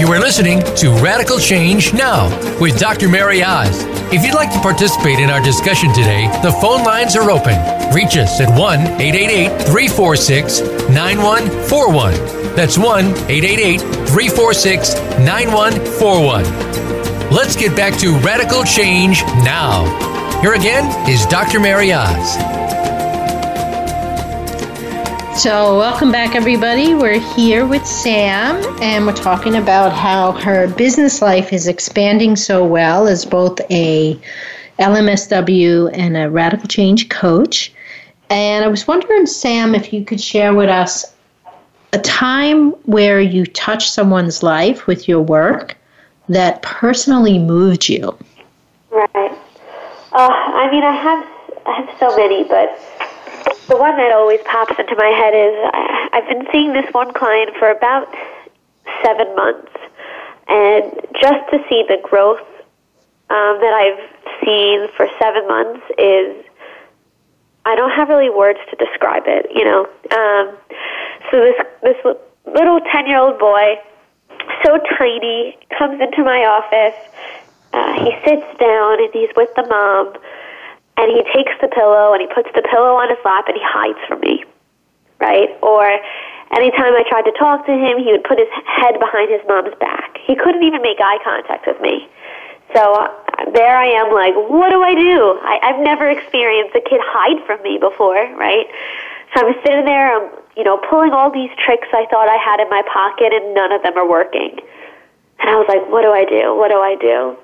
You 0.00 0.10
are 0.10 0.18
listening 0.18 0.60
to 0.76 0.90
Radical 1.02 1.38
Change 1.38 1.92
Now 1.92 2.28
with 2.58 2.78
Dr. 2.78 3.08
Mary 3.08 3.44
Oz. 3.44 3.99
If 4.12 4.24
you'd 4.24 4.34
like 4.34 4.52
to 4.54 4.58
participate 4.58 5.20
in 5.20 5.30
our 5.30 5.40
discussion 5.40 5.92
today, 5.92 6.26
the 6.42 6.50
phone 6.50 6.82
lines 6.82 7.14
are 7.14 7.30
open. 7.30 7.54
Reach 7.94 8.16
us 8.16 8.40
at 8.40 8.50
1 8.58 8.80
888 9.00 9.62
346 9.68 10.60
9141. 10.90 12.56
That's 12.56 12.76
1 12.76 13.04
888 13.06 13.80
346 13.80 14.94
9141. 15.20 16.42
Let's 17.30 17.54
get 17.54 17.76
back 17.76 17.96
to 18.00 18.18
Radical 18.18 18.64
Change 18.64 19.22
Now. 19.44 19.86
Here 20.40 20.54
again 20.54 20.90
is 21.08 21.24
Dr. 21.26 21.60
Mary 21.60 21.92
Oz. 21.92 22.59
So, 25.40 25.78
welcome 25.78 26.12
back, 26.12 26.34
everybody. 26.34 26.92
We're 26.92 27.18
here 27.18 27.66
with 27.66 27.80
Samm, 27.84 28.62
and 28.82 29.06
we're 29.06 29.14
talking 29.14 29.56
about 29.56 29.90
how 29.90 30.32
her 30.32 30.68
business 30.68 31.22
life 31.22 31.54
is 31.54 31.66
expanding 31.66 32.36
so 32.36 32.62
well 32.62 33.08
as 33.08 33.24
both 33.24 33.58
a 33.70 34.20
LMSW 34.78 35.92
and 35.94 36.18
a 36.18 36.28
radical 36.28 36.68
change 36.68 37.08
coach. 37.08 37.72
And 38.28 38.66
I 38.66 38.68
was 38.68 38.86
wondering, 38.86 39.24
Samm, 39.24 39.74
if 39.74 39.94
you 39.94 40.04
could 40.04 40.20
share 40.20 40.52
with 40.52 40.68
us 40.68 41.06
a 41.94 41.98
time 42.00 42.72
where 42.84 43.18
you 43.18 43.46
touched 43.46 43.94
someone's 43.94 44.42
life 44.42 44.86
with 44.86 45.08
your 45.08 45.22
work 45.22 45.74
that 46.28 46.60
personally 46.60 47.38
moved 47.38 47.88
you. 47.88 48.14
Right. 48.90 49.32
Uh, 50.12 50.28
I 50.28 50.70
mean, 50.70 50.84
I 50.84 50.92
have 50.92 51.26
I 51.64 51.80
have 51.80 51.98
so 51.98 52.14
many, 52.14 52.44
but 52.44 52.78
the 53.70 53.76
one 53.76 53.96
that 53.96 54.10
always 54.12 54.40
pops 54.42 54.74
into 54.78 54.96
my 54.98 55.14
head 55.14 55.30
is 55.30 55.54
I, 55.72 56.08
I've 56.18 56.28
been 56.28 56.44
seeing 56.50 56.72
this 56.72 56.90
one 56.90 57.14
client 57.14 57.54
for 57.56 57.70
about 57.70 58.10
seven 59.06 59.30
months, 59.36 59.72
and 60.48 60.90
just 61.14 61.48
to 61.54 61.62
see 61.70 61.86
the 61.86 61.98
growth 62.02 62.42
um, 63.30 63.62
that 63.62 63.70
I've 63.70 64.02
seen 64.42 64.88
for 64.96 65.06
seven 65.22 65.46
months 65.46 65.86
is 65.96 66.44
I 67.64 67.76
don't 67.76 67.92
have 67.92 68.08
really 68.08 68.28
words 68.28 68.58
to 68.70 68.76
describe 68.76 69.22
it. 69.26 69.46
You 69.54 69.64
know, 69.64 69.86
um, 70.18 70.58
so 71.30 71.38
this 71.38 71.54
this 71.82 71.96
little 72.44 72.80
ten 72.90 73.06
year 73.06 73.18
old 73.18 73.38
boy, 73.38 73.78
so 74.66 74.78
tiny, 74.98 75.56
comes 75.78 76.00
into 76.02 76.24
my 76.24 76.42
office. 76.42 76.98
Uh, 77.72 78.02
he 78.02 78.10
sits 78.26 78.58
down 78.58 78.98
and 78.98 79.14
he's 79.14 79.30
with 79.36 79.54
the 79.54 79.62
mom 79.70 80.18
and 81.00 81.08
he 81.10 81.24
takes 81.32 81.52
the 81.60 81.68
pillow 81.68 82.12
and 82.12 82.20
he 82.20 82.28
puts 82.28 82.52
the 82.54 82.62
pillow 82.62 83.00
on 83.00 83.08
his 83.08 83.18
lap 83.24 83.48
and 83.48 83.56
he 83.56 83.64
hides 83.64 83.98
from 84.06 84.20
me, 84.20 84.44
right? 85.18 85.48
Or 85.64 85.88
anytime 86.52 86.92
I 86.92 87.04
tried 87.08 87.24
to 87.24 87.32
talk 87.40 87.64
to 87.64 87.72
him, 87.72 87.98
he 87.98 88.12
would 88.12 88.24
put 88.24 88.38
his 88.38 88.52
head 88.68 89.00
behind 89.00 89.32
his 89.32 89.40
mom's 89.48 89.74
back. 89.80 90.20
He 90.20 90.36
couldn't 90.36 90.62
even 90.62 90.82
make 90.82 91.00
eye 91.00 91.18
contact 91.24 91.66
with 91.66 91.80
me. 91.80 92.08
So 92.76 92.94
uh, 92.94 93.08
there 93.56 93.76
I 93.76 93.88
am, 93.96 94.12
like, 94.12 94.36
what 94.36 94.70
do 94.70 94.82
I 94.82 94.94
do? 94.94 95.40
I, 95.42 95.72
I've 95.72 95.80
never 95.80 96.06
experienced 96.08 96.76
a 96.76 96.84
kid 96.84 97.00
hide 97.02 97.42
from 97.46 97.62
me 97.62 97.78
before, 97.78 98.20
right? 98.36 98.66
So 99.34 99.46
I'm 99.46 99.54
sitting 99.64 99.84
there, 99.84 100.14
I'm, 100.14 100.30
you 100.56 100.62
know, 100.62 100.78
pulling 100.90 101.12
all 101.12 101.32
these 101.32 101.50
tricks 101.64 101.88
I 101.92 102.06
thought 102.10 102.28
I 102.28 102.36
had 102.36 102.60
in 102.60 102.68
my 102.68 102.82
pocket, 102.92 103.32
and 103.32 103.54
none 103.54 103.72
of 103.72 103.82
them 103.82 103.96
are 103.96 104.06
working. 104.06 104.60
And 105.40 105.48
I 105.48 105.56
was 105.56 105.66
like, 105.66 105.82
what 105.88 106.02
do 106.02 106.12
I 106.12 106.28
do? 106.28 106.54
What 106.54 106.68
do 106.68 106.78
I 106.78 106.94
do? 107.00 107.39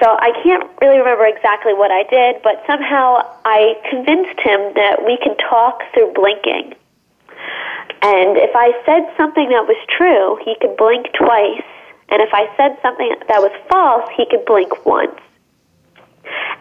So 0.00 0.06
I 0.06 0.30
can't 0.42 0.70
really 0.80 0.98
remember 0.98 1.26
exactly 1.26 1.74
what 1.74 1.90
I 1.90 2.04
did, 2.04 2.42
but 2.42 2.62
somehow 2.66 3.18
I 3.44 3.74
convinced 3.90 4.38
him 4.38 4.74
that 4.74 5.02
we 5.04 5.18
can 5.18 5.36
talk 5.36 5.82
through 5.92 6.12
blinking. 6.14 6.74
And 8.00 8.38
if 8.38 8.54
I 8.54 8.70
said 8.86 9.10
something 9.16 9.48
that 9.50 9.66
was 9.66 9.78
true, 9.90 10.38
he 10.44 10.54
could 10.60 10.76
blink 10.76 11.10
twice. 11.18 11.66
And 12.10 12.22
if 12.22 12.30
I 12.32 12.46
said 12.56 12.78
something 12.80 13.10
that 13.26 13.42
was 13.42 13.50
false, 13.68 14.08
he 14.16 14.24
could 14.30 14.44
blink 14.46 14.86
once. 14.86 15.18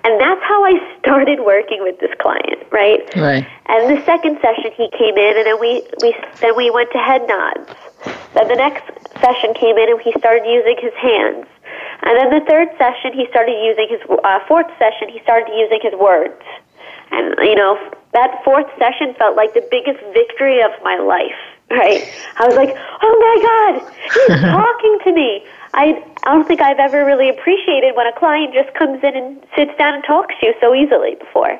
And 0.04 0.20
that's 0.22 0.42
how 0.44 0.64
I 0.64 0.80
started 1.00 1.42
working 1.42 1.84
with 1.84 2.00
this 2.00 2.12
client, 2.20 2.64
right? 2.72 3.04
Right. 3.16 3.46
And 3.68 3.98
the 3.98 4.04
second 4.06 4.40
session 4.42 4.72
he 4.76 4.90
came 4.98 5.18
in 5.18 5.38
and 5.38 5.46
then 5.46 5.60
we, 5.60 5.84
we 6.02 6.16
then 6.40 6.56
we 6.56 6.72
went 6.72 6.92
to 6.92 6.98
head 6.98 7.28
nods. 7.28 7.70
Then 8.34 8.48
the 8.48 8.56
next 8.56 8.88
session 9.20 9.54
came 9.54 9.78
in 9.78 9.90
and 9.90 10.02
he 10.02 10.14
started 10.18 10.48
using 10.48 10.78
his 10.80 10.94
hands. 10.96 11.46
And 12.08 12.16
then 12.16 12.40
the 12.40 12.46
third 12.48 12.70
session, 12.80 13.12
he 13.12 13.28
started 13.28 13.60
using 13.60 13.88
his 13.92 14.00
uh, 14.08 14.40
fourth 14.48 14.72
session. 14.80 15.10
He 15.12 15.20
started 15.24 15.52
using 15.52 15.80
his 15.84 15.92
words, 16.00 16.40
and 17.12 17.36
you 17.44 17.56
know 17.56 17.76
that 18.14 18.40
fourth 18.46 18.68
session 18.80 19.14
felt 19.20 19.36
like 19.36 19.54
the 19.54 19.68
biggest 19.70 20.00
victory 20.14 20.62
of 20.62 20.72
my 20.84 20.96
life. 20.96 21.36
Right? 21.70 22.08
I 22.38 22.48
was 22.48 22.56
like, 22.56 22.72
oh 22.72 23.16
my 23.20 23.36
god, 23.44 23.74
he's 24.16 24.40
talking 24.56 25.00
to 25.04 25.12
me. 25.12 25.44
I 25.74 26.02
I 26.24 26.32
don't 26.32 26.48
think 26.48 26.62
I've 26.62 26.80
ever 26.80 27.04
really 27.04 27.28
appreciated 27.28 27.94
when 27.98 28.08
a 28.08 28.18
client 28.18 28.54
just 28.54 28.74
comes 28.74 29.04
in 29.04 29.14
and 29.14 29.46
sits 29.54 29.78
down 29.78 29.96
and 29.96 30.04
talks 30.06 30.34
to 30.40 30.46
you 30.48 30.54
so 30.62 30.74
easily 30.74 31.16
before. 31.16 31.60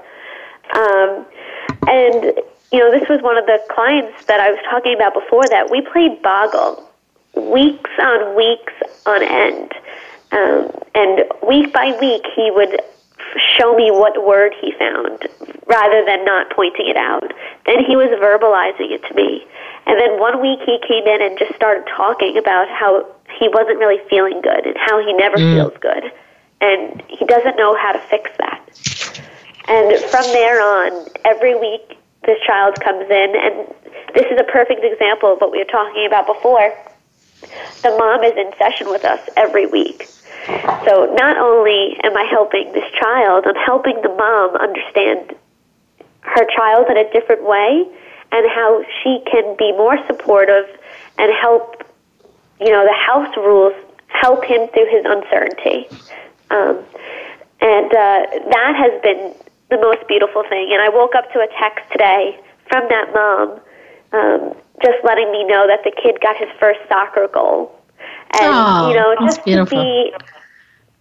Um, 0.72 1.26
and 1.92 2.40
you 2.72 2.80
know, 2.80 2.90
this 2.90 3.10
was 3.10 3.22
one 3.22 3.38
of 3.38 3.46
the 3.48 3.60
clients 3.70 4.26
that 4.28 4.40
I 4.40 4.52
was 4.52 4.60
talking 4.70 4.96
about 4.96 5.14
before 5.14 5.44
that 5.50 5.70
we 5.70 5.82
played 5.82 6.22
Boggle 6.22 6.88
weeks 7.36 7.92
on 8.00 8.34
weeks 8.34 8.74
on 9.06 9.22
end. 9.24 9.74
Um, 10.32 10.72
and 10.94 11.24
week 11.48 11.72
by 11.74 11.98
week, 12.00 12.24
he 12.36 12.52
would 12.52 12.82
show 13.58 13.76
me 13.76 13.92
what 13.92 14.26
word 14.26 14.54
he 14.60 14.72
found 14.78 15.28
rather 15.68 16.04
than 16.06 16.26
not 16.26 16.50
pointing 16.52 16.88
it 16.88 16.98
out. 16.98 17.34
Then 17.66 17.84
he 17.86 17.96
was 17.96 18.08
verbalizing 18.20 18.92
it 18.92 19.04
to 19.08 19.14
me. 19.16 19.46
And 19.86 20.00
then 20.00 20.20
one 20.20 20.42
week 20.42 20.60
he 20.66 20.80
came 20.88 21.08
in 21.08 21.22
and 21.22 21.38
just 21.40 21.56
started 21.56 21.86
talking 21.96 22.38
about 22.38 22.68
how 22.70 23.06
he 23.40 23.48
wasn't 23.48 23.80
really 23.80 24.02
feeling 24.10 24.42
good 24.42 24.66
and 24.66 24.76
how 24.78 25.00
he 25.06 25.14
never 25.14 25.38
mm. 25.38 25.56
feels 25.56 25.78
good. 25.80 26.12
and 26.62 27.02
he 27.08 27.26
doesn't 27.26 27.56
know 27.58 27.76
how 27.78 27.92
to 27.92 28.00
fix 28.00 28.32
that. 28.38 28.62
And 29.68 29.98
from 30.10 30.24
there 30.32 30.62
on, 30.62 31.08
every 31.26 31.56
week 31.60 31.98
this 32.26 32.40
child 32.46 32.76
comes 32.84 33.06
in, 33.10 33.34
and 33.36 33.74
this 34.14 34.26
is 34.32 34.40
a 34.40 34.44
perfect 34.52 34.82
example 34.84 35.34
of 35.34 35.40
what 35.40 35.52
we 35.52 35.60
were 35.60 35.66
talking 35.66 36.06
about 36.08 36.26
before. 36.26 36.74
The 37.84 37.96
mom 37.98 38.24
is 38.24 38.34
in 38.36 38.52
session 38.58 38.90
with 38.90 39.06
us 39.06 39.22
every 39.38 39.68
week. 39.68 40.10
So 40.48 41.14
not 41.18 41.38
only 41.38 41.98
am 42.04 42.16
I 42.16 42.24
helping 42.30 42.72
this 42.72 42.90
child, 43.00 43.46
I'm 43.46 43.56
helping 43.66 44.02
the 44.02 44.10
mom 44.10 44.56
understand 44.56 45.36
her 46.22 46.46
child 46.56 46.88
in 46.90 46.98
a 46.98 47.12
different 47.12 47.44
way 47.44 47.86
and 48.32 48.50
how 48.50 48.84
she 49.04 49.20
can 49.30 49.56
be 49.58 49.72
more 49.74 49.98
supportive 50.08 50.66
and 51.18 51.32
help, 51.34 51.84
you 52.60 52.72
know, 52.72 52.86
the 52.86 52.94
house 52.94 53.36
rules 53.36 53.74
help 54.08 54.44
him 54.46 54.68
through 54.70 54.88
his 54.90 55.06
uncertainty. 55.06 55.88
Um, 56.50 56.84
and 57.60 57.92
uh, 57.92 58.20
that 58.52 58.74
has 58.76 59.02
been 59.02 59.34
the 59.70 59.78
most 59.78 60.08
beautiful 60.08 60.44
thing. 60.48 60.70
And 60.72 60.82
I 60.82 60.90
woke 60.90 61.16
up 61.16 61.32
to 61.34 61.40
a 61.40 61.48
text 61.60 61.92
today 61.92 62.40
from 62.70 62.88
that 62.90 63.14
mom 63.14 63.60
um, 64.14 64.56
just 64.82 65.04
letting 65.04 65.32
me 65.32 65.44
know 65.44 65.68
that 65.68 65.84
the 65.84 65.92
kid 65.92 66.22
got 66.22 66.38
his 66.38 66.50
first 66.60 66.80
soccer 66.88 67.28
goal. 67.34 67.74
And, 68.40 68.54
oh, 68.54 68.90
you 68.90 68.96
know, 68.96 69.16
just 69.26 69.44
beautiful. 69.44 69.78
to 69.78 69.84
be, 69.84 70.14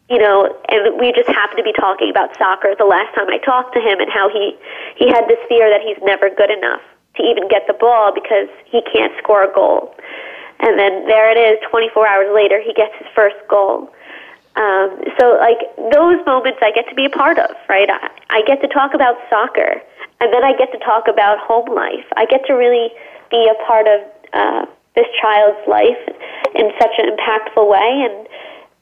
you 0.08 0.18
know, 0.18 0.46
and 0.68 0.98
we 1.00 1.12
just 1.12 1.28
happened 1.28 1.58
to 1.58 1.66
be 1.66 1.74
talking 1.74 2.10
about 2.10 2.36
soccer 2.38 2.74
the 2.78 2.86
last 2.86 3.14
time 3.14 3.26
I 3.28 3.38
talked 3.38 3.74
to 3.74 3.80
him 3.80 3.98
and 3.98 4.10
how 4.10 4.30
he, 4.30 4.54
he 4.96 5.08
had 5.08 5.26
this 5.26 5.38
fear 5.48 5.68
that 5.68 5.82
he's 5.82 5.98
never 6.02 6.30
good 6.30 6.50
enough 6.50 6.80
to 7.16 7.22
even 7.22 7.48
get 7.48 7.66
the 7.66 7.74
ball 7.74 8.14
because 8.14 8.46
he 8.66 8.82
can't 8.92 9.12
score 9.18 9.42
a 9.42 9.52
goal. 9.52 9.94
And 10.60 10.78
then 10.78 11.06
there 11.06 11.28
it 11.30 11.38
is, 11.40 11.58
24 11.68 12.06
hours 12.06 12.30
later, 12.34 12.60
he 12.62 12.72
gets 12.72 12.94
his 12.98 13.08
first 13.14 13.36
goal. 13.48 13.90
Um, 14.54 15.04
so, 15.18 15.36
like, 15.36 15.60
those 15.92 16.24
moments 16.24 16.60
I 16.62 16.72
get 16.72 16.88
to 16.88 16.94
be 16.94 17.04
a 17.04 17.10
part 17.10 17.38
of, 17.38 17.50
right? 17.68 17.90
I, 17.90 18.08
I 18.30 18.42
get 18.46 18.62
to 18.62 18.68
talk 18.68 18.94
about 18.94 19.16
soccer, 19.28 19.82
and 20.20 20.32
then 20.32 20.44
I 20.44 20.56
get 20.56 20.72
to 20.72 20.78
talk 20.78 21.08
about 21.08 21.38
home 21.38 21.68
life. 21.74 22.06
I 22.16 22.24
get 22.24 22.46
to 22.46 22.54
really 22.54 22.88
be 23.30 23.50
a 23.52 23.66
part 23.66 23.86
of 23.86 24.00
uh, 24.32 24.64
this 24.94 25.04
child's 25.20 25.60
life 25.68 26.00
in 26.54 26.72
such 26.80 26.94
an 26.96 27.12
impactful 27.12 27.68
way, 27.68 28.08
and 28.08 28.26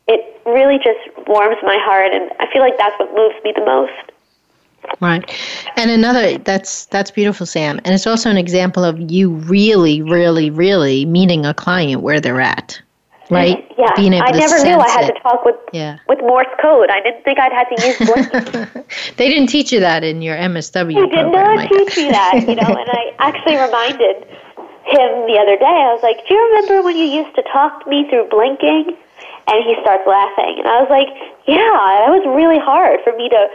it 0.08 0.40
really 0.46 0.78
just 0.78 1.00
warms 1.28 1.56
my 1.62 1.78
heart, 1.80 2.12
and 2.12 2.30
I 2.40 2.50
feel 2.52 2.60
like 2.62 2.76
that's 2.78 2.98
what 2.98 3.14
moves 3.14 3.34
me 3.44 3.52
the 3.54 3.64
most. 3.64 4.10
Right. 5.00 5.24
And 5.76 5.90
another 5.90 6.36
that's 6.38 6.84
that's 6.86 7.10
beautiful, 7.10 7.46
Samm. 7.46 7.80
And 7.84 7.88
it's 7.88 8.06
also 8.06 8.28
an 8.28 8.36
example 8.36 8.84
of 8.84 9.00
you 9.10 9.30
really, 9.30 10.02
really, 10.02 10.50
really 10.50 11.06
meeting 11.06 11.46
a 11.46 11.54
client 11.54 12.02
where 12.02 12.20
they're 12.20 12.40
at. 12.40 12.80
Right? 13.30 13.66
Yeah. 13.78 13.90
Being 13.96 14.12
able 14.12 14.26
I 14.26 14.32
to 14.32 14.38
never 14.38 14.62
knew 14.62 14.76
I 14.76 14.86
had 14.90 15.06
sense 15.06 15.16
to 15.16 15.20
talk 15.22 15.44
with 15.46 15.56
Yeah. 15.72 15.96
with 16.06 16.18
Morse 16.20 16.46
code. 16.60 16.90
I 16.90 17.00
didn't 17.00 17.24
think 17.24 17.38
I'd 17.38 17.52
have 17.52 17.68
to 17.74 17.86
use 17.86 17.96
Voice. 18.76 18.84
they 19.16 19.30
didn't 19.30 19.48
teach 19.48 19.72
you 19.72 19.80
that 19.80 20.04
in 20.04 20.20
your 20.20 20.36
MSW 20.36 20.90
He 20.92 21.06
did 21.08 21.32
not 21.32 21.56
like- 21.56 21.70
teach 21.70 21.96
me 21.96 22.10
that, 22.10 22.44
you 22.46 22.54
know, 22.54 22.68
and 22.68 22.90
I 22.90 23.14
actually 23.20 23.56
reminded 23.56 24.28
him 24.84 25.10
the 25.26 25.38
other 25.40 25.56
day. 25.56 25.64
I 25.64 25.94
was 25.94 26.02
like, 26.02 26.18
"Do 26.28 26.34
you 26.34 26.46
remember 26.48 26.82
when 26.82 26.98
you 26.98 27.06
used 27.06 27.34
to 27.36 27.42
talk 27.50 27.82
to 27.84 27.88
me 27.88 28.06
through 28.10 28.28
blinking?" 28.28 28.94
And 29.46 29.62
he 29.64 29.76
starts 29.82 30.06
laughing, 30.06 30.56
and 30.58 30.66
I 30.66 30.80
was 30.80 30.88
like, 30.88 31.08
"Yeah, 31.44 31.58
that 31.60 32.08
was 32.08 32.24
really 32.24 32.58
hard 32.58 33.00
for 33.04 33.12
me 33.12 33.28
to 33.28 33.50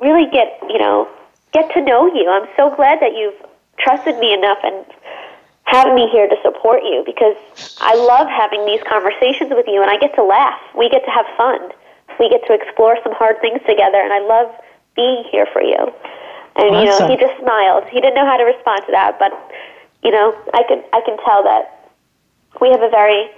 really 0.00 0.26
get, 0.26 0.58
you 0.68 0.78
know, 0.78 1.08
get 1.52 1.70
to 1.74 1.80
know 1.80 2.06
you. 2.12 2.28
I'm 2.28 2.48
so 2.56 2.74
glad 2.74 3.00
that 3.00 3.14
you've 3.14 3.38
trusted 3.78 4.18
me 4.18 4.34
enough 4.34 4.58
and 4.64 4.84
have 5.64 5.94
me 5.94 6.08
here 6.08 6.26
to 6.26 6.36
support 6.42 6.82
you 6.82 7.04
because 7.06 7.36
I 7.80 7.94
love 7.94 8.26
having 8.26 8.66
these 8.66 8.82
conversations 8.82 9.50
with 9.54 9.66
you, 9.68 9.80
and 9.80 9.90
I 9.90 9.96
get 9.98 10.14
to 10.16 10.24
laugh. 10.24 10.58
We 10.74 10.88
get 10.88 11.04
to 11.04 11.10
have 11.10 11.26
fun. 11.36 11.70
We 12.18 12.28
get 12.28 12.44
to 12.46 12.52
explore 12.52 12.98
some 13.04 13.12
hard 13.14 13.40
things 13.40 13.60
together, 13.62 14.00
and 14.00 14.12
I 14.12 14.18
love 14.18 14.50
being 14.96 15.22
here 15.30 15.46
for 15.46 15.62
you." 15.62 15.92
And 16.56 16.74
you 16.74 16.86
know, 16.86 17.06
he 17.06 17.16
just 17.16 17.38
smiled. 17.38 17.84
He 17.86 18.00
didn't 18.00 18.16
know 18.16 18.26
how 18.26 18.36
to 18.36 18.44
respond 18.44 18.82
to 18.86 18.92
that, 18.92 19.18
but 19.20 19.30
you 20.02 20.10
know, 20.10 20.34
I 20.52 20.64
could 20.64 20.82
I 20.92 21.00
can 21.02 21.16
tell 21.24 21.44
that 21.44 21.90
we 22.60 22.70
have 22.70 22.82
a 22.82 22.90
very 22.90 23.30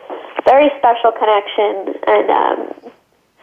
very 0.44 0.70
special 0.78 1.12
connection, 1.12 1.94
and 2.06 2.30
um, 2.30 2.92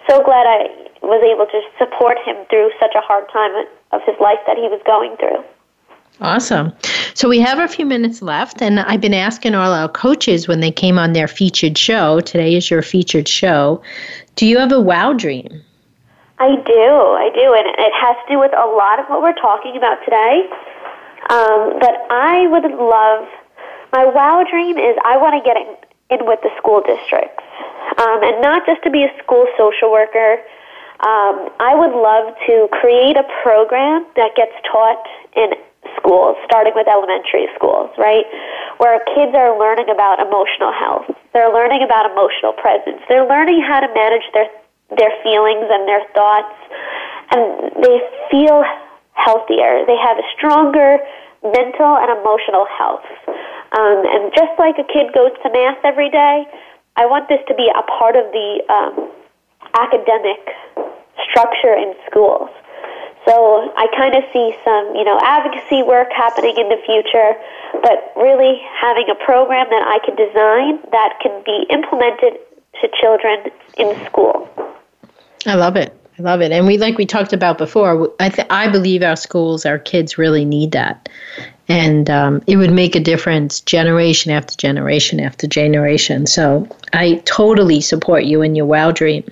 so 0.09 0.23
glad 0.23 0.45
I 0.47 0.87
was 1.01 1.23
able 1.23 1.45
to 1.45 1.61
support 1.77 2.17
him 2.25 2.35
through 2.49 2.71
such 2.79 2.95
a 2.95 3.01
hard 3.01 3.29
time 3.29 3.65
of 3.91 4.01
his 4.05 4.15
life 4.19 4.39
that 4.47 4.57
he 4.57 4.63
was 4.63 4.81
going 4.85 5.15
through. 5.17 5.43
Awesome. 6.19 6.73
So 7.13 7.29
we 7.29 7.39
have 7.39 7.59
a 7.59 7.67
few 7.67 7.85
minutes 7.85 8.21
left, 8.21 8.61
and 8.61 8.79
I've 8.79 9.01
been 9.01 9.13
asking 9.13 9.53
all 9.53 9.71
our 9.71 9.89
coaches 9.89 10.47
when 10.47 10.61
they 10.61 10.71
came 10.71 10.97
on 10.97 11.13
their 11.13 11.27
featured 11.27 11.77
show. 11.77 12.19
Today 12.21 12.55
is 12.55 12.69
your 12.71 12.81
featured 12.81 13.27
show. 13.27 13.81
Do 14.35 14.47
you 14.47 14.57
have 14.57 14.71
a 14.71 14.81
wow 14.81 15.13
dream? 15.13 15.61
I 16.39 16.55
do, 16.55 16.81
I 17.17 17.29
do, 17.33 17.53
and 17.53 17.67
it 17.67 17.93
has 17.93 18.15
to 18.25 18.33
do 18.33 18.39
with 18.39 18.53
a 18.53 18.65
lot 18.65 18.99
of 18.99 19.05
what 19.07 19.21
we're 19.21 19.33
talking 19.33 19.77
about 19.77 19.97
today. 20.05 20.49
Um, 21.29 21.79
but 21.79 21.95
I 22.09 22.47
would 22.47 22.71
love 22.71 23.27
my 23.93 24.05
wow 24.05 24.43
dream 24.49 24.77
is 24.77 24.95
I 25.03 25.17
want 25.17 25.41
to 25.41 25.47
get 25.47 25.57
in 26.09 26.25
with 26.25 26.39
the 26.41 26.51
school 26.57 26.81
districts, 26.81 27.43
um, 27.97 28.23
and 28.23 28.41
not 28.41 28.65
just 28.65 28.83
to 28.83 28.91
be 28.91 29.03
a 29.03 29.11
school 29.23 29.45
social 29.57 29.91
worker. 29.91 30.39
Um, 30.97 31.53
I 31.61 31.77
would 31.77 31.93
love 31.93 32.33
to 32.47 32.67
create 32.81 33.17
a 33.17 33.25
program 33.43 34.07
that 34.15 34.33
gets 34.35 34.53
taught 34.65 35.05
in 35.35 35.53
schools, 35.95 36.35
starting 36.45 36.73
with 36.73 36.87
elementary 36.87 37.47
schools, 37.53 37.91
right? 37.97 38.25
Where 38.77 38.97
kids 39.13 39.35
are 39.37 39.57
learning 39.59 39.89
about 39.89 40.19
emotional 40.19 40.73
health. 40.73 41.05
They're 41.33 41.53
learning 41.53 41.83
about 41.83 42.09
emotional 42.09 42.53
presence. 42.53 43.01
They're 43.07 43.27
learning 43.27 43.61
how 43.61 43.79
to 43.79 43.89
manage 43.93 44.25
their 44.33 44.49
their 44.97 45.11
feelings 45.21 45.67
and 45.69 45.87
their 45.87 46.01
thoughts, 46.15 46.55
and 47.35 47.83
they 47.83 47.99
feel 48.31 48.63
healthier. 49.13 49.83
They 49.85 49.97
have 49.97 50.17
a 50.17 50.27
stronger 50.37 50.97
mental 51.43 51.97
and 51.97 52.09
emotional 52.19 52.65
health. 52.65 53.05
Um, 53.75 53.99
and 54.07 54.31
just 54.33 54.57
like 54.57 54.75
a 54.79 54.87
kid 54.87 55.13
goes 55.13 55.31
to 55.43 55.51
math 55.51 55.83
every 55.83 56.09
day, 56.09 56.47
I 56.95 57.05
want 57.05 57.29
this 57.29 57.41
to 57.47 57.55
be 57.55 57.69
a 57.69 57.83
part 57.83 58.15
of 58.15 58.25
the 58.31 58.49
um, 58.71 59.11
academic 59.75 60.41
structure 61.29 61.75
in 61.75 61.93
schools. 62.09 62.49
So 63.27 63.73
I 63.75 63.87
kind 63.91 64.15
of 64.15 64.23
see 64.31 64.55
some, 64.63 64.95
you 64.95 65.03
know, 65.03 65.19
advocacy 65.21 65.83
work 65.83 66.07
happening 66.15 66.55
in 66.57 66.69
the 66.69 66.79
future, 66.85 67.35
but 67.83 68.13
really 68.15 68.61
having 68.79 69.05
a 69.11 69.15
program 69.25 69.67
that 69.69 69.83
I 69.83 69.99
can 70.05 70.15
design 70.15 70.79
that 70.91 71.19
can 71.21 71.43
be 71.43 71.67
implemented 71.69 72.39
to 72.81 72.87
children 73.01 73.51
in 73.77 74.05
school. 74.05 74.47
I 75.45 75.55
love 75.55 75.75
it. 75.75 75.93
I 76.17 76.23
love 76.23 76.41
it. 76.41 76.51
And 76.51 76.65
we, 76.65 76.77
like 76.79 76.97
we 76.97 77.05
talked 77.05 77.31
about 77.31 77.59
before, 77.59 78.11
I, 78.19 78.29
th- 78.29 78.47
I 78.49 78.67
believe 78.69 79.03
our 79.03 79.15
schools, 79.15 79.65
our 79.65 79.77
kids 79.77 80.17
really 80.17 80.45
need 80.45 80.71
that. 80.71 81.09
And 81.67 82.09
um, 82.09 82.41
it 82.47 82.55
would 82.55 82.71
make 82.71 82.95
a 82.95 82.99
difference 82.99 83.59
generation 83.59 84.31
after 84.31 84.55
generation 84.55 85.19
after 85.19 85.45
generation. 85.47 86.25
So 86.25 86.67
I 86.93 87.21
totally 87.25 87.81
support 87.81 88.23
you 88.23 88.41
in 88.41 88.55
your 88.55 88.65
wow 88.65 88.91
dream. 88.91 89.23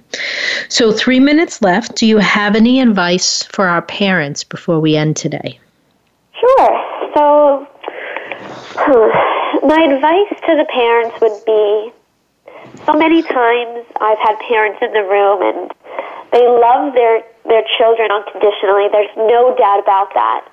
So, 0.68 0.92
three 0.92 1.20
minutes 1.20 1.62
left. 1.62 1.96
Do 1.96 2.06
you 2.06 2.18
have 2.18 2.56
any 2.56 2.82
advice 2.82 3.44
for 3.44 3.68
our 3.68 3.82
parents 3.82 4.44
before 4.44 4.82
we 4.82 4.98
end 4.98 5.16
today? 5.16 5.60
Sure. 6.38 7.10
So, 7.16 7.68
my 9.66 9.82
advice 9.82 10.40
to 10.46 10.56
the 10.58 10.68
parents 10.72 11.22
would 11.22 11.46
be 11.46 11.94
so 12.86 12.94
many 12.94 13.22
times 13.22 13.86
I've 14.02 14.20
had 14.20 14.38
parents 14.48 14.80
in 14.82 14.92
the 14.92 15.04
room 15.04 15.42
and 15.42 15.72
they 16.36 16.44
love 16.44 16.92
their, 16.92 17.24
their 17.48 17.64
children 17.80 18.12
unconditionally. 18.12 18.92
There's 18.92 19.16
no 19.16 19.56
doubt 19.56 19.80
about 19.80 20.12
that. 20.12 20.44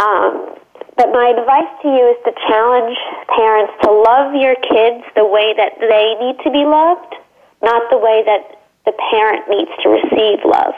Um, 0.00 0.56
but 0.96 1.12
my 1.12 1.28
advice 1.36 1.68
to 1.84 1.88
you 1.92 2.04
is 2.16 2.18
to 2.24 2.32
challenge 2.48 2.96
parents 3.28 3.72
to 3.84 3.92
love 3.92 4.32
your 4.32 4.56
kids 4.56 5.04
the 5.12 5.28
way 5.28 5.52
that 5.60 5.76
they 5.76 6.16
need 6.24 6.40
to 6.40 6.50
be 6.50 6.64
loved, 6.64 7.20
not 7.60 7.84
the 7.92 8.00
way 8.00 8.24
that 8.24 8.64
the 8.88 8.96
parent 9.12 9.44
needs 9.48 9.70
to 9.84 9.88
receive 9.92 10.40
love. 10.44 10.74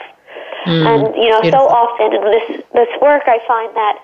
and 0.87 1.15
you 1.15 1.29
know, 1.29 1.41
beautiful. 1.41 1.67
so 1.67 1.75
often 1.75 2.11
in 2.11 2.23
this 2.31 2.47
this 2.73 2.91
work, 3.01 3.23
I 3.27 3.39
find 3.47 3.75
that 3.75 3.99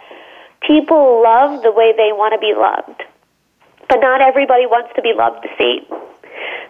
people 0.61 1.21
love 1.23 1.63
the 1.63 1.71
way 1.71 1.93
they 1.95 2.11
want 2.11 2.33
to 2.35 2.39
be 2.39 2.53
loved, 2.55 3.03
but 3.87 3.99
not 3.99 4.21
everybody 4.21 4.65
wants 4.65 4.91
to 4.95 5.01
be 5.01 5.13
loved 5.15 5.43
the 5.43 5.51
same. 5.59 5.87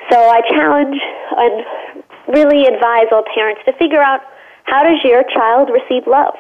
So 0.10 0.18
I 0.18 0.42
challenge 0.50 1.02
and 1.38 1.99
really 2.30 2.66
advise 2.66 3.08
all 3.12 3.24
parents 3.34 3.62
to 3.66 3.74
figure 3.74 4.02
out 4.02 4.22
how 4.64 4.84
does 4.84 5.04
your 5.04 5.24
child 5.24 5.70
receive 5.70 6.06
love, 6.08 6.36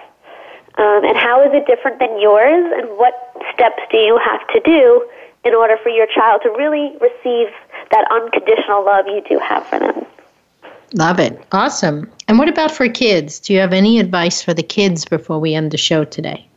um, 0.78 1.04
and 1.04 1.18
how 1.18 1.44
is 1.44 1.52
it 1.54 1.66
different 1.68 2.00
than 2.00 2.22
yours, 2.22 2.72
and 2.78 2.88
what 2.98 3.36
steps 3.54 3.82
do 3.92 3.98
you 3.98 4.18
have 4.24 4.48
to 4.54 4.60
do 4.62 5.06
in 5.44 5.54
order 5.54 5.78
for 5.82 5.90
your 5.90 6.08
child 6.08 6.42
to 6.44 6.50
really 6.50 6.96
receive 7.02 7.48
that 7.92 8.06
unconditional 8.12 8.86
love 8.86 9.06
you 9.08 9.22
do 9.28 9.40
have 9.40 9.66
for 9.68 9.80
them. 9.80 10.06
Love 10.94 11.20
it. 11.20 11.42
Awesome. 11.52 12.10
And 12.28 12.40
what 12.40 12.50
about 12.50 12.72
for 12.72 12.88
kids? 12.90 13.40
Do 13.40 13.54
you 13.54 13.60
have 13.60 13.74
any 13.74 14.00
advice 14.00 14.42
for 14.42 14.54
the 14.54 14.64
kids 14.64 15.06
before 15.06 15.40
we 15.40 15.54
end 15.54 15.72
the 15.72 15.78
show 15.78 16.04
today? 16.04 16.48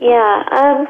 Yeah, 0.00 0.44
um, 0.50 0.86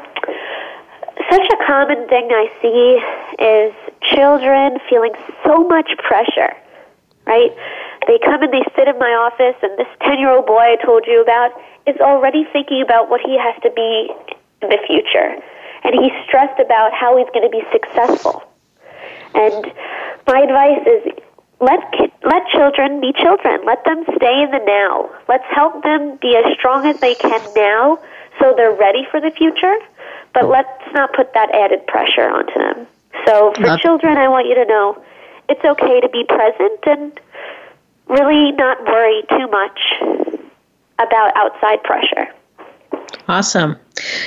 such 1.29 1.47
a 1.51 1.65
common 1.65 2.07
thing 2.07 2.29
I 2.31 2.49
see 2.61 3.43
is 3.43 3.73
children 4.13 4.79
feeling 4.89 5.13
so 5.45 5.67
much 5.67 5.91
pressure, 5.97 6.55
right? 7.27 7.51
they 8.07 8.17
come 8.23 8.41
and 8.41 8.51
they 8.53 8.63
sit 8.75 8.87
in 8.87 8.97
my 8.97 9.11
office, 9.27 9.59
and 9.61 9.77
this 9.77 9.91
10 10.01 10.17
year 10.17 10.31
old 10.31 10.47
boy 10.47 10.63
I 10.63 10.77
told 10.83 11.05
you 11.05 11.21
about 11.21 11.51
is 11.85 11.99
already 11.99 12.47
thinking 12.51 12.81
about 12.81 13.09
what 13.09 13.21
he 13.21 13.37
has 13.37 13.53
to 13.63 13.71
be 13.75 14.09
in 14.63 14.69
the 14.69 14.79
future. 14.87 15.35
And 15.83 15.93
he's 15.93 16.15
stressed 16.25 16.59
about 16.59 16.93
how 16.93 17.17
he's 17.17 17.27
going 17.35 17.45
to 17.45 17.53
be 17.53 17.63
successful. 17.71 18.43
And 19.35 19.71
my 20.25 20.39
advice 20.41 20.83
is 20.87 21.13
let 21.59 21.79
let 22.23 22.47
children 22.49 23.01
be 23.01 23.13
children. 23.13 23.65
Let 23.65 23.83
them 23.83 24.03
stay 24.15 24.43
in 24.43 24.51
the 24.51 24.63
now. 24.65 25.09
Let's 25.27 25.47
help 25.51 25.83
them 25.83 26.17
be 26.21 26.35
as 26.35 26.45
strong 26.57 26.85
as 26.85 26.99
they 26.99 27.15
can 27.15 27.41
now 27.55 27.99
so 28.39 28.53
they're 28.55 28.75
ready 28.75 29.05
for 29.11 29.19
the 29.19 29.31
future. 29.31 29.75
But 30.33 30.49
let's 30.49 30.93
not 30.93 31.13
put 31.13 31.33
that 31.33 31.51
added 31.53 31.85
pressure 31.87 32.29
onto 32.29 32.53
them. 32.53 32.87
So 33.25 33.53
for 33.55 33.77
children, 33.77 34.17
I 34.17 34.27
want 34.27 34.47
you 34.47 34.55
to 34.55 34.65
know 34.65 35.03
it's 35.49 35.63
okay 35.63 35.99
to 36.01 36.09
be 36.09 36.23
present 36.27 36.79
and 36.85 37.19
really 38.07 38.51
not 38.53 38.83
worry 38.85 39.23
too 39.29 39.47
much 39.47 39.79
about 40.99 41.35
outside 41.35 41.83
pressure. 41.83 42.27
Awesome. 43.27 43.77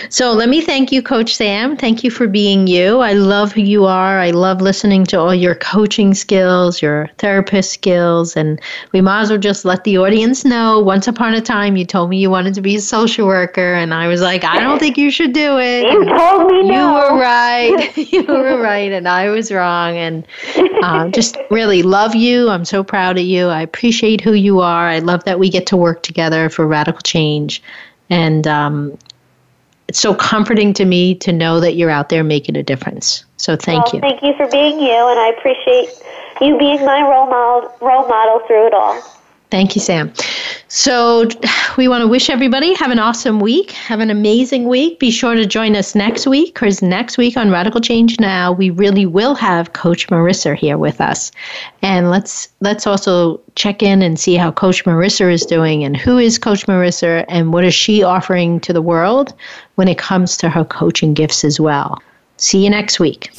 So 0.08 0.32
let 0.32 0.48
me 0.48 0.60
thank 0.60 0.90
you, 0.90 1.02
Coach 1.02 1.36
Samm. 1.38 1.78
Thank 1.78 2.02
you 2.02 2.10
for 2.10 2.26
being 2.26 2.66
you. 2.66 2.98
I 2.98 3.12
love 3.12 3.52
who 3.52 3.60
you 3.60 3.86
are. 3.86 4.18
I 4.18 4.30
love 4.30 4.60
listening 4.60 5.04
to 5.06 5.18
all 5.18 5.34
your 5.34 5.54
coaching 5.54 6.12
skills, 6.12 6.82
your 6.82 7.08
therapist 7.18 7.72
skills, 7.72 8.36
and 8.36 8.60
we 8.92 9.00
might 9.00 9.22
as 9.22 9.30
well 9.30 9.38
just 9.38 9.64
let 9.64 9.84
the 9.84 9.98
audience 9.98 10.44
know. 10.44 10.80
Once 10.80 11.06
upon 11.06 11.34
a 11.34 11.40
time, 11.40 11.76
you 11.76 11.84
told 11.84 12.10
me 12.10 12.18
you 12.18 12.30
wanted 12.30 12.54
to 12.54 12.60
be 12.60 12.76
a 12.76 12.80
social 12.80 13.26
worker, 13.26 13.74
and 13.74 13.94
I 13.94 14.08
was 14.08 14.20
like, 14.20 14.44
I 14.44 14.58
don't 14.58 14.78
think 14.78 14.98
you 14.98 15.10
should 15.10 15.32
do 15.32 15.58
it. 15.58 15.84
You 15.84 16.04
told 16.04 16.50
me 16.50 16.62
no. 16.68 16.74
You 16.74 16.92
were 16.94 17.20
right. 17.20 17.96
you 18.12 18.24
were 18.24 18.60
right, 18.60 18.90
and 18.90 19.08
I 19.08 19.30
was 19.30 19.52
wrong. 19.52 19.96
And 19.96 20.26
um, 20.82 21.12
just 21.12 21.36
really 21.50 21.82
love 21.82 22.14
you. 22.14 22.48
I'm 22.48 22.64
so 22.64 22.82
proud 22.82 23.18
of 23.18 23.24
you. 23.24 23.46
I 23.46 23.62
appreciate 23.62 24.20
who 24.20 24.32
you 24.32 24.60
are. 24.60 24.88
I 24.88 24.98
love 24.98 25.24
that 25.24 25.38
we 25.38 25.48
get 25.48 25.66
to 25.68 25.76
work 25.76 26.02
together 26.02 26.48
for 26.50 26.66
radical 26.66 27.00
change. 27.02 27.62
And 28.10 28.46
um, 28.46 28.98
it's 29.88 29.98
so 29.98 30.14
comforting 30.14 30.72
to 30.74 30.84
me 30.84 31.14
to 31.16 31.32
know 31.32 31.60
that 31.60 31.74
you're 31.74 31.90
out 31.90 32.08
there 32.10 32.24
making 32.24 32.56
a 32.56 32.62
difference. 32.62 33.24
So 33.36 33.56
thank 33.56 33.86
well, 33.86 33.94
you. 33.94 34.00
Thank 34.00 34.22
you 34.22 34.34
for 34.36 34.48
being 34.48 34.78
you, 34.78 35.08
and 35.08 35.18
I 35.18 35.34
appreciate 35.36 35.88
you 36.40 36.58
being 36.58 36.84
my 36.84 37.02
role 37.02 37.26
model, 37.26 37.74
role 37.80 38.06
model 38.06 38.40
through 38.46 38.68
it 38.68 38.74
all. 38.74 39.02
Thank 39.50 39.74
you, 39.74 39.82
Samm. 39.82 40.16
So, 40.68 41.28
we 41.76 41.88
want 41.88 42.02
to 42.02 42.08
wish 42.08 42.30
everybody 42.30 42.72
have 42.74 42.92
an 42.92 43.00
awesome 43.00 43.40
week. 43.40 43.72
Have 43.72 43.98
an 43.98 44.08
amazing 44.08 44.68
week. 44.68 45.00
Be 45.00 45.10
sure 45.10 45.34
to 45.34 45.44
join 45.44 45.74
us 45.74 45.96
next 45.96 46.26
week 46.26 46.54
because 46.54 46.82
next 46.82 47.18
week 47.18 47.36
on 47.36 47.50
Radical 47.50 47.80
Change 47.80 48.20
Now, 48.20 48.52
we 48.52 48.70
really 48.70 49.06
will 49.06 49.34
have 49.34 49.72
Coach 49.72 50.06
Marissa 50.08 50.54
here 50.54 50.78
with 50.78 51.00
us. 51.00 51.32
And 51.82 52.10
let's 52.10 52.48
let's 52.60 52.86
also 52.86 53.40
check 53.56 53.82
in 53.82 54.02
and 54.02 54.20
see 54.20 54.36
how 54.36 54.52
Coach 54.52 54.84
Marissa 54.84 55.32
is 55.32 55.44
doing 55.44 55.82
and 55.82 55.96
who 55.96 56.16
is 56.16 56.38
Coach 56.38 56.66
Marissa 56.66 57.24
and 57.28 57.52
what 57.52 57.64
is 57.64 57.74
she 57.74 58.04
offering 58.04 58.60
to 58.60 58.72
the 58.72 58.82
world 58.82 59.34
when 59.74 59.88
it 59.88 59.98
comes 59.98 60.36
to 60.36 60.48
her 60.48 60.64
coaching 60.64 61.12
gifts 61.12 61.44
as 61.44 61.58
well. 61.58 62.00
See 62.36 62.62
you 62.62 62.70
next 62.70 63.00
week. 63.00 63.30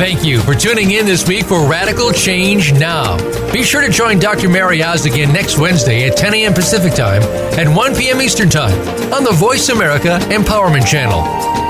Thank 0.00 0.24
you 0.24 0.40
for 0.40 0.54
tuning 0.54 0.92
in 0.92 1.04
this 1.04 1.28
week 1.28 1.44
for 1.44 1.68
Radical 1.68 2.10
Change 2.10 2.72
Now. 2.72 3.18
Be 3.52 3.62
sure 3.62 3.82
to 3.82 3.90
join 3.90 4.18
Dr. 4.18 4.48
Mary 4.48 4.82
Oz 4.82 5.04
again 5.04 5.30
next 5.30 5.58
Wednesday 5.58 6.08
at 6.08 6.16
10 6.16 6.32
a.m. 6.32 6.54
Pacific 6.54 6.94
Time 6.94 7.22
and 7.58 7.76
1 7.76 7.94
p.m. 7.94 8.22
Eastern 8.22 8.48
Time 8.48 8.80
on 9.12 9.24
the 9.24 9.32
Voice 9.32 9.68
America 9.68 10.18
Empowerment 10.30 10.86
Channel. 10.86 11.20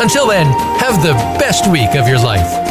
Until 0.00 0.28
then, 0.28 0.46
have 0.78 1.02
the 1.02 1.14
best 1.40 1.68
week 1.72 1.96
of 1.96 2.06
your 2.06 2.20
life. 2.20 2.69